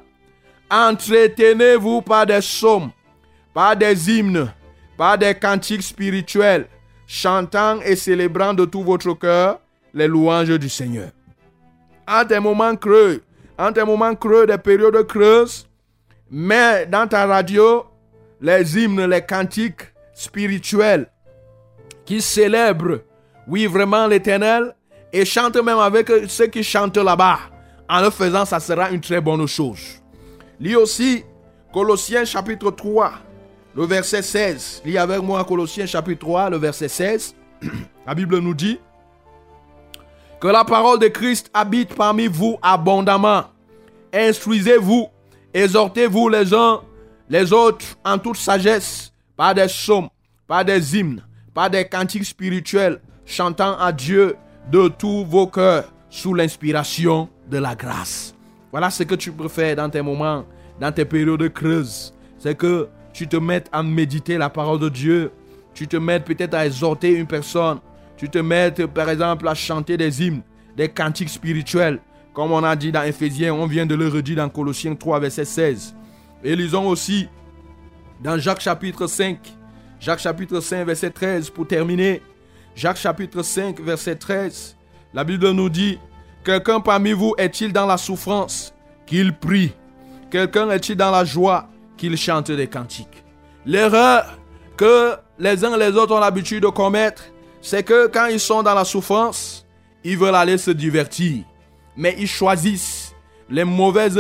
Entretenez-vous 0.70 2.02
par 2.02 2.26
des 2.26 2.40
psaumes, 2.40 2.92
par 3.54 3.76
des 3.76 4.12
hymnes, 4.12 4.52
par 5.00 5.18
des 5.18 5.34
cantiques 5.34 5.82
spirituels, 5.82 6.68
chantant 7.08 7.80
et 7.80 7.96
célébrant 7.96 8.54
de 8.54 8.66
tout 8.66 8.84
votre 8.84 9.14
cœur 9.14 9.62
les 9.94 10.10
louanges 10.10 10.60
du 10.60 10.68
Seigneur. 10.68 11.12
En 12.06 12.26
des 12.26 12.42
moments 12.42 12.76
creux, 12.76 13.24
en 13.58 13.72
des 13.72 13.86
moments 13.86 14.14
creux, 14.14 14.46
des 14.46 14.58
périodes 14.58 15.08
creuses, 15.08 15.70
mais 16.30 16.86
dans 16.86 17.08
ta 17.08 17.26
radio 17.26 17.86
les 18.42 18.78
hymnes, 18.78 19.06
les 19.06 19.22
cantiques 19.22 19.84
spirituels 20.14 21.08
qui 22.04 22.22
célèbrent, 22.22 23.00
oui, 23.48 23.68
vraiment 23.68 24.06
l'éternel 24.06 24.76
et 25.14 25.24
chante 25.24 25.56
même 25.64 25.80
avec 25.80 26.12
ceux 26.28 26.48
qui 26.48 26.62
chantent 26.62 26.98
là-bas. 26.98 27.40
En 27.88 28.02
le 28.02 28.10
faisant, 28.10 28.44
ça 28.44 28.60
sera 28.60 28.92
une 28.92 29.00
très 29.00 29.22
bonne 29.22 29.48
chose. 29.48 30.02
Lis 30.60 30.76
aussi 30.76 31.24
Colossiens 31.72 32.26
chapitre 32.26 32.72
3, 32.72 33.14
le 33.76 33.86
verset 33.86 34.22
16. 34.22 34.82
Lis 34.86 34.98
avec 34.98 35.22
moi 35.22 35.44
Colossiens 35.44 35.86
chapitre 35.86 36.20
3, 36.20 36.50
le 36.52 36.58
verset 36.58 36.88
16. 36.88 37.36
La 38.08 38.16
Bible 38.16 38.40
nous 38.40 38.54
dit 38.54 38.80
que 40.40 40.48
la 40.48 40.64
parole 40.64 41.00
de 41.00 41.08
Christ 41.08 41.50
habite 41.54 41.94
parmi 41.94 42.28
vous 42.28 42.58
abondamment. 42.62 43.44
Instruisez-vous, 44.14 45.08
exhortez-vous 45.54 46.30
les 46.30 46.54
uns 46.54 46.82
les 47.30 47.54
autres 47.54 47.86
en 48.04 48.18
toute 48.18 48.38
sagesse, 48.38 49.14
par 49.38 49.54
des 49.54 49.68
psaumes, 49.68 50.10
par 50.48 50.66
des 50.66 50.98
hymnes, 50.98 51.22
par 51.54 51.70
des 51.70 51.86
cantiques 51.86 52.26
spirituels, 52.26 53.00
chantant 53.26 53.78
à 53.78 53.92
Dieu 53.92 54.36
de 54.72 54.88
tous 54.88 55.24
vos 55.26 55.48
cœurs 55.48 55.94
sous 56.10 56.34
l'inspiration 56.34 57.30
de 57.50 57.60
la 57.60 57.76
grâce. 57.76 58.34
Voilà 58.72 58.90
ce 58.90 59.04
que 59.04 59.16
tu 59.16 59.32
peux 59.32 59.48
faire 59.48 59.76
dans 59.76 59.90
tes 59.90 60.02
moments, 60.02 60.46
dans 60.80 60.92
tes 60.92 61.06
périodes 61.06 61.48
creuses. 61.54 62.14
C'est 62.40 62.56
que 62.56 62.88
tu 63.14 63.28
te 63.28 63.38
mettes 63.38 63.70
à 63.72 63.84
méditer 63.84 64.38
la 64.38 64.50
parole 64.50 64.80
de 64.80 64.90
Dieu. 64.90 65.32
Tu 65.74 65.88
te 65.88 65.98
mettes 65.98 66.26
peut-être 66.26 66.54
à 66.54 66.66
exhorter 66.66 67.12
une 67.12 67.28
personne. 67.28 67.80
Tu 68.18 68.30
te 68.30 68.40
mettes 68.40 68.86
par 68.88 69.10
exemple 69.10 69.48
à 69.48 69.56
chanter 69.56 69.98
des 69.98 70.24
hymnes, 70.24 70.42
des 70.76 70.90
cantiques 70.90 71.30
spirituels. 71.30 72.00
Comme 72.34 72.52
on 72.52 72.64
a 72.64 72.76
dit 72.76 72.92
dans 72.92 73.04
Ephésiens, 73.04 73.54
on 73.54 73.66
vient 73.66 73.86
de 73.86 73.96
le 73.96 74.08
redire 74.08 74.38
dans 74.38 74.50
Colossiens 74.50 74.96
3, 74.96 75.20
verset 75.20 75.46
16. 75.46 75.96
Et 76.44 76.56
lisons 76.56 76.88
aussi 76.88 77.28
dans 78.22 78.38
Jacques 78.38 78.62
chapitre 78.62 79.08
5. 79.08 79.40
Jacques 80.00 80.20
chapitre 80.20 80.60
5, 80.60 80.86
verset 80.86 81.10
13 81.10 81.50
pour 81.50 81.68
terminer. 81.68 82.22
Jacques 82.76 82.98
chapitre 82.98 83.42
5, 83.42 83.80
verset 83.82 84.16
13. 84.16 84.78
La 85.14 85.24
Bible 85.24 85.52
nous 85.52 85.70
dit, 85.70 85.98
quelqu'un 86.46 86.80
parmi 86.80 87.12
vous 87.12 87.34
est-il 87.38 87.74
dans 87.74 87.86
la 87.86 87.98
souffrance? 87.98 88.74
Qu'il 89.06 89.34
prie. 89.34 89.74
Quelqu'un 90.30 90.70
est-il 90.70 90.96
dans 90.96 91.12
la 91.12 91.26
joie? 91.26 91.68
Qu'il 92.00 92.16
chante 92.16 92.50
des 92.50 92.68
cantiques. 92.68 93.26
L'erreur 93.66 94.40
que 94.78 95.16
les 95.38 95.66
uns 95.66 95.76
et 95.76 95.90
les 95.90 95.98
autres 95.98 96.16
ont 96.16 96.20
l'habitude 96.20 96.64
de 96.64 96.70
commettre, 96.70 97.24
c'est 97.62 97.84
que 97.84 98.08
quand 98.08 98.28
ils 98.28 98.40
sont 98.40 98.64
dans 98.64 98.74
la 98.74 98.86
souffrance, 98.86 99.66
ils 100.06 100.18
veulent 100.18 100.36
aller 100.36 100.58
se 100.58 100.72
divertir. 100.72 101.44
Mais 101.98 102.16
ils 102.18 102.28
choisissent 102.28 103.14
les 103.50 103.66
mauvaises 103.66 104.18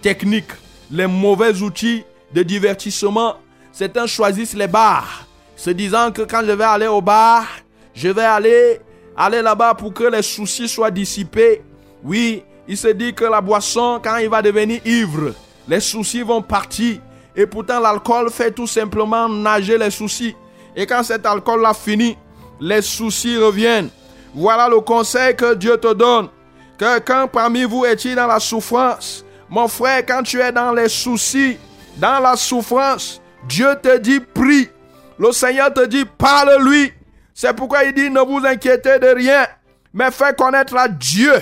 techniques, 0.00 0.52
les 0.90 1.06
mauvais 1.06 1.60
outils 1.60 2.02
de 2.32 2.42
divertissement. 2.42 3.34
Certains 3.72 4.06
choisissent 4.06 4.54
les 4.54 4.66
bars, 4.66 5.26
se 5.54 5.68
disant 5.68 6.10
que 6.10 6.22
quand 6.22 6.40
je 6.46 6.52
vais 6.52 6.64
aller 6.64 6.86
au 6.86 7.02
bar, 7.02 7.44
je 7.92 8.08
vais 8.08 8.24
aller, 8.24 8.80
aller 9.14 9.42
là-bas 9.42 9.74
pour 9.74 9.92
que 9.92 10.04
les 10.04 10.22
soucis 10.22 10.66
soient 10.66 10.90
dissipés. 10.90 11.62
Oui, 12.02 12.42
il 12.66 12.78
se 12.78 12.88
dit 12.88 13.12
que 13.12 13.26
la 13.26 13.42
boisson, 13.42 14.00
quand 14.02 14.16
il 14.16 14.30
va 14.30 14.40
devenir 14.40 14.80
ivre, 14.86 15.34
les 15.68 15.80
soucis 15.80 16.22
vont 16.22 16.40
partir. 16.40 17.00
Et 17.38 17.46
pourtant, 17.46 17.78
l'alcool 17.78 18.30
fait 18.30 18.50
tout 18.50 18.66
simplement 18.66 19.28
nager 19.28 19.78
les 19.78 19.92
soucis. 19.92 20.34
Et 20.74 20.86
quand 20.86 21.04
cet 21.04 21.24
alcool-là 21.24 21.72
fini, 21.72 22.18
les 22.60 22.82
soucis 22.82 23.36
reviennent. 23.36 23.90
Voilà 24.34 24.68
le 24.68 24.80
conseil 24.80 25.36
que 25.36 25.54
Dieu 25.54 25.76
te 25.76 25.94
donne. 25.94 26.30
Quelqu'un 26.76 27.28
parmi 27.28 27.62
vous 27.62 27.84
est-il 27.84 28.16
dans 28.16 28.26
la 28.26 28.40
souffrance 28.40 29.24
Mon 29.48 29.68
frère, 29.68 30.04
quand 30.04 30.24
tu 30.24 30.40
es 30.40 30.50
dans 30.50 30.72
les 30.72 30.88
soucis, 30.88 31.56
dans 31.98 32.18
la 32.18 32.34
souffrance, 32.34 33.22
Dieu 33.48 33.68
te 33.80 33.98
dit 33.98 34.18
prie. 34.18 34.68
Le 35.16 35.30
Seigneur 35.30 35.72
te 35.72 35.86
dit 35.86 36.04
parle-lui. 36.04 36.92
C'est 37.32 37.54
pourquoi 37.54 37.84
il 37.84 37.94
dit 37.94 38.10
ne 38.10 38.20
vous 38.20 38.44
inquiétez 38.44 38.98
de 38.98 39.14
rien, 39.14 39.46
mais 39.94 40.10
faites 40.10 40.36
connaître 40.36 40.76
à 40.76 40.88
Dieu 40.88 41.34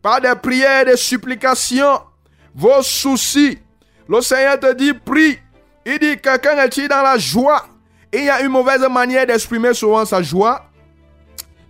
par 0.00 0.22
des 0.22 0.34
prières 0.42 0.88
et 0.88 0.92
des 0.92 0.96
supplications 0.96 2.00
vos 2.54 2.80
soucis. 2.80 3.58
Le 4.08 4.20
Seigneur 4.20 4.60
te 4.60 4.72
dit 4.74 4.92
prie. 4.92 5.38
Il 5.86 5.98
dit 5.98 6.18
quelqu'un 6.18 6.56
est-il 6.58 6.88
dans 6.88 7.02
la 7.02 7.18
joie? 7.18 7.66
Il 8.12 8.24
y 8.24 8.30
a 8.30 8.42
une 8.42 8.48
mauvaise 8.48 8.86
manière 8.90 9.26
d'exprimer 9.26 9.74
souvent 9.74 10.04
sa 10.04 10.22
joie. 10.22 10.66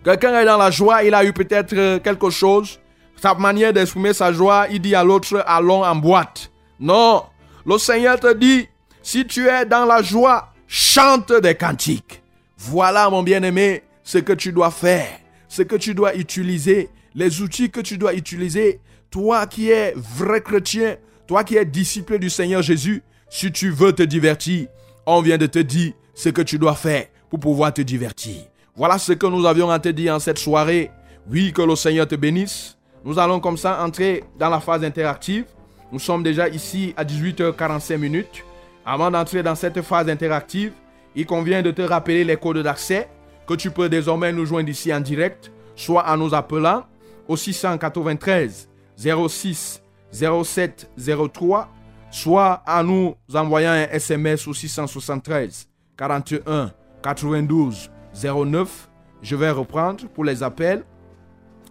Quelqu'un 0.03 0.39
est 0.39 0.45
dans 0.45 0.57
la 0.57 0.69
joie, 0.69 1.03
il 1.03 1.13
a 1.13 1.25
eu 1.25 1.33
peut-être 1.33 1.73
euh, 1.73 1.99
quelque 1.99 2.29
chose. 2.29 2.79
Sa 3.19 3.33
manière 3.33 3.73
d'exprimer 3.73 4.13
sa 4.13 4.31
joie, 4.31 4.67
il 4.69 4.79
dit 4.79 4.93
à 4.93 5.03
l'autre 5.03 5.43
allons 5.47 5.83
en 5.83 5.95
boîte. 5.95 6.51
Non, 6.79 7.23
le 7.65 7.77
Seigneur 7.77 8.19
te 8.19 8.31
dit, 8.33 8.67
si 9.01 9.25
tu 9.25 9.47
es 9.47 9.65
dans 9.65 9.85
la 9.85 10.03
joie, 10.03 10.53
chante 10.67 11.31
des 11.31 11.55
cantiques. 11.55 12.21
Voilà, 12.57 13.09
mon 13.09 13.23
bien-aimé, 13.23 13.83
ce 14.03 14.19
que 14.19 14.33
tu 14.33 14.51
dois 14.51 14.71
faire, 14.71 15.07
ce 15.47 15.63
que 15.63 15.75
tu 15.75 15.95
dois 15.95 16.15
utiliser, 16.15 16.89
les 17.15 17.41
outils 17.41 17.71
que 17.71 17.79
tu 17.79 17.97
dois 17.97 18.13
utiliser. 18.13 18.81
Toi 19.09 19.47
qui 19.47 19.71
es 19.71 19.93
vrai 19.95 20.41
chrétien, 20.41 20.97
toi 21.27 21.43
qui 21.43 21.55
es 21.55 21.65
disciple 21.65 22.19
du 22.19 22.29
Seigneur 22.29 22.61
Jésus, 22.61 23.03
si 23.29 23.51
tu 23.51 23.71
veux 23.71 23.93
te 23.93 24.03
divertir, 24.03 24.67
on 25.05 25.21
vient 25.21 25.37
de 25.37 25.45
te 25.45 25.59
dire 25.59 25.93
ce 26.13 26.29
que 26.29 26.41
tu 26.41 26.57
dois 26.59 26.75
faire 26.75 27.05
pour 27.29 27.39
pouvoir 27.39 27.73
te 27.73 27.81
divertir. 27.81 28.35
Voilà 28.75 28.97
ce 28.97 29.13
que 29.13 29.25
nous 29.25 29.45
avions 29.45 29.69
à 29.69 29.79
te 29.79 29.89
dire 29.89 30.13
en 30.13 30.19
cette 30.19 30.37
soirée. 30.37 30.91
Oui, 31.29 31.51
que 31.53 31.61
le 31.61 31.75
Seigneur 31.75 32.07
te 32.07 32.15
bénisse. 32.15 32.77
Nous 33.03 33.17
allons 33.19 33.39
comme 33.39 33.57
ça 33.57 33.83
entrer 33.83 34.23
dans 34.37 34.49
la 34.49 34.59
phase 34.59 34.83
interactive. 34.83 35.45
Nous 35.91 35.99
sommes 35.99 36.23
déjà 36.23 36.47
ici 36.49 36.93
à 36.97 37.03
18h45 37.03 37.97
minutes. 37.97 38.43
Avant 38.85 39.09
d'entrer 39.09 39.41
dans 39.41 39.55
cette 39.55 39.81
phase 39.81 40.09
interactive, 40.09 40.73
il 41.15 41.25
convient 41.25 41.61
de 41.61 41.71
te 41.71 41.81
rappeler 41.81 42.23
les 42.23 42.35
codes 42.35 42.59
d'accès 42.59 43.07
que 43.47 43.53
tu 43.53 43.71
peux 43.71 43.89
désormais 43.89 44.33
nous 44.33 44.45
joindre 44.45 44.69
ici 44.69 44.93
en 44.93 44.99
direct, 44.99 45.51
soit 45.75 46.07
en 46.07 46.17
nous 46.17 46.33
appelant 46.33 46.85
au 47.27 47.37
693 47.37 48.69
06 48.97 49.81
07 50.15 50.89
03, 51.33 51.69
soit 52.09 52.63
en 52.67 52.83
nous 52.83 53.15
envoyant 53.33 53.71
un 53.71 53.87
SMS 53.89 54.47
au 54.47 54.53
673 54.53 55.67
41 55.97 56.71
92 57.01 57.91
09. 58.13 58.89
Je 59.21 59.35
vais 59.35 59.51
reprendre 59.51 60.07
pour 60.07 60.23
les 60.23 60.43
appels 60.43 60.83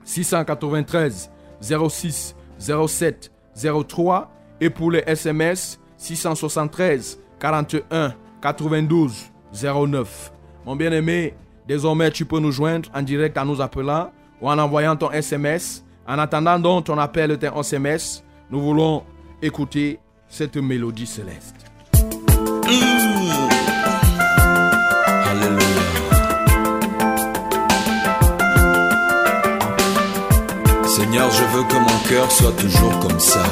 693 0.05 1.30
06 1.61 2.36
07 2.59 3.32
03 3.88 4.30
et 4.61 4.70
pour 4.70 4.90
les 4.90 5.03
SMS 5.07 5.80
673 5.97 7.18
41 7.38 8.14
92 8.42 9.32
09. 9.53 10.32
Mon 10.66 10.76
bien-aimé, 10.76 11.34
désormais 11.66 12.11
tu 12.11 12.24
peux 12.24 12.40
nous 12.40 12.53
joindre 12.53 12.90
en 12.95 13.03
direct 13.03 13.38
en 13.38 13.45
nous 13.45 13.61
appelant 13.61 14.11
ou 14.40 14.49
en 14.49 14.59
envoyant 14.59 14.97
ton 14.97 15.11
SMS. 15.11 15.84
En 16.07 16.18
attendant 16.18 16.59
donc 16.59 16.84
ton 16.84 16.99
appel 16.99 17.30
et 17.30 17.38
ton 17.38 17.61
SMS, 17.61 18.24
nous 18.51 18.61
voulons 18.61 19.03
écouter 19.42 19.99
cette 20.28 20.57
mélodie 20.57 21.07
céleste. 21.07 21.55
Seigneur, 30.86 31.30
je 31.30 31.45
veux 31.45 31.64
que 31.64 31.76
mon 31.76 32.09
cœur 32.09 32.30
soit 32.30 32.53
toujours 32.53 32.99
comme 33.01 33.18
ça. 33.18 33.42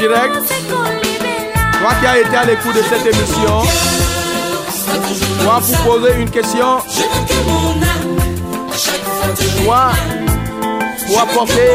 Direct. 0.00 0.32
Toi 1.80 1.90
qui 2.00 2.06
as 2.06 2.18
été 2.20 2.36
à 2.36 2.44
l'écoute 2.44 2.74
de 2.74 2.82
cette 2.82 3.06
émission, 3.06 3.62
toi 5.42 5.60
pour 5.60 5.78
poser 5.92 6.20
une 6.20 6.30
question, 6.30 6.78
toi 9.62 9.92
pour 11.06 11.20
apporter 11.20 11.70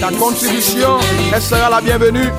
ta 0.00 0.10
contribution, 0.10 0.98
elle 1.34 1.42
sera 1.42 1.68
la 1.70 1.80
bienvenue. 1.80 2.30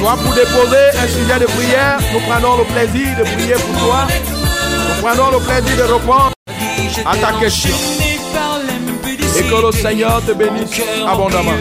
Toi 0.00 0.16
pour 0.22 0.34
déposer 0.34 0.86
un 1.02 1.08
sujet 1.08 1.38
de 1.38 1.46
prière, 1.46 1.98
nous 2.12 2.20
prenons 2.28 2.56
le 2.58 2.64
plaisir 2.64 3.08
de 3.18 3.22
prier 3.22 3.54
pour 3.54 3.86
toi. 3.86 4.06
Nous 4.88 5.02
prenons 5.02 5.30
le 5.30 5.38
plaisir 5.38 5.76
de 5.76 5.92
répondre 5.92 6.32
à 7.06 7.16
ta 7.16 7.32
question. 7.38 7.76
Et 9.38 9.42
que 9.42 9.66
le 9.66 9.72
Seigneur 9.72 10.20
te 10.26 10.32
bénisse 10.32 10.82
abondamment. 11.06 11.52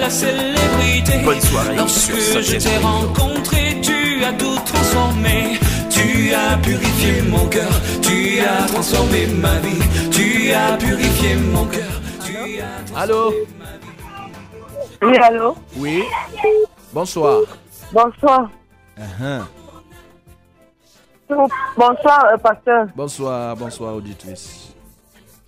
La 0.00 0.10
célébrité. 0.10 1.18
Bonne 1.24 1.40
soirée 1.40 1.76
Lorsque 1.76 2.12
sur 2.12 2.42
je 2.42 2.56
t'ai 2.56 2.76
rencontré, 2.78 3.80
tu 3.82 4.22
as 4.24 4.32
tout 4.34 4.56
transformé. 4.64 5.58
Tu 5.90 6.32
as 6.32 6.56
purifié 6.58 7.22
mon 7.22 7.46
cœur. 7.46 7.70
Tu 8.02 8.40
as 8.40 8.66
transformé 8.66 9.26
ma 9.26 9.58
vie. 9.58 10.10
Tu 10.10 10.52
as 10.52 10.76
purifié 10.76 11.36
mon 11.36 11.64
cœur. 11.66 12.00
Tu 12.24 12.60
as 12.60 12.98
Allô 13.00 13.32
Oui, 15.02 15.16
allô 15.18 15.54
Oui 15.76 16.02
Bonsoir. 16.92 17.40
Bonsoir. 17.92 18.50
Uh-huh. 18.98 19.42
Bonsoir, 21.76 22.26
euh, 22.32 22.36
pasteur. 22.36 22.86
Bonsoir, 22.94 23.56
bonsoir 23.56 23.94
auditrice. 23.94 24.74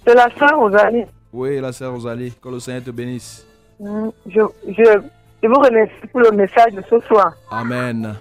C'est 0.07 0.15
la 0.15 0.29
sœur 0.39 0.59
Rosalie. 0.59 1.05
Oui, 1.33 1.61
la 1.61 1.73
sœur 1.73 1.93
Rosalie, 1.93 2.33
que 2.43 2.49
le 2.49 2.59
Seigneur 2.59 2.83
te 2.83 2.91
bénisse. 2.91 3.45
Mm, 3.81 4.09
Je, 4.27 4.41
je, 4.69 5.01
je 5.43 5.49
vous 5.49 5.61
remercie 5.61 6.07
pour 6.11 6.21
le 6.21 6.31
message 6.33 6.73
de 6.73 6.83
ce 6.91 6.99
soir. 7.07 7.33
Amen. 7.51 8.15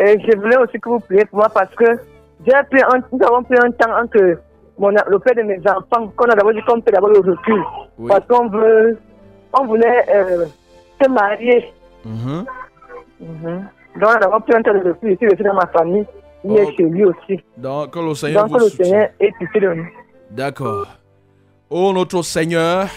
Et 0.00 0.18
je 0.20 0.36
voulais 0.36 0.56
aussi 0.56 0.78
que 0.80 0.88
vous 0.88 1.00
priez 1.00 1.24
pour 1.26 1.38
moi 1.38 1.48
parce 1.52 1.72
que 1.76 1.84
j'ai 2.44 2.52
pris 2.70 2.82
un, 2.82 2.98
nous 3.12 3.24
avons 3.26 3.42
pris 3.44 3.56
un 3.58 3.70
temps 3.70 3.92
entre 4.02 4.38
mon, 4.76 4.88
le 4.90 5.18
père 5.20 5.36
de 5.36 5.42
mes 5.42 5.60
enfants, 5.60 6.08
qu'on 6.16 6.24
a 6.24 6.34
d'abord 6.34 6.52
dit 6.52 6.60
qu'on 6.66 6.80
peut 6.80 6.90
d'abord 6.90 7.10
le 7.10 7.20
recul. 7.20 7.62
Oui. 7.98 8.08
Parce 8.08 8.26
qu'on 8.26 8.48
veut, 8.48 8.98
on 9.52 9.64
voulait 9.66 10.04
euh, 10.12 10.46
se 11.00 11.08
marier. 11.08 11.72
Mhm. 12.04 12.44
Mhm. 13.20 13.68
Donc, 14.00 14.02
on 14.02 14.16
a 14.16 14.18
d'abord 14.18 14.42
pris 14.42 14.54
un 14.56 14.62
temps 14.62 14.74
de 14.74 14.80
recul 14.88 15.12
ici, 15.12 15.26
aussi 15.28 15.42
dans 15.44 15.54
ma 15.54 15.66
famille. 15.68 16.04
Il 16.46 16.50
Oh. 16.50 16.56
est 16.58 16.72
chez 16.76 16.82
lui 16.82 17.04
aussi. 17.04 17.40
Donc, 17.56 17.92
que 17.92 17.98
le 18.00 18.14
Seigneur 18.14 18.42
Donc, 18.42 18.52
vous 18.52 18.58
le 18.64 18.68
soutienne. 18.70 18.86
Seigneur 18.90 19.08
est 19.20 19.32
ici 19.40 19.60
de 19.60 19.68
nous. 19.74 19.86
D'accord. 20.30 20.88
Ô 21.70 21.92
notre 21.92 22.20
Seigneur, 22.22 22.88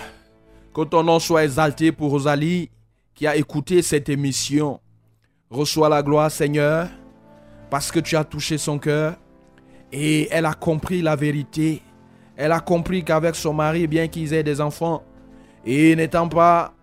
que 0.78 0.84
ton 0.84 1.02
nom 1.02 1.18
soit 1.18 1.44
exalté 1.44 1.92
pour 1.92 2.12
Rosalie 2.12 2.70
qui 3.16 3.26
a 3.26 3.36
écouté 3.36 3.82
cette 3.82 4.10
émission. 4.10 4.80
Reçois 5.50 5.90
la 5.90 6.04
gloire, 6.04 6.30
Seigneur, 6.30 6.88
parce 7.72 7.92
que 7.92 8.00
tu 8.00 8.16
as 8.16 8.24
touché 8.24 8.60
son 8.60 8.78
cœur 8.78 9.16
et 9.92 10.28
elle 10.30 10.46
a 10.46 10.54
compris 10.54 11.02
la 11.02 11.16
vérité. 11.16 11.82
Elle 12.36 12.52
a 12.52 12.60
compris 12.60 13.04
qu'avec 13.04 13.34
son 13.34 13.56
mari, 13.56 13.88
bien 13.88 14.08
qu'ils 14.08 14.34
aient 14.34 14.44
des 14.44 14.62
enfants 14.62 15.02
et 15.66 15.96
n'étant 15.96 16.30
pas 16.30 16.76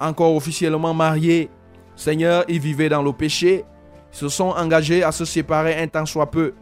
encore 0.00 0.34
officiellement 0.34 0.94
mariés, 0.94 1.50
Seigneur, 1.94 2.44
ils 2.48 2.58
vivaient 2.58 2.88
dans 2.88 3.02
le 3.02 3.12
péché, 3.12 3.66
ils 4.14 4.16
se 4.16 4.30
sont 4.30 4.48
engagés 4.48 5.04
à 5.04 5.12
se 5.12 5.26
séparer 5.26 5.78
un 5.78 5.88
temps 5.88 6.06
soit 6.06 6.30
peu. 6.30 6.54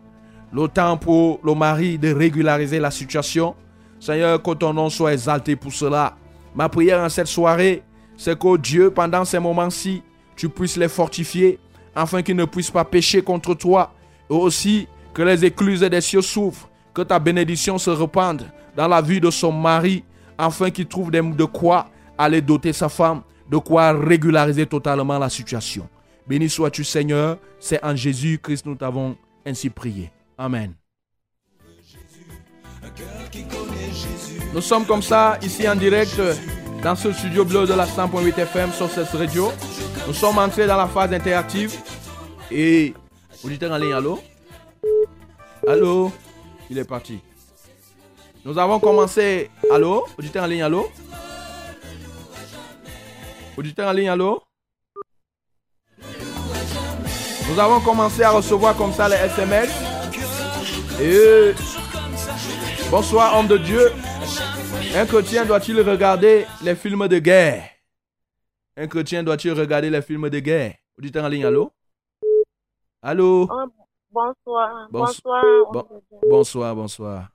Le 0.52 0.66
temps 0.66 0.96
pour 0.96 1.38
le 1.44 1.54
mari 1.54 1.98
de 1.98 2.12
régulariser 2.12 2.80
la 2.80 2.90
situation. 2.90 3.54
Seigneur, 4.00 4.42
que 4.42 4.54
ton 4.54 4.72
nom 4.72 4.90
soit 4.90 5.12
exalté 5.12 5.54
pour 5.54 5.72
cela. 5.72 6.16
Ma 6.54 6.68
prière 6.68 7.00
en 7.00 7.08
cette 7.08 7.26
soirée, 7.26 7.82
c'est 8.16 8.38
que 8.38 8.56
Dieu, 8.56 8.90
pendant 8.90 9.24
ces 9.24 9.38
moments-ci, 9.38 10.02
tu 10.36 10.48
puisses 10.48 10.76
les 10.76 10.88
fortifier, 10.88 11.58
afin 11.94 12.22
qu'ils 12.22 12.36
ne 12.36 12.44
puissent 12.44 12.70
pas 12.70 12.84
pécher 12.84 13.22
contre 13.22 13.54
toi. 13.54 13.92
Et 14.28 14.34
aussi 14.34 14.88
que 15.12 15.22
les 15.22 15.44
écluses 15.44 15.80
des 15.80 16.00
cieux 16.00 16.22
s'ouvrent, 16.22 16.68
que 16.94 17.02
ta 17.02 17.18
bénédiction 17.18 17.78
se 17.78 17.90
répande 17.90 18.50
dans 18.76 18.88
la 18.88 19.00
vie 19.00 19.20
de 19.20 19.30
son 19.30 19.52
mari, 19.52 20.04
afin 20.38 20.70
qu'il 20.70 20.86
trouve 20.86 21.10
de 21.10 21.44
quoi 21.44 21.88
aller 22.16 22.40
doter 22.40 22.72
sa 22.72 22.88
femme, 22.88 23.22
de 23.50 23.56
quoi 23.56 23.92
régulariser 23.92 24.66
totalement 24.66 25.18
la 25.18 25.28
situation. 25.28 25.88
Béni 26.26 26.48
sois-tu 26.48 26.84
Seigneur, 26.84 27.38
c'est 27.58 27.84
en 27.84 27.96
Jésus-Christ 27.96 28.64
nous 28.66 28.76
t'avons 28.76 29.16
ainsi 29.44 29.68
prié. 29.68 30.12
Amen. 30.38 30.74
Nous 34.52 34.60
sommes 34.60 34.84
comme 34.84 35.02
ça, 35.02 35.38
ici 35.42 35.68
en 35.68 35.76
direct, 35.76 36.20
dans 36.82 36.96
ce 36.96 37.12
studio 37.12 37.44
bleu 37.44 37.66
de 37.66 37.72
la 37.74 37.86
100.8 37.86 38.36
FM 38.36 38.72
sur 38.72 38.90
cette 38.90 39.10
radio. 39.10 39.52
Nous 40.08 40.14
sommes 40.14 40.38
entrés 40.38 40.66
dans 40.66 40.76
la 40.76 40.88
phase 40.88 41.12
interactive. 41.12 41.76
Et, 42.50 42.92
auditeur 43.44 43.70
en 43.70 43.76
ligne, 43.78 43.92
allô? 43.92 44.18
Allô? 45.68 46.10
Il 46.68 46.78
est 46.78 46.84
parti. 46.84 47.20
Nous 48.44 48.58
avons 48.58 48.80
commencé. 48.80 49.50
Allô? 49.70 50.06
Auditeur 50.18 50.42
en 50.42 50.46
ligne, 50.48 50.62
allô? 50.62 50.90
Auditeur 53.56 53.88
en 53.88 53.92
ligne, 53.92 54.08
allô? 54.08 54.42
Nous 57.48 57.58
avons 57.58 57.80
commencé 57.80 58.24
à 58.24 58.30
recevoir 58.30 58.76
comme 58.76 58.92
ça 58.92 59.08
les 59.08 59.16
SMS. 59.16 59.70
Et 61.00 61.52
bonsoir, 62.90 63.38
homme 63.38 63.46
de 63.46 63.56
Dieu. 63.56 63.92
Un 64.94 65.06
chrétien 65.06 65.44
doit-il 65.46 65.80
regarder 65.80 66.46
les 66.64 66.74
films 66.74 67.06
de 67.08 67.18
guerre? 67.18 67.70
Un 68.76 68.86
chrétien 68.88 69.22
doit-il 69.22 69.52
regarder 69.52 69.88
les 69.90 70.02
films 70.02 70.28
de 70.28 70.38
guerre? 70.40 70.74
Auditeur 70.98 71.24
en 71.24 71.28
ligne, 71.28 71.44
allô? 71.44 71.70
Allô? 73.02 73.48
Bonsoir. 74.10 74.88
Bons- 74.90 74.98
Bonsoir. 75.06 75.44
bon- 75.72 76.02
Bonsoir, 76.28 76.74
bonsoir. 76.74 77.28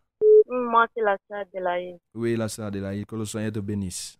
Moi, 0.47 0.85
c'est 0.93 1.01
la 1.01 1.17
sœur 1.29 1.45
de 1.53 1.59
la 1.59 1.79
haine. 1.81 1.97
Oui, 2.13 2.35
la 2.35 2.47
sœur 2.49 2.67
Adélaïde, 2.67 3.05
que 3.05 3.15
le 3.15 3.25
Seigneur 3.25 3.51
te 3.51 3.59
bénisse. 3.59 4.19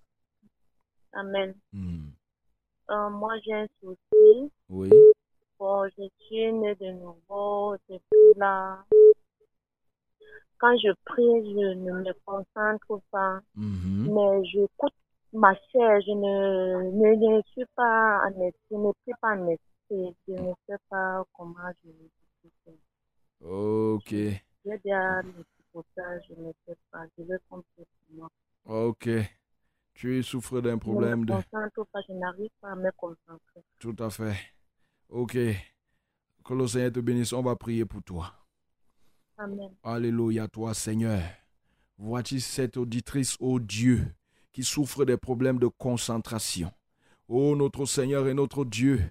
Amen. 1.14 1.54
Hmm. 1.74 2.08
Euh, 2.90 3.10
moi, 3.10 3.34
j'ai 3.46 3.54
un 3.54 3.68
souci. 3.82 4.52
Oui. 4.70 4.90
Bon, 5.60 5.88
je 5.98 6.04
suis 6.26 6.52
née 6.54 6.76
de 6.76 6.92
nouveau 6.94 7.76
depuis 7.90 8.40
là. 8.40 8.84
Quand 10.58 10.76
je 10.78 10.92
prie, 11.06 11.54
je 11.54 11.74
ne 11.76 11.92
me 11.92 12.14
concentre 12.26 13.02
pas. 13.12 13.40
Mhm. 13.56 14.14
Mais 14.14 14.46
j'écoute 14.46 14.94
ma 15.34 15.54
chair. 15.54 16.02
Je 16.02 16.12
ne, 16.12 16.92
ne, 16.92 17.38
ne 17.38 17.42
suis 17.52 17.66
pas 17.76 18.22
en 18.26 18.42
esprit. 18.42 18.62
Je 18.72 18.76
ne 18.76 18.92
suis 19.04 19.14
pas 19.22 19.36
en 19.36 19.48
esprit. 19.48 20.16
Je 20.28 20.34
ne 20.34 20.54
sais 20.68 20.78
pas 20.90 21.24
comment 21.34 21.70
je 21.84 21.90
vais. 21.92 22.78
Ok. 23.42 24.10
J'ai 24.10 24.42
déjà 24.84 25.22
psychotage. 25.22 26.24
Je 26.30 26.42
ne 26.42 26.52
sais 26.66 26.78
pas. 26.92 27.04
Je 27.18 27.24
vais 27.24 27.38
comprendre 27.50 27.88
pour. 28.08 28.30
Ok. 28.66 29.10
Tu 29.94 30.24
souffres 30.24 30.60
d'un 30.62 30.78
problème 30.78 31.26
je 31.28 31.34
me 31.34 31.42
concentre 31.42 31.86
pas. 31.92 32.00
Je 32.08 32.14
n'arrive 32.14 32.50
pas 32.60 32.72
à 32.72 32.76
me 32.76 32.92
concentrer. 32.92 33.64
Tout 33.80 33.96
à 34.00 34.10
fait. 34.10 34.36
Ok. 35.10 35.34
Que 35.34 36.54
le 36.54 36.68
Seigneur 36.68 36.92
te 36.92 37.00
bénisse. 37.00 37.34
On 37.34 37.42
va 37.42 37.56
prier 37.56 37.86
pour 37.86 38.04
toi. 38.04 38.34
Alléluia, 39.84 40.48
toi 40.48 40.74
Seigneur. 40.74 41.22
Voici 41.98 42.40
cette 42.40 42.78
auditrice, 42.78 43.36
ô 43.40 43.60
Dieu, 43.60 44.08
qui 44.54 44.64
souffre 44.64 45.04
des 45.04 45.18
problèmes 45.18 45.60
de 45.60 45.68
concentration? 45.68 46.72
Ô 47.28 47.56
notre 47.56 47.86
Seigneur 47.86 48.28
et 48.28 48.34
notre 48.34 48.64
Dieu, 48.64 49.02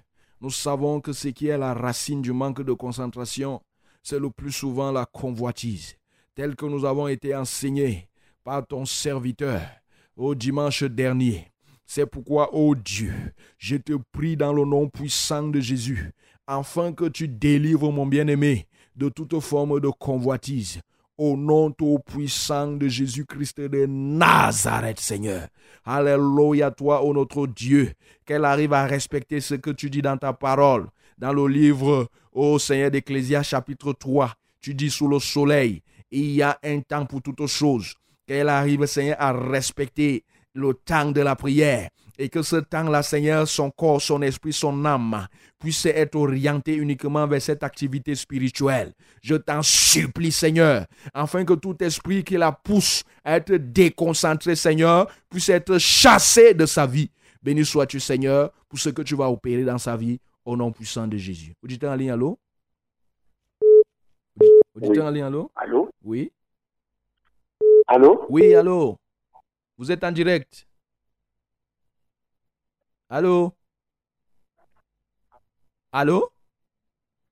nous 0.41 0.51
savons 0.51 1.01
que 1.01 1.13
ce 1.13 1.29
qui 1.29 1.49
est 1.49 1.59
la 1.59 1.75
racine 1.75 2.23
du 2.23 2.33
manque 2.33 2.63
de 2.63 2.73
concentration, 2.73 3.61
c'est 4.03 4.19
le 4.19 4.31
plus 4.31 4.53
souvent 4.53 4.93
la 4.93 5.05
convoitise, 5.05 5.97
tel 6.35 6.57
que 6.57 6.67
nous 6.67 6.87
avons 6.87 7.09
été 7.09 7.35
enseignés 7.35 8.09
par 8.45 8.67
ton 8.67 8.87
serviteur 8.87 9.61
au 10.17 10.35
dimanche 10.35 10.85
dernier. 10.85 11.51
C'est 11.87 12.07
pourquoi, 12.07 12.55
ô 12.55 12.75
Dieu, 12.75 13.13
je 13.59 13.77
te 13.77 13.93
prie 14.13 14.37
dans 14.37 14.55
le 14.55 14.65
nom 14.65 14.89
puissant 14.89 15.49
de 15.49 15.61
Jésus, 15.61 16.13
afin 16.47 16.95
que 16.95 17.07
tu 17.07 17.29
délivres 17.29 17.93
mon 17.93 18.07
bien-aimé 18.07 18.67
de 18.97 19.09
toute 19.09 19.39
forme 19.41 19.81
de 19.81 19.89
convoitise. 19.89 20.81
au 21.17 21.37
nom 21.37 21.71
tout 21.71 22.01
puissant 22.05 22.73
de 22.73 22.89
Jésus-Christ 22.89 23.61
de 23.61 23.87
Nazareth, 23.87 24.99
Seigneur. 24.99 25.47
Alléluia, 25.85 26.71
toi, 26.71 27.05
ô 27.05 27.13
notre 27.15 27.47
Dieu, 27.47 27.93
qu'elle 28.25 28.45
arrive 28.45 28.73
à 28.73 28.87
respecter 28.87 29.41
ce 29.41 29.55
que 29.55 29.71
tu 29.71 29.91
dis 29.91 30.03
dans 30.03 30.17
ta 30.17 30.33
parole. 30.33 30.87
Dans 31.17 31.33
le 31.33 31.47
livre, 31.47 32.09
ô 32.33 32.59
Seigneur 32.59 32.91
d'Ecclésias, 32.91 33.45
chapitre 33.45 33.93
3, 33.93 34.33
tu 34.61 34.75
dis 34.75 34.91
sous 34.91 35.07
le 35.07 35.21
soleil, 35.21 35.83
il 36.11 36.33
y 36.33 36.43
a 36.43 36.59
un 36.65 36.81
temps 36.81 37.07
pour 37.07 37.23
toutes 37.23 37.47
choses. 37.47 37.95
Qu'elle 38.27 38.49
arrive, 38.49 38.87
Seigneur, 38.87 39.17
à 39.21 39.33
respecter 39.33 40.25
le 40.55 40.73
temps 40.75 41.11
de 41.11 41.21
la 41.21 41.37
prière. 41.37 41.91
Et 42.17 42.29
que 42.29 42.43
ce 42.43 42.57
temps-là, 42.57 43.03
Seigneur, 43.03 43.49
son 43.49 43.73
corps, 43.73 44.01
son 44.01 44.23
esprit, 44.23 44.53
son 44.53 44.85
âme 44.85 45.27
puisse 45.59 45.85
être 45.87 46.15
orienté 46.15 46.77
uniquement 46.77 47.27
vers 47.27 47.43
cette 47.43 47.65
activité 47.65 48.15
spirituelle. 48.15 48.93
Je 49.21 49.35
t'en 49.35 49.63
supplie, 49.63 50.31
Seigneur, 50.31 50.87
afin 51.13 51.45
que 51.45 51.55
tout 51.55 51.77
esprit 51.83 52.23
qui 52.23 52.37
la 52.37 52.53
pousse 52.53 53.03
à 53.25 53.37
être 53.37 53.55
déconcentré, 53.55 54.55
Seigneur, 54.55 55.11
puisse 55.29 55.49
être 55.49 55.79
chassé 55.79 56.55
de 56.55 56.67
sa 56.67 56.87
vie. 56.87 57.11
Béni 57.43 57.65
sois-tu, 57.65 57.99
Seigneur, 57.99 58.53
pour 58.69 58.79
ce 58.79 58.91
que 58.91 59.03
tu 59.03 59.17
vas 59.17 59.29
opérer 59.29 59.65
dans 59.65 59.79
sa 59.79 59.97
vie, 59.97 60.21
au 60.45 60.57
nom 60.57 60.71
puissant 60.71 61.09
de 61.09 61.17
Jésus. 61.17 61.53
Auditeur 61.65 61.93
en 61.93 61.97
ligne, 61.97 62.13
allô? 62.13 62.39
Auditeur 64.75 65.07
en 65.07 65.11
ligne, 65.11 65.25
allô? 65.25 65.51
Allô? 65.57 65.91
Oui? 66.05 66.31
Allô? 67.89 68.25
Oui, 68.29 68.55
allô? 68.55 68.97
Vous 69.77 69.91
êtes 69.91 70.05
en 70.05 70.13
direct? 70.13 70.69
Allô? 73.09 73.53
Allô? 75.93 76.31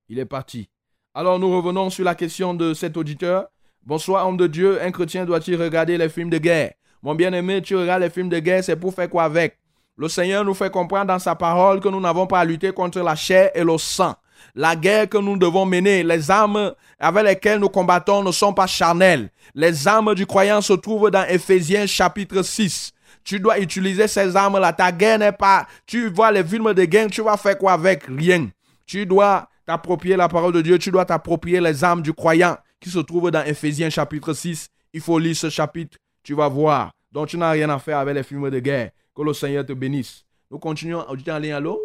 Il 0.08 0.18
est 0.18 0.26
parti. 0.26 0.68
Alors 1.14 1.38
nous 1.38 1.54
revenons 1.54 1.90
sur 1.90 2.04
la 2.04 2.14
question 2.14 2.54
de 2.54 2.74
cet 2.74 2.96
auditeur. 2.96 3.48
Bonsoir, 3.82 4.26
homme 4.26 4.36
de 4.36 4.46
Dieu. 4.46 4.82
Un 4.82 4.90
chrétien 4.90 5.24
doit-il 5.24 5.60
regarder 5.60 5.98
les 5.98 6.08
films 6.08 6.30
de 6.30 6.38
guerre? 6.38 6.74
Mon 7.02 7.14
bien-aimé, 7.14 7.62
tu 7.62 7.76
regardes 7.76 8.02
les 8.02 8.10
films 8.10 8.28
de 8.28 8.38
guerre, 8.38 8.62
c'est 8.62 8.76
pour 8.76 8.94
faire 8.94 9.10
quoi 9.10 9.24
avec? 9.24 9.58
Le 9.96 10.08
Seigneur 10.08 10.44
nous 10.44 10.54
fait 10.54 10.70
comprendre 10.70 11.06
dans 11.06 11.18
sa 11.18 11.34
parole 11.34 11.80
que 11.80 11.88
nous 11.88 12.00
n'avons 12.00 12.26
pas 12.26 12.40
à 12.40 12.44
lutter 12.44 12.72
contre 12.72 13.00
la 13.00 13.14
chair 13.14 13.50
et 13.54 13.64
le 13.64 13.76
sang. 13.78 14.14
La 14.54 14.76
guerre 14.76 15.08
que 15.08 15.18
nous 15.18 15.36
devons 15.36 15.66
mener, 15.66 16.02
les 16.02 16.30
armes 16.30 16.74
avec 16.98 17.24
lesquelles 17.24 17.58
nous 17.58 17.68
combattons 17.68 18.22
ne 18.22 18.32
sont 18.32 18.52
pas 18.52 18.66
charnelles. 18.66 19.30
Les 19.54 19.88
armes 19.88 20.14
du 20.14 20.26
croyant 20.26 20.60
se 20.60 20.72
trouvent 20.72 21.10
dans 21.10 21.24
Éphésiens 21.24 21.86
chapitre 21.86 22.42
6. 22.42 22.92
Tu 23.24 23.40
dois 23.40 23.58
utiliser 23.58 24.08
ces 24.08 24.36
armes-là. 24.36 24.72
Ta 24.72 24.92
guerre 24.92 25.18
n'est 25.18 25.32
pas... 25.32 25.66
Tu 25.86 26.08
vois 26.08 26.32
les 26.32 26.44
films 26.44 26.74
de 26.74 26.84
guerre, 26.84 27.08
tu 27.08 27.22
vas 27.22 27.36
faire 27.36 27.56
quoi 27.56 27.72
avec? 27.72 28.04
Rien. 28.06 28.48
Tu 28.86 29.06
dois 29.06 29.48
t'approprier 29.66 30.16
la 30.16 30.28
parole 30.28 30.52
de 30.52 30.60
Dieu, 30.60 30.78
tu 30.78 30.90
dois 30.90 31.04
t'approprier 31.04 31.60
les 31.60 31.84
armes 31.84 32.02
du 32.02 32.12
croyant 32.12 32.56
qui 32.80 32.90
se 32.90 32.98
trouvent 32.98 33.30
dans 33.30 33.44
Éphésiens 33.44 33.90
chapitre 33.90 34.32
6. 34.32 34.68
Il 34.92 35.00
faut 35.00 35.18
lire 35.18 35.36
ce 35.36 35.48
chapitre, 35.48 35.96
tu 36.22 36.34
vas 36.34 36.48
voir. 36.48 36.90
Donc 37.12 37.28
tu 37.28 37.38
n'as 37.38 37.50
rien 37.50 37.70
à 37.70 37.78
faire 37.78 37.98
avec 37.98 38.14
les 38.14 38.22
films 38.22 38.50
de 38.50 38.58
guerre. 38.58 38.90
Que 39.14 39.22
le 39.22 39.34
Seigneur 39.34 39.64
te 39.64 39.72
bénisse. 39.72 40.24
Nous 40.50 40.58
continuons. 40.58 41.04
Tu 41.22 41.30
en 41.30 41.38
ligne, 41.38 41.52
allô? 41.52 41.80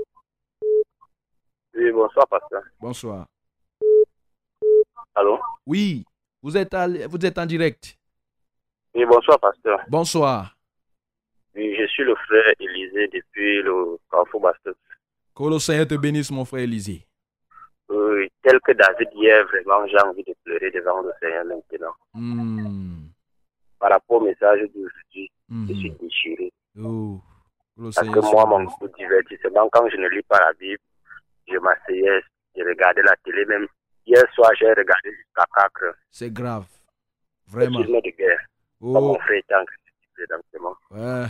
Oui, 1.77 1.91
bonsoir, 1.91 2.27
pasteur. 2.27 2.63
Bonsoir. 2.79 3.27
Allô? 5.13 5.39
Oui, 5.65 6.03
vous 6.41 6.57
êtes, 6.57 6.73
à- 6.73 6.87
vous 7.07 7.23
êtes 7.25 7.37
en 7.37 7.45
direct. 7.45 7.97
Oui, 8.95 9.05
bonsoir, 9.05 9.39
pasteur. 9.39 9.79
Bonsoir. 9.87 10.55
Oui, 11.55 11.75
je 11.79 11.85
suis 11.87 12.03
le 12.03 12.15
frère 12.15 12.53
Élisée 12.59 13.07
depuis 13.09 13.61
le 13.61 13.97
Carrefour 14.11 14.41
Bastos. 14.41 14.75
Que 15.35 15.43
le 15.43 15.59
Seigneur 15.59 15.87
te 15.87 15.95
bénisse, 15.95 16.31
mon 16.31 16.45
frère 16.45 16.63
Élisée. 16.63 17.05
Oui, 17.89 18.27
tel 18.41 18.59
que 18.61 18.71
David 18.73 19.09
hier, 19.13 19.45
vraiment, 19.45 19.85
j'ai 19.87 19.99
envie 19.99 20.23
de 20.23 20.33
pleurer 20.43 20.71
devant 20.71 21.01
le 21.01 21.11
Seigneur 21.19 21.45
maintenant. 21.45 21.93
Hmm, 22.13 23.07
Par 23.79 23.91
rapport 23.91 24.21
au 24.21 24.25
message 24.25 24.61
d'aujourd'hui, 24.73 25.31
mhm. 25.47 25.67
je 25.69 25.73
suis 25.75 25.91
déchiré. 25.91 26.51
Oh, 26.83 27.21
Parce 27.77 28.09
que 28.09 28.19
moi, 28.19 28.45
mon 28.47 28.65
divertissement, 28.97 29.69
quand 29.71 29.87
je 29.89 29.97
ne 29.97 30.07
lis 30.09 30.23
pas 30.23 30.39
la 30.39 30.53
Bible, 30.53 30.81
je 31.47 31.57
m'asseyais, 31.57 32.21
je 32.55 32.63
regardais 32.63 33.03
la 33.03 33.15
télé 33.23 33.45
même. 33.45 33.67
Hier 34.05 34.23
soir, 34.33 34.49
j'ai 34.57 34.69
regardé 34.69 35.11
jusqu'à 35.11 35.43
4 35.55 35.83
heures. 35.83 35.95
C'est 36.09 36.31
grave. 36.31 36.65
Vraiment. 37.47 37.83
film 37.83 37.99
de 38.01 38.09
guerre. 38.17 38.39
Comme 38.79 38.95
Oh, 38.95 39.01
mon 39.01 39.19
frère 39.19 39.41
ouais. 40.91 41.27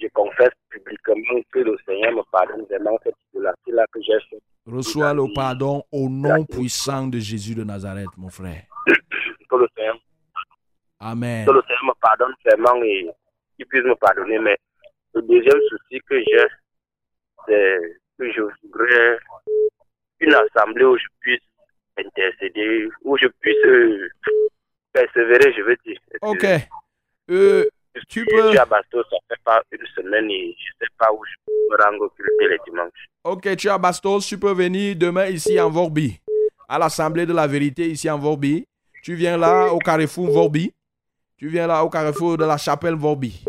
Je 0.00 0.06
confesse 0.14 0.50
publiquement 0.70 1.40
que 1.52 1.58
le 1.58 1.76
Seigneur 1.84 2.12
me 2.12 2.22
pardonne 2.30 2.64
vraiment 2.66 2.96
cette 3.02 3.14
idolâtrie-là 3.32 3.84
que 3.92 4.00
j'ai 4.02 4.18
faite. 4.30 4.42
Reçois 4.66 5.12
le 5.14 5.32
pardon 5.34 5.82
au 5.90 6.08
nom 6.08 6.44
puissant 6.44 7.06
de 7.08 7.18
Jésus 7.18 7.54
de 7.54 7.64
Nazareth, 7.64 8.16
mon 8.16 8.28
frère. 8.28 8.62
Que 8.86 9.56
le 9.56 9.66
Seigneur, 9.76 9.98
Amen. 11.00 11.46
que 11.46 11.50
le 11.52 11.62
Seigneur 11.62 11.84
me 11.86 12.00
pardonne 12.00 12.34
vraiment 12.44 12.82
et 12.84 13.08
qu'il 13.56 13.66
puisse 13.66 13.84
me 13.84 13.94
pardonner. 13.96 14.38
Mais 14.38 14.56
le 15.14 15.22
deuxième 15.22 15.60
souci 15.68 16.00
que 16.08 16.18
j'ai, 16.20 16.46
c'est 17.46 18.00
que 18.18 18.32
je 18.32 18.40
voudrais 18.40 19.18
une 20.20 20.34
assemblée 20.34 20.84
où 20.84 20.96
je 20.96 21.06
puisse 21.20 21.40
intercéder, 21.96 22.88
où 23.04 23.16
je 23.16 23.26
puisse 23.40 23.64
euh, 23.64 24.08
persévérer, 24.92 25.52
je 25.56 25.62
veux 25.62 25.76
dire. 25.84 25.98
Ok. 26.22 26.46
Euh, 27.30 27.64
tu 28.08 28.24
peux. 28.26 28.42
Je 28.42 28.48
suis 28.50 28.58
à 28.58 28.64
Bastos, 28.64 29.04
ça 29.10 29.16
fait 29.28 29.42
pas 29.44 29.62
une 29.72 29.86
semaine 29.96 30.30
et 30.30 30.56
je 30.58 30.72
sais 30.80 30.90
pas 30.98 31.12
où 31.12 31.20
je 31.24 31.34
peux 31.46 31.52
me 31.70 31.82
rendre 31.82 32.04
occulter 32.04 32.48
les 32.48 32.58
dimanches. 32.66 33.08
Ok, 33.24 33.56
tu 33.56 33.66
es 33.66 33.70
à 33.70 33.78
Bastos, 33.78 34.26
tu 34.26 34.38
peux 34.38 34.52
venir 34.52 34.96
demain 34.96 35.26
ici 35.26 35.60
en 35.60 35.70
Vorbi, 35.70 36.20
à 36.68 36.78
l'Assemblée 36.78 37.26
de 37.26 37.32
la 37.32 37.46
vérité 37.46 37.88
ici 37.88 38.08
en 38.08 38.18
Vorbi. 38.18 38.66
Tu 39.02 39.14
viens 39.14 39.36
là 39.36 39.72
au 39.72 39.78
carrefour 39.78 40.30
Vorbi. 40.30 40.72
Tu 41.36 41.48
viens 41.48 41.68
là 41.68 41.84
au 41.84 41.88
carrefour 41.88 42.36
de 42.36 42.44
la 42.44 42.56
chapelle 42.56 42.94
Vorbi. 42.94 43.44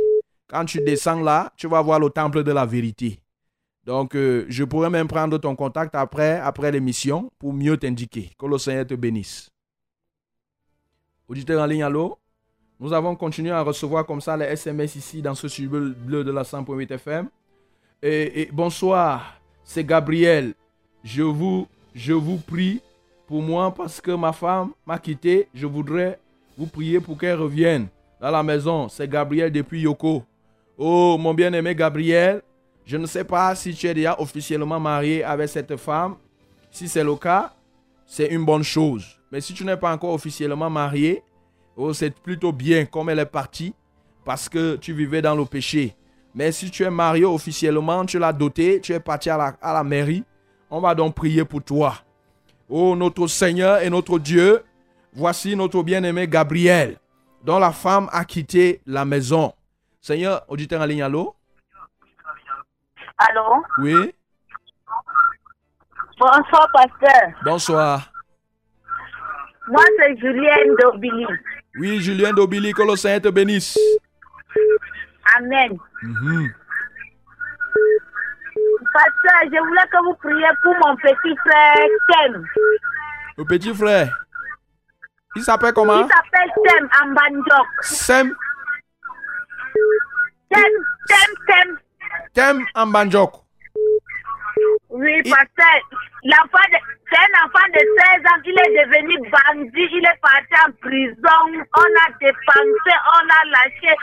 Quand 0.47 0.65
tu 0.65 0.79
descends 0.81 1.21
là, 1.21 1.51
tu 1.57 1.67
vas 1.67 1.81
voir 1.81 1.99
le 1.99 2.09
temple 2.09 2.43
de 2.43 2.51
la 2.51 2.65
vérité. 2.65 3.19
Donc, 3.85 4.15
euh, 4.15 4.45
je 4.49 4.63
pourrais 4.63 4.89
même 4.89 5.07
prendre 5.07 5.37
ton 5.37 5.55
contact 5.55 5.95
après, 5.95 6.39
après 6.39 6.71
l'émission 6.71 7.31
pour 7.39 7.53
mieux 7.53 7.77
t'indiquer. 7.77 8.31
Que 8.37 8.45
le 8.45 8.57
Seigneur 8.57 8.85
te 8.85 8.93
bénisse. 8.93 9.49
Auditeur 11.27 11.61
en 11.61 11.65
ligne, 11.65 11.83
allô? 11.83 12.17
Nous 12.79 12.93
avons 12.93 13.15
continué 13.15 13.51
à 13.51 13.61
recevoir 13.61 14.05
comme 14.05 14.21
ça 14.21 14.37
les 14.37 14.45
SMS 14.45 14.95
ici 14.95 15.21
dans 15.21 15.35
ce 15.35 15.47
studio 15.47 15.91
bleu 15.97 16.23
de 16.23 16.31
la 16.31 16.43
100.8 16.43 16.93
FM. 16.93 17.27
Et, 18.01 18.49
bonsoir, 18.53 19.39
c'est 19.63 19.83
Gabriel. 19.83 20.53
Je 21.03 21.23
vous, 21.23 21.67
je 21.93 22.13
vous 22.13 22.37
prie 22.37 22.81
pour 23.27 23.41
moi 23.41 23.73
parce 23.73 23.99
que 23.99 24.11
ma 24.11 24.31
femme 24.31 24.71
m'a 24.85 24.97
quitté. 24.97 25.49
Je 25.53 25.67
voudrais 25.67 26.19
vous 26.57 26.67
prier 26.67 27.01
pour 27.01 27.17
qu'elle 27.17 27.37
revienne 27.37 27.87
dans 28.21 28.31
la 28.31 28.43
maison. 28.43 28.87
C'est 28.87 29.09
Gabriel 29.09 29.51
depuis 29.51 29.81
Yoko. 29.81 30.23
Oh, 30.77 31.17
mon 31.19 31.33
bien-aimé 31.33 31.75
Gabriel, 31.75 32.41
je 32.89 32.97
ne 32.97 33.05
sais 33.05 33.23
pas 33.23 33.53
si 33.53 33.75
tu 33.75 33.85
es 33.85 33.93
déjà 33.93 34.19
officiellement 34.19 34.79
marié 34.79 35.23
avec 35.23 35.47
cette 35.47 35.77
femme. 35.77 36.15
Si 36.71 36.89
c'est 36.89 37.03
le 37.03 37.15
cas, 37.17 37.53
c'est 38.03 38.25
une 38.29 38.43
bonne 38.43 38.63
chose. 38.63 39.19
Mais 39.31 39.41
si 39.41 39.53
tu 39.53 39.63
n'es 39.63 39.77
pas 39.77 39.93
encore 39.93 40.13
officiellement 40.13 40.71
marié, 40.71 41.21
oh, 41.77 41.93
c'est 41.93 42.09
plutôt 42.09 42.51
bien 42.51 42.85
comme 42.85 43.11
elle 43.11 43.19
est 43.19 43.27
partie 43.27 43.75
parce 44.25 44.49
que 44.49 44.75
tu 44.77 44.93
vivais 44.93 45.21
dans 45.21 45.35
le 45.35 45.45
péché. 45.45 45.95
Mais 46.33 46.51
si 46.51 46.71
tu 46.71 46.81
es 46.81 46.89
marié 46.89 47.25
officiellement, 47.25 48.07
tu 48.07 48.17
l'as 48.17 48.33
doté, 48.33 48.81
tu 48.81 48.91
es 48.91 48.99
parti 48.99 49.29
à 49.29 49.55
la, 49.61 49.83
mairie, 49.83 50.23
on 50.71 50.81
va 50.81 50.95
donc 50.95 51.13
prier 51.13 51.45
pour 51.45 51.61
toi. 51.61 51.93
Oh 52.67 52.95
notre 52.95 53.27
Seigneur 53.27 53.83
et 53.83 53.91
notre 53.91 54.17
Dieu, 54.17 54.63
voici 55.13 55.55
notre 55.55 55.83
bien-aimé 55.83 56.27
Gabriel, 56.27 56.97
dont 57.45 57.59
la 57.59 57.71
femme 57.71 58.09
a 58.11 58.25
quitté 58.25 58.81
la 58.87 59.05
maison. 59.05 59.53
Seigneur, 60.01 60.43
auditeur 60.47 60.81
en 60.81 60.85
ligne, 60.85 61.03
allô? 61.03 61.35
Allô? 63.19 63.63
Oui, 63.79 64.13
Bonsoir, 66.17 66.67
pasteur. 66.73 67.31
bonsoir. 67.43 68.11
Moi, 69.69 69.83
c'est 69.97 70.17
Julienne 70.17 70.75
Dobili. 70.81 71.25
Oui, 71.79 72.01
Julien 72.01 72.33
Dobili, 72.33 72.73
que 72.73 72.81
le 72.81 72.95
Seigneur 72.97 73.21
te 73.21 73.29
bénisse. 73.29 73.77
Amen. 75.37 75.77
Mhm. 76.01 76.53
Pasteur, 78.93 79.41
je 79.45 79.59
voulais 79.59 79.87
que 79.91 80.03
vous 80.03 80.15
priez 80.15 80.49
pour 80.63 80.75
mon 80.85 80.95
petit 80.97 81.37
frère 81.37 81.87
Tem. 82.09 82.43
Le 83.37 83.45
petit 83.45 83.73
frère, 83.73 84.09
il 85.37 85.43
s'appelle 85.43 85.73
comment? 85.73 86.01
Il 86.01 86.07
s'appelle 86.09 86.51
Tem 86.65 86.89
Ambandok. 87.01 87.67
Sem 87.81 88.35
Tem, 90.49 90.63
Tem, 91.47 91.77
Tem 92.39 92.63
Ambanjok. 92.73 93.33
Oui, 94.89 95.21
pasteur. 95.23 95.79
L'enfant 96.23 96.67
de... 96.71 96.77
C'est 97.11 97.17
un 97.17 97.35
enfant 97.43 97.67
de 97.73 97.79
16 97.79 98.25
ans. 98.27 98.41
Il 98.45 98.51
est 98.51 98.73
devenu 98.79 99.17
bandit. 99.29 99.89
Il 99.91 100.05
est 100.05 100.19
parti 100.21 100.55
en 100.65 100.71
prison. 100.79 101.65
On 101.75 101.91
a 101.99 102.07
dépensé, 102.21 102.93
on 103.17 103.25
a 103.27 103.41
lâché. 103.51 103.93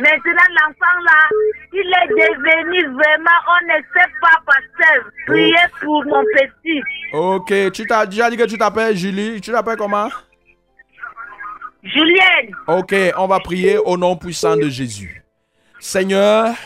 Maintenant, 0.00 0.50
l'enfant 0.58 0.98
là, 1.04 1.28
il 1.72 1.86
est 1.86 2.08
devenu 2.08 2.84
vraiment, 2.94 3.38
on 3.46 3.66
ne 3.68 3.80
sait 3.94 4.12
pas, 4.20 4.42
pasteur. 4.44 5.04
Priez 5.28 5.54
pour 5.80 6.04
mon 6.04 6.24
petit. 6.34 6.82
Ok, 7.12 7.70
tu 7.70 7.86
t'as 7.86 8.06
déjà 8.06 8.28
dit 8.28 8.36
que 8.36 8.48
tu 8.48 8.58
t'appelles 8.58 8.96
Julie. 8.96 9.40
Tu 9.40 9.52
t'appelles 9.52 9.76
comment? 9.76 10.08
Julienne. 11.84 12.56
Ok, 12.66 12.92
on 13.16 13.28
va 13.28 13.38
prier 13.38 13.78
au 13.78 13.96
nom 13.96 14.16
puissant 14.16 14.56
de 14.56 14.68
Jésus. 14.68 15.22
Seigneur, 15.78 16.56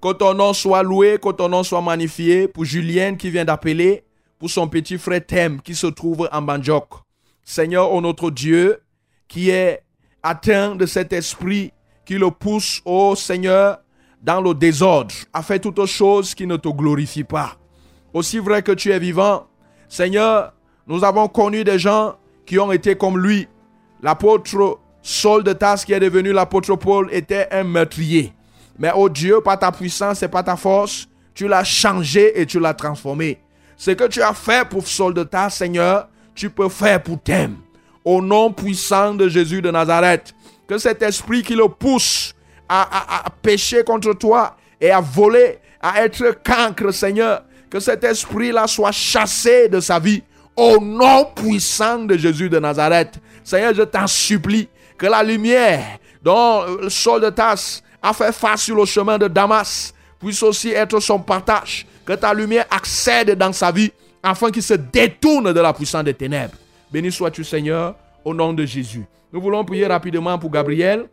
que 0.00 0.12
ton 0.12 0.34
nom 0.34 0.52
soit 0.52 0.82
loué, 0.82 1.18
que 1.22 1.30
ton 1.30 1.48
nom 1.48 1.62
soit 1.62 1.82
magnifié 1.82 2.48
pour 2.48 2.64
Julienne 2.64 3.16
qui 3.16 3.30
vient 3.30 3.44
d'appeler, 3.44 4.04
pour 4.38 4.50
son 4.50 4.66
petit 4.68 4.96
frère 4.96 5.24
Thème 5.26 5.60
qui 5.60 5.74
se 5.74 5.86
trouve 5.86 6.28
en 6.32 6.42
Banjok. 6.42 6.88
Seigneur, 7.44 7.92
ô 7.92 8.00
notre 8.00 8.30
Dieu, 8.30 8.80
qui 9.28 9.50
est 9.50 9.82
atteint 10.22 10.74
de 10.74 10.86
cet 10.86 11.12
esprit 11.12 11.72
qui 12.04 12.14
le 12.14 12.30
pousse, 12.30 12.80
ô 12.84 13.14
Seigneur, 13.14 13.78
dans 14.22 14.40
le 14.40 14.54
désordre, 14.54 15.14
à 15.32 15.42
faire 15.42 15.60
toutes 15.60 15.84
choses 15.86 16.34
qui 16.34 16.46
ne 16.46 16.56
te 16.56 16.68
glorifient 16.68 17.24
pas. 17.24 17.56
Aussi 18.12 18.38
vrai 18.38 18.62
que 18.62 18.72
tu 18.72 18.90
es 18.90 18.98
vivant, 18.98 19.46
Seigneur, 19.88 20.52
nous 20.86 21.04
avons 21.04 21.28
connu 21.28 21.62
des 21.64 21.78
gens 21.78 22.16
qui 22.46 22.58
ont 22.58 22.72
été 22.72 22.96
comme 22.96 23.18
lui. 23.18 23.46
L'apôtre 24.02 24.78
Saul 25.02 25.44
de 25.44 25.52
Tasse 25.52 25.84
qui 25.84 25.92
est 25.92 26.00
devenu 26.00 26.32
l'apôtre 26.32 26.74
Paul 26.76 27.08
était 27.12 27.48
un 27.50 27.64
meurtrier. 27.64 28.32
Mais 28.80 28.90
oh 28.94 29.10
Dieu, 29.10 29.42
par 29.42 29.58
ta 29.58 29.70
puissance 29.70 30.22
et 30.22 30.28
par 30.28 30.42
ta 30.42 30.56
force, 30.56 31.06
tu 31.34 31.46
l'as 31.46 31.64
changé 31.64 32.40
et 32.40 32.46
tu 32.46 32.58
l'as 32.58 32.72
transformé. 32.72 33.38
Ce 33.76 33.90
que 33.90 34.08
tu 34.08 34.22
as 34.22 34.32
fait 34.32 34.66
pour 34.66 34.82
Tasse, 35.30 35.56
Seigneur, 35.56 36.08
tu 36.34 36.48
peux 36.48 36.70
faire 36.70 37.02
pour 37.02 37.20
Thème. 37.22 37.58
Au 38.02 38.22
nom 38.22 38.50
puissant 38.50 39.12
de 39.12 39.28
Jésus 39.28 39.60
de 39.60 39.70
Nazareth, 39.70 40.34
que 40.66 40.78
cet 40.78 41.02
esprit 41.02 41.42
qui 41.42 41.54
le 41.54 41.68
pousse 41.68 42.34
à, 42.68 43.24
pécher 43.42 43.84
contre 43.84 44.14
toi 44.14 44.56
et 44.80 44.90
à 44.90 45.00
voler, 45.00 45.58
à 45.82 46.02
être 46.02 46.42
cancre, 46.42 46.90
Seigneur, 46.90 47.42
que 47.68 47.80
cet 47.80 48.02
esprit-là 48.02 48.66
soit 48.66 48.92
chassé 48.92 49.68
de 49.68 49.80
sa 49.80 49.98
vie. 49.98 50.22
Au 50.56 50.78
nom 50.78 51.26
puissant 51.34 51.98
de 51.98 52.16
Jésus 52.16 52.48
de 52.48 52.58
Nazareth. 52.58 53.18
Seigneur, 53.44 53.74
je 53.74 53.82
t'en 53.82 54.06
supplie 54.06 54.68
que 54.96 55.06
la 55.06 55.22
lumière 55.22 55.98
dont 56.22 56.64
le 56.80 56.88
sol 56.88 57.20
de 57.20 57.30
Tasse 57.30 57.82
a 58.02 58.12
fait 58.12 58.32
face 58.32 58.62
sur 58.62 58.76
le 58.76 58.84
chemin 58.84 59.18
de 59.18 59.28
Damas 59.28 59.92
puisse 60.20 60.42
aussi 60.42 60.70
être 60.70 61.00
son 61.00 61.18
partage. 61.18 61.86
Que 62.04 62.12
ta 62.12 62.32
lumière 62.34 62.66
accède 62.70 63.32
dans 63.32 63.52
sa 63.52 63.72
vie 63.72 63.90
afin 64.22 64.50
qu'il 64.50 64.62
se 64.62 64.74
détourne 64.74 65.52
de 65.52 65.60
la 65.60 65.72
puissance 65.72 66.04
des 66.04 66.14
ténèbres. 66.14 66.54
Béni 66.92 67.10
sois-tu, 67.10 67.44
Seigneur, 67.44 67.94
au 68.24 68.34
nom 68.34 68.52
de 68.52 68.64
Jésus. 68.64 69.04
Nous 69.32 69.40
voulons 69.40 69.64
prier 69.64 69.86
rapidement 69.86 70.38
pour 70.38 70.50
Gabriel. 70.50 71.06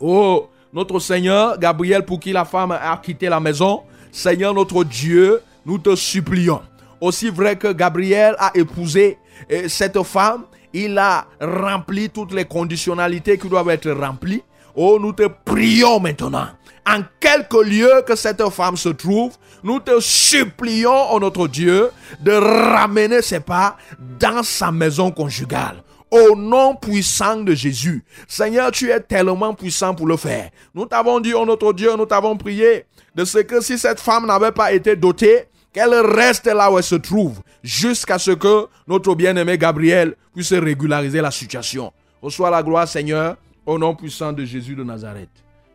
Oh, 0.00 0.48
notre 0.72 0.98
Seigneur, 0.98 1.58
Gabriel, 1.58 2.04
pour 2.04 2.18
qui 2.18 2.32
la 2.32 2.44
femme 2.44 2.72
a 2.72 2.96
quitté 3.02 3.28
la 3.28 3.38
maison. 3.38 3.82
Seigneur, 4.10 4.54
notre 4.54 4.82
Dieu, 4.82 5.40
nous 5.66 5.78
te 5.78 5.94
supplions. 5.94 6.62
Aussi 7.00 7.28
vrai 7.28 7.56
que 7.56 7.72
Gabriel 7.72 8.34
a 8.38 8.50
épousé 8.54 9.18
eh, 9.48 9.68
cette 9.68 10.02
femme, 10.02 10.44
il 10.72 10.96
a 10.98 11.26
rempli 11.40 12.08
toutes 12.08 12.32
les 12.32 12.44
conditionnalités 12.44 13.36
qui 13.36 13.48
doivent 13.48 13.68
être 13.68 13.90
remplies. 13.90 14.42
Oh, 14.74 14.98
nous 15.00 15.12
te 15.12 15.28
prions 15.44 16.00
maintenant. 16.00 16.48
En 16.86 17.00
quelque 17.18 17.62
lieu 17.62 18.02
que 18.06 18.14
cette 18.14 18.42
femme 18.50 18.76
se 18.76 18.90
trouve, 18.90 19.32
nous 19.62 19.80
te 19.80 20.00
supplions, 20.00 21.12
oh 21.12 21.18
notre 21.18 21.48
Dieu, 21.48 21.90
de 22.20 22.32
ramener 22.32 23.22
ses 23.22 23.40
pas 23.40 23.76
dans 24.20 24.42
sa 24.42 24.70
maison 24.70 25.10
conjugale. 25.10 25.82
Au 26.10 26.36
nom 26.36 26.76
puissant 26.76 27.36
de 27.36 27.54
Jésus. 27.54 28.04
Seigneur, 28.28 28.70
tu 28.70 28.90
es 28.90 29.00
tellement 29.00 29.54
puissant 29.54 29.94
pour 29.94 30.06
le 30.06 30.16
faire. 30.16 30.50
Nous 30.74 30.84
t'avons 30.86 31.18
dit, 31.20 31.32
oh 31.34 31.46
notre 31.46 31.72
Dieu, 31.72 31.96
nous 31.96 32.06
t'avons 32.06 32.36
prié 32.36 32.84
de 33.14 33.24
ce 33.24 33.38
que 33.38 33.60
si 33.60 33.78
cette 33.78 34.00
femme 34.00 34.26
n'avait 34.26 34.52
pas 34.52 34.72
été 34.72 34.94
dotée, 34.94 35.46
qu'elle 35.72 35.94
reste 35.94 36.46
là 36.46 36.70
où 36.70 36.78
elle 36.78 36.84
se 36.84 36.94
trouve, 36.94 37.40
jusqu'à 37.62 38.18
ce 38.18 38.30
que 38.30 38.68
notre 38.86 39.14
bien-aimé 39.14 39.58
Gabriel 39.58 40.14
puisse 40.32 40.52
régulariser 40.52 41.20
la 41.20 41.30
situation. 41.30 41.92
Reçois 42.22 42.50
la 42.50 42.62
gloire, 42.62 42.86
Seigneur, 42.86 43.36
au 43.66 43.78
nom 43.78 43.94
puissant 43.94 44.32
de 44.32 44.44
Jésus 44.44 44.74
de 44.74 44.84
Nazareth. 44.84 45.30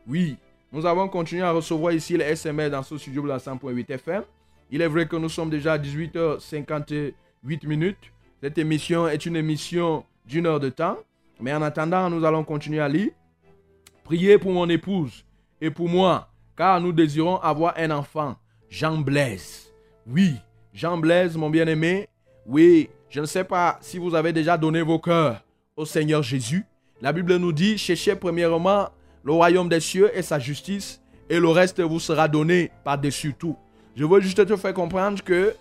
Oui, 0.08 0.38
nous 0.72 0.86
avons 0.86 1.08
continué 1.08 1.42
à 1.42 1.52
recevoir 1.52 1.94
ici 1.94 2.18
les 2.18 2.26
SMS 2.26 2.72
dans 2.72 2.84
ce 2.84 2.98
studio 2.98 3.24
de 3.24 3.28
la 3.28 3.38
100.8 3.38 3.92
FM. 3.92 4.24
Il 4.72 4.82
est 4.82 4.88
vrai 4.88 5.08
que 5.08 5.16
nous 5.16 5.30
sommes 5.30 5.50
déjà 5.50 5.74
à 5.74 5.78
18h58 5.78 7.14
minutes. 7.64 8.12
Cette 8.42 8.58
émission 8.58 9.08
est 9.08 9.26
une 9.26 9.36
émission 9.36 10.06
d'une 10.26 10.46
heure 10.46 10.60
de 10.60 10.70
temps. 10.70 10.98
Mais 11.40 11.54
en 11.54 11.62
attendant, 11.62 12.10
nous 12.10 12.24
allons 12.26 12.44
continuer 12.44 12.80
à 12.80 12.88
lire. 12.88 13.12
Priez 14.04 14.38
pour 14.38 14.52
mon 14.52 14.70
épouse 14.70 15.26
et 15.62 15.72
pour 15.72 15.90
moi, 15.90 16.30
car 16.56 16.80
nous 16.82 16.92
désirons 16.92 17.38
avoir 17.38 17.74
un 17.78 17.92
enfant, 17.92 18.36
Jean 18.70 18.98
Blaise. 18.98 19.72
Oui, 20.06 20.36
Jean 20.74 20.98
Blaise, 20.98 21.36
mon 21.38 21.50
bien-aimé. 21.50 22.08
Oui, 22.46 22.90
je 23.10 23.22
ne 23.22 23.26
sais 23.26 23.44
pas 23.44 23.78
si 23.82 23.98
vous 23.98 24.16
avez 24.16 24.34
déjà 24.34 24.58
donné 24.58 24.82
vos 24.82 25.00
cœurs 25.00 25.44
au 25.76 25.86
Seigneur 25.86 26.22
Jésus. 26.22 26.66
La 27.02 27.14
Bible 27.14 27.38
nous 27.38 27.54
dit, 27.54 27.78
cherchez 27.78 28.16
premièrement 28.16 28.90
le 29.24 29.32
royaume 29.32 29.70
des 29.70 29.80
cieux 29.80 30.12
et 30.14 30.22
sa 30.22 30.40
justice, 30.40 31.02
et 31.30 31.40
le 31.40 31.48
reste 31.50 31.80
vous 31.80 32.00
sera 32.00 32.28
donné 32.28 32.72
par-dessus 32.84 33.34
tout. 33.38 33.56
Je 33.96 34.04
veux 34.04 34.20
juste 34.20 34.46
te 34.46 34.56
faire 34.56 34.74
comprendre 34.74 35.24
que 35.24 35.56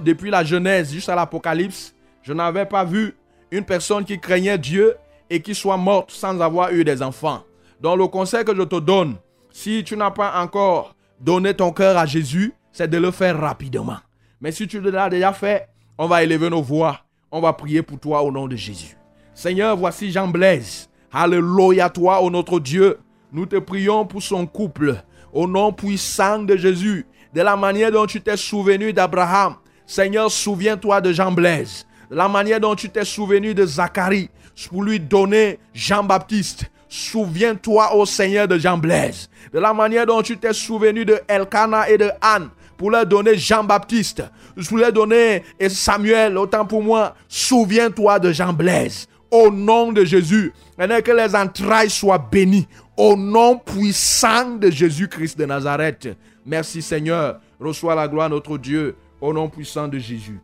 depuis 0.00 0.30
la 0.30 0.44
Genèse 0.44 0.92
jusqu'à 0.92 1.14
l'Apocalypse, 1.14 1.94
je 2.22 2.32
n'avais 2.32 2.66
pas 2.66 2.84
vu 2.84 3.14
une 3.50 3.64
personne 3.64 4.04
qui 4.04 4.18
craignait 4.18 4.58
Dieu 4.58 4.94
et 5.28 5.40
qui 5.40 5.54
soit 5.54 5.76
morte 5.76 6.10
sans 6.10 6.40
avoir 6.40 6.70
eu 6.72 6.84
des 6.84 7.02
enfants. 7.02 7.42
Donc 7.80 7.98
le 7.98 8.06
conseil 8.06 8.44
que 8.44 8.54
je 8.54 8.62
te 8.62 8.80
donne, 8.80 9.16
si 9.50 9.84
tu 9.84 9.96
n'as 9.96 10.10
pas 10.10 10.40
encore 10.40 10.94
donné 11.20 11.54
ton 11.54 11.72
cœur 11.72 11.96
à 11.98 12.06
Jésus, 12.06 12.52
c'est 12.72 12.88
de 12.88 12.98
le 12.98 13.10
faire 13.10 13.38
rapidement. 13.38 13.98
Mais 14.40 14.52
si 14.52 14.66
tu 14.66 14.80
l'as 14.80 15.08
déjà 15.08 15.32
fait, 15.32 15.68
on 15.98 16.06
va 16.06 16.22
élever 16.22 16.50
nos 16.50 16.62
voix. 16.62 17.00
On 17.30 17.40
va 17.40 17.52
prier 17.52 17.82
pour 17.82 17.98
toi 17.98 18.22
au 18.22 18.30
nom 18.30 18.46
de 18.46 18.56
Jésus. 18.56 18.96
Seigneur, 19.34 19.76
voici 19.76 20.12
Jean 20.12 20.28
Blaise. 20.28 20.88
Alléluia 21.12 21.90
toi, 21.90 22.22
ô 22.22 22.30
notre 22.30 22.60
Dieu. 22.60 22.98
Nous 23.32 23.46
te 23.46 23.56
prions 23.56 24.06
pour 24.06 24.22
son 24.22 24.46
couple. 24.46 24.94
Au 25.32 25.48
nom 25.48 25.72
puissant 25.72 26.38
de 26.38 26.56
Jésus. 26.56 27.04
De 27.34 27.42
la 27.42 27.56
manière 27.56 27.90
dont 27.90 28.06
tu 28.06 28.20
t'es 28.20 28.36
souvenu 28.36 28.92
d'Abraham. 28.92 29.56
Seigneur, 29.86 30.30
souviens-toi 30.30 31.00
de 31.00 31.12
Jean 31.12 31.32
Blaise. 31.32 31.84
De 32.10 32.14
la 32.14 32.28
manière 32.28 32.60
dont 32.60 32.76
tu 32.76 32.88
t'es 32.88 33.04
souvenu 33.04 33.54
de 33.54 33.66
Zacharie. 33.66 34.30
Pour 34.70 34.84
lui 34.84 35.00
donner 35.00 35.58
Jean-Baptiste. 35.74 36.70
Souviens-toi, 36.88 37.96
ô 37.96 38.06
Seigneur, 38.06 38.46
de 38.46 38.56
Jean 38.56 38.78
Blaise. 38.78 39.28
De 39.52 39.58
la 39.58 39.74
manière 39.74 40.06
dont 40.06 40.22
tu 40.22 40.36
t'es 40.36 40.52
souvenu 40.52 41.04
de 41.04 41.20
Elkana 41.26 41.90
et 41.90 41.98
de 41.98 42.08
Anne 42.20 42.50
pour 42.76 42.90
leur 42.90 43.06
donner 43.06 43.36
Jean-Baptiste, 43.36 44.22
pour 44.68 44.78
leur 44.78 44.92
donner 44.92 45.42
Samuel, 45.68 46.36
autant 46.36 46.66
pour 46.66 46.82
moi, 46.82 47.14
souviens-toi 47.28 48.18
de 48.18 48.32
Jean 48.32 48.52
Blaise. 48.52 49.06
Au 49.34 49.50
nom 49.50 49.90
de 49.90 50.04
Jésus, 50.04 50.52
maintenant 50.78 51.00
que 51.00 51.10
les 51.10 51.34
entrailles 51.34 51.90
soient 51.90 52.18
bénies. 52.18 52.68
Au 52.96 53.16
nom 53.16 53.58
puissant 53.58 54.54
de 54.54 54.70
Jésus-Christ 54.70 55.36
de 55.36 55.44
Nazareth. 55.44 56.16
Merci 56.46 56.80
Seigneur. 56.80 57.40
Reçois 57.58 57.96
la 57.96 58.06
gloire 58.06 58.30
notre 58.30 58.56
Dieu. 58.58 58.94
Au 59.20 59.32
nom 59.32 59.48
puissant 59.48 59.88
de 59.88 59.98
Jésus. 59.98 60.38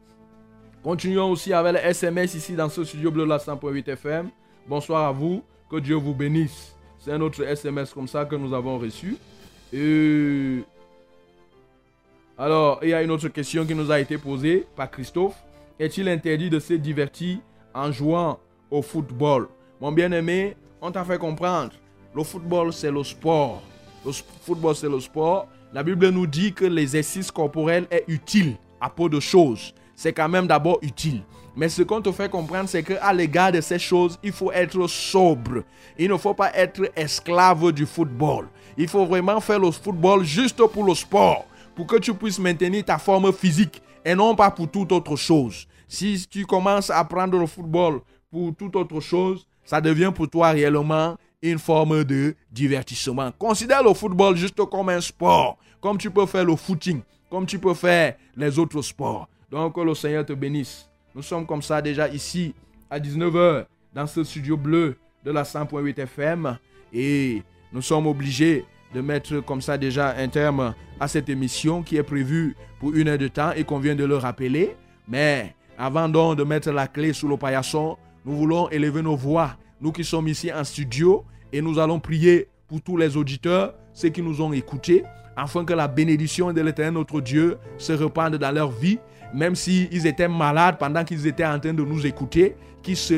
Continuons 0.83 1.31
aussi 1.31 1.53
avec 1.53 1.75
les 1.75 1.89
SMS 1.91 2.35
ici 2.35 2.55
dans 2.55 2.69
ce 2.69 2.83
studio 2.83 3.13
bleu 3.13 3.25
la 3.27 3.39
100.8 3.39 3.91
FM. 3.91 4.29
Bonsoir 4.67 5.07
à 5.07 5.13
vous. 5.13 5.45
Que 5.71 5.77
Dieu 5.77 5.95
vous 5.95 6.13
bénisse. 6.13 6.75
C'est 6.99 7.13
un 7.13 7.21
autre 7.21 7.45
SMS 7.45 7.95
comme 7.95 8.09
ça 8.09 8.25
que 8.25 8.35
nous 8.35 8.53
avons 8.53 8.77
reçu. 8.77 9.17
Et 9.73 10.65
alors, 12.37 12.81
il 12.83 12.89
y 12.89 12.95
a 12.95 13.05
une 13.05 13.13
autre 13.13 13.29
question 13.29 13.65
qui 13.65 13.77
nous 13.77 13.93
a 13.93 14.01
été 14.01 14.19
posée 14.19 14.67
par 14.75 14.91
Christophe. 14.91 15.37
Est-il 15.79 16.09
interdit 16.09 16.51
de 16.51 16.59
se 16.59 16.75
divertir 16.75 17.39
en 17.73 17.93
jouant 17.93 18.41
au 18.71 18.83
football 18.83 19.49
Mon 19.81 19.93
bien-aimé, 19.93 20.57
on 20.81 20.91
t'a 20.91 21.05
fait 21.05 21.19
comprendre. 21.19 21.73
Le 22.15 22.23
football, 22.23 22.73
c'est 22.73 22.91
le 22.91 23.05
sport. 23.05 23.63
Le 24.05 24.13
football, 24.43 24.75
c'est 24.75 24.89
le 24.89 25.01
sport. 25.01 25.47
La 25.73 25.83
Bible 25.83 26.09
nous 26.09 26.27
dit 26.27 26.53
que 26.53 26.65
l'exercice 26.65 27.31
corporel 27.31 27.87
est 27.91 28.05
utile 28.09 28.57
à 28.81 28.91
peu 28.91 29.09
de 29.09 29.21
choses. 29.21 29.73
C'est 29.95 30.13
quand 30.13 30.29
même 30.29 30.47
d'abord 30.47 30.79
utile. 30.83 31.23
Mais 31.57 31.69
ce 31.69 31.83
qu'on 31.83 32.01
te 32.01 32.11
fait 32.11 32.31
comprendre, 32.31 32.69
c'est 32.69 32.83
qu'à 32.83 33.13
l'égard 33.13 33.53
de 33.53 33.61
ces 33.61 33.79
choses, 33.79 34.19
il 34.23 34.33
faut 34.33 34.53
être 34.53 34.87
sobre. 34.87 35.63
Il 35.99 36.09
ne 36.09 36.17
faut 36.17 36.35
pas 36.35 36.53
être 36.55 36.91
esclave 36.97 37.73
du 37.73 37.87
football. 37.87 38.49
Il 38.77 38.89
faut 38.89 39.05
vraiment 39.05 39.41
faire 39.41 39.59
le 39.59 39.71
football 39.71 40.25
juste 40.25 40.65
pour 40.67 40.85
le 40.85 40.95
sport 40.95 41.45
pour 41.75 41.87
que 41.87 41.97
tu 41.97 42.15
puisses 42.15 42.39
maintenir 42.39 42.85
ta 42.85 42.99
forme 42.99 43.33
physique 43.33 43.83
et 44.05 44.15
non 44.15 44.35
pas 44.35 44.51
pour 44.51 44.71
toute 44.71 44.93
autre 44.93 45.17
chose. 45.17 45.67
Si 45.87 46.27
tu 46.29 46.47
commences 46.47 46.91
à 46.91 47.05
prendre 47.05 47.39
le 47.39 47.47
football 47.47 48.01
pour 48.31 48.55
toute 48.55 48.77
autre 48.77 49.01
chose, 49.01 49.47
ça 49.65 49.81
devient 49.81 50.13
pour 50.15 50.29
toi 50.29 50.51
réellement 50.51 51.17
une 51.43 51.59
forme 51.59 52.05
de 52.05 52.35
divertissement. 52.51 53.33
Considère 53.39 53.83
le 53.83 53.95
football 53.95 54.37
juste 54.37 54.63
comme 54.67 54.89
un 54.89 55.01
sport, 55.01 55.59
comme 55.81 55.99
tu 55.99 56.11
peux 56.11 56.27
faire 56.27 56.45
le 56.45 56.55
footing, 56.57 57.01
comme 57.31 57.47
tu 57.47 57.59
peux 57.59 57.75
faire 57.75 58.15
les 58.37 58.59
autres 58.59 58.83
sports. 58.83 59.29
Donc 59.51 59.75
que 59.75 59.81
le 59.81 59.95
Seigneur 59.95 60.25
te 60.25 60.33
bénisse. 60.33 60.89
Nous 61.15 61.23
sommes 61.23 61.47
comme 61.47 61.63
ça 61.63 61.83
déjà 61.83 62.09
ici 62.09 62.55
à 62.89 63.01
19h 63.01 63.65
dans 63.93 64.07
ce 64.07 64.23
studio 64.23 64.57
bleu 64.57 64.97
de 65.25 65.31
la 65.31 65.43
100.8 65.43 65.99
FM 65.99 66.59
et 66.93 67.43
nous 67.73 67.83
sommes 67.83 68.07
obligés 68.07 68.65
de 68.95 69.01
mettre 69.01 69.41
comme 69.41 69.61
ça 69.61 69.77
déjà 69.77 70.15
un 70.17 70.29
terme 70.29 70.75
à 70.99 71.09
cette 71.09 71.29
émission 71.29 71.83
qui 71.83 71.97
est 71.97 72.03
prévue 72.03 72.57
pour 72.79 72.95
une 72.95 73.09
heure 73.09 73.19
de 73.19 73.29
temps 73.29 73.53
et 73.53 73.65
qu'on 73.65 73.79
vient 73.79 73.95
de 73.95 74.05
le 74.05 74.17
rappeler. 74.17 74.77
Mais 75.09 75.55
avant 75.79 76.09
donc 76.09 76.37
de 76.37 76.45
mettre 76.45 76.71
la 76.71 76.87
clé 76.87 77.13
sous 77.13 77.29
le 77.29 77.37
paillasson, 77.37 77.97
nous 78.25 78.37
voulons 78.37 78.69
élever 78.71 79.03
nos 79.03 79.17
voix 79.17 79.57
nous 79.81 79.93
qui 79.93 80.05
sommes 80.05 80.29
ici 80.29 80.53
en 80.53 80.63
studio, 80.63 81.25
et 81.53 81.63
nous 81.63 81.79
allons 81.79 81.99
prier 81.99 82.49
pour 82.69 82.83
tous 82.83 82.97
les 82.97 83.17
auditeurs, 83.17 83.75
ceux 83.95 84.11
qui 84.11 84.23
nous 84.23 84.43
ont 84.43 84.53
écoutés, 84.53 85.05
afin 85.37 85.65
que 85.65 85.73
la 85.73 85.89
bénédiction 85.89 86.53
de 86.53 86.61
l'Éternel 86.61 86.95
notre 86.95 87.21
Dieu 87.21 87.57
se 87.79 87.93
répande 87.93 88.37
dans 88.37 88.53
leur 88.53 88.71
vie, 88.71 88.99
même 89.33 89.55
s'ils 89.55 90.07
étaient 90.07 90.29
malades 90.29 90.77
pendant 90.79 91.03
qu'ils 91.03 91.27
étaient 91.27 91.47
en 91.47 91.59
train 91.59 91.73
de 91.73 91.83
nous 91.83 92.07
écouter, 92.07 92.57
qu'ils 92.83 92.97
se 92.97 93.15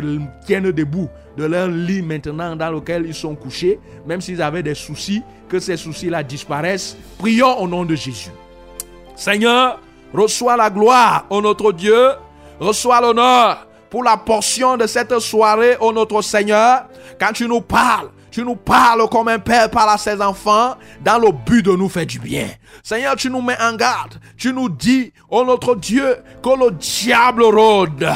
tiennent 0.46 0.70
debout 0.70 1.09
de 1.36 1.44
leur 1.44 1.68
lit 1.68 2.03
maintenant 2.03 2.55
dans 2.55 2.70
lequel 2.70 3.07
ils 3.07 3.14
sont 3.14 3.34
couchés, 3.34 3.80
même 4.07 4.20
s'ils 4.20 4.40
avaient 4.40 4.62
des 4.62 4.74
soucis, 4.74 5.22
que 5.48 5.59
ces 5.59 5.76
soucis-là 5.76 6.22
disparaissent. 6.22 6.96
Prions 7.18 7.59
au 7.61 7.66
nom 7.66 7.84
de 7.84 7.94
Jésus. 7.94 8.30
Seigneur, 9.16 9.80
reçois 10.12 10.57
la 10.57 10.70
gloire, 10.70 11.26
ô 11.28 11.40
notre 11.40 11.72
Dieu, 11.72 12.11
reçois 12.61 13.00
l'honneur 13.00 13.66
pour 13.93 14.03
la 14.03 14.16
portion 14.16 14.78
de 14.78 14.86
cette 14.86 15.18
soirée, 15.18 15.76
ô 15.78 15.93
notre 15.93 16.22
Seigneur, 16.22 16.84
quand 17.20 17.34
tu 17.34 17.47
nous 17.47 17.61
parles 17.61 18.09
tu 18.32 18.42
nous 18.42 18.56
parles 18.56 19.06
comme 19.10 19.28
un 19.28 19.38
père 19.38 19.70
parle 19.70 19.90
à 19.90 19.98
ses 19.98 20.20
enfants 20.20 20.76
dans 21.04 21.18
le 21.18 21.30
but 21.30 21.62
de 21.62 21.72
nous 21.72 21.90
faire 21.90 22.06
du 22.06 22.18
bien. 22.18 22.48
Seigneur, 22.82 23.14
tu 23.14 23.28
nous 23.28 23.42
mets 23.42 23.60
en 23.60 23.76
garde. 23.76 24.18
Tu 24.38 24.52
nous 24.54 24.70
dis, 24.70 25.12
oh 25.28 25.44
notre 25.44 25.74
Dieu, 25.76 26.16
que 26.42 26.48
le 26.48 26.70
diable 26.70 27.44
rôde, 27.44 28.08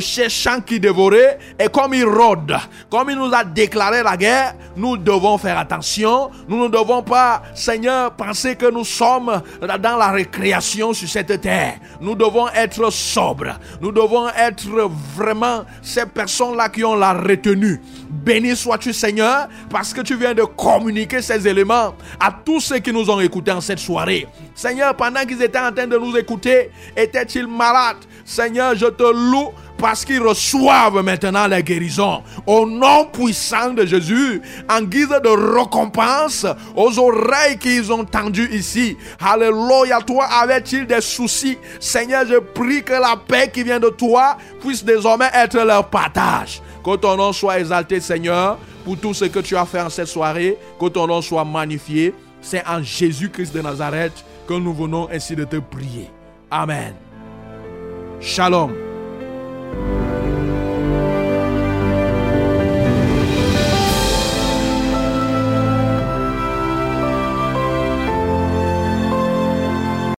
cherchant 0.00 0.60
qui 0.60 0.80
dévorait, 0.80 1.38
et 1.58 1.68
comme 1.68 1.94
il 1.94 2.04
rôde, 2.04 2.56
comme 2.90 3.10
il 3.10 3.16
nous 3.16 3.32
a 3.32 3.44
déclaré 3.44 4.02
la 4.02 4.16
guerre, 4.16 4.54
nous 4.76 4.96
devons 4.96 5.38
faire 5.38 5.56
attention. 5.56 6.30
Nous 6.48 6.64
ne 6.64 6.68
devons 6.68 7.02
pas, 7.02 7.42
Seigneur, 7.54 8.10
penser 8.16 8.56
que 8.56 8.70
nous 8.70 8.84
sommes 8.84 9.40
dans 9.60 9.96
la 9.96 10.10
récréation 10.10 10.92
sur 10.92 11.08
cette 11.08 11.40
terre. 11.40 11.74
Nous 12.00 12.16
devons 12.16 12.48
être 12.48 12.90
sobres. 12.90 13.56
Nous 13.80 13.92
devons 13.92 14.28
être 14.30 14.66
vraiment 15.16 15.64
ces 15.80 16.06
personnes-là 16.06 16.68
qui 16.70 16.82
ont 16.82 16.96
la 16.96 17.12
retenue. 17.12 17.80
Béni 18.10 18.56
sois-tu, 18.56 18.92
Seigneur, 18.92 19.48
parce 19.70 19.94
que 19.94 20.00
tu 20.00 20.16
viens 20.16 20.34
de 20.34 20.42
communiquer 20.42 21.22
ces 21.22 21.46
éléments 21.46 21.94
à 22.18 22.32
tous 22.44 22.60
ceux 22.60 22.78
qui 22.78 22.92
nous 22.92 23.08
ont 23.08 23.20
écoutés 23.20 23.52
en 23.52 23.60
cette 23.60 23.78
soirée. 23.78 24.26
Seigneur, 24.54 24.96
pendant 24.96 25.20
qu'ils 25.20 25.40
étaient 25.40 25.60
en 25.60 25.72
train 25.72 25.86
de 25.86 25.96
nous 25.96 26.16
écouter, 26.16 26.70
étaient-ils 26.96 27.46
malades? 27.46 27.98
Seigneur, 28.24 28.74
je 28.74 28.86
te 28.86 29.02
loue 29.02 29.50
parce 29.78 30.04
qu'ils 30.04 30.20
reçoivent 30.20 31.02
maintenant 31.02 31.46
la 31.46 31.62
guérison. 31.62 32.22
Au 32.46 32.66
nom 32.66 33.06
puissant 33.06 33.70
de 33.70 33.86
Jésus, 33.86 34.42
en 34.68 34.82
guise 34.82 35.08
de 35.08 35.56
récompense 35.56 36.46
aux 36.76 36.98
oreilles 36.98 37.58
qu'ils 37.58 37.92
ont 37.92 38.04
tendues 38.04 38.50
ici. 38.52 38.96
Alléluia, 39.20 40.00
toi, 40.06 40.26
avait-il 40.26 40.86
des 40.86 41.00
soucis? 41.00 41.58
Seigneur, 41.78 42.26
je 42.26 42.36
prie 42.36 42.82
que 42.82 42.92
la 42.92 43.16
paix 43.16 43.50
qui 43.52 43.62
vient 43.62 43.80
de 43.80 43.88
toi 43.88 44.36
puisse 44.60 44.84
désormais 44.84 45.30
être 45.32 45.58
leur 45.64 45.88
partage. 45.88 46.60
Que 46.84 46.96
ton 46.96 47.16
nom 47.16 47.32
soit 47.32 47.58
exalté, 47.60 48.00
Seigneur, 48.00 48.58
pour 48.84 48.96
tout 48.96 49.14
ce 49.14 49.26
que 49.26 49.40
tu 49.40 49.56
as 49.56 49.66
fait 49.66 49.80
en 49.80 49.90
cette 49.90 50.08
soirée. 50.08 50.56
Que 50.78 50.86
ton 50.86 51.06
nom 51.06 51.20
soit 51.20 51.44
magnifié. 51.44 52.14
C'est 52.40 52.66
en 52.66 52.82
Jésus-Christ 52.82 53.54
de 53.54 53.60
Nazareth 53.60 54.24
que 54.46 54.54
nous 54.54 54.72
venons 54.72 55.08
ainsi 55.12 55.36
de 55.36 55.44
te 55.44 55.56
prier. 55.56 56.10
Amen. 56.50 56.94
Shalom. 58.20 58.72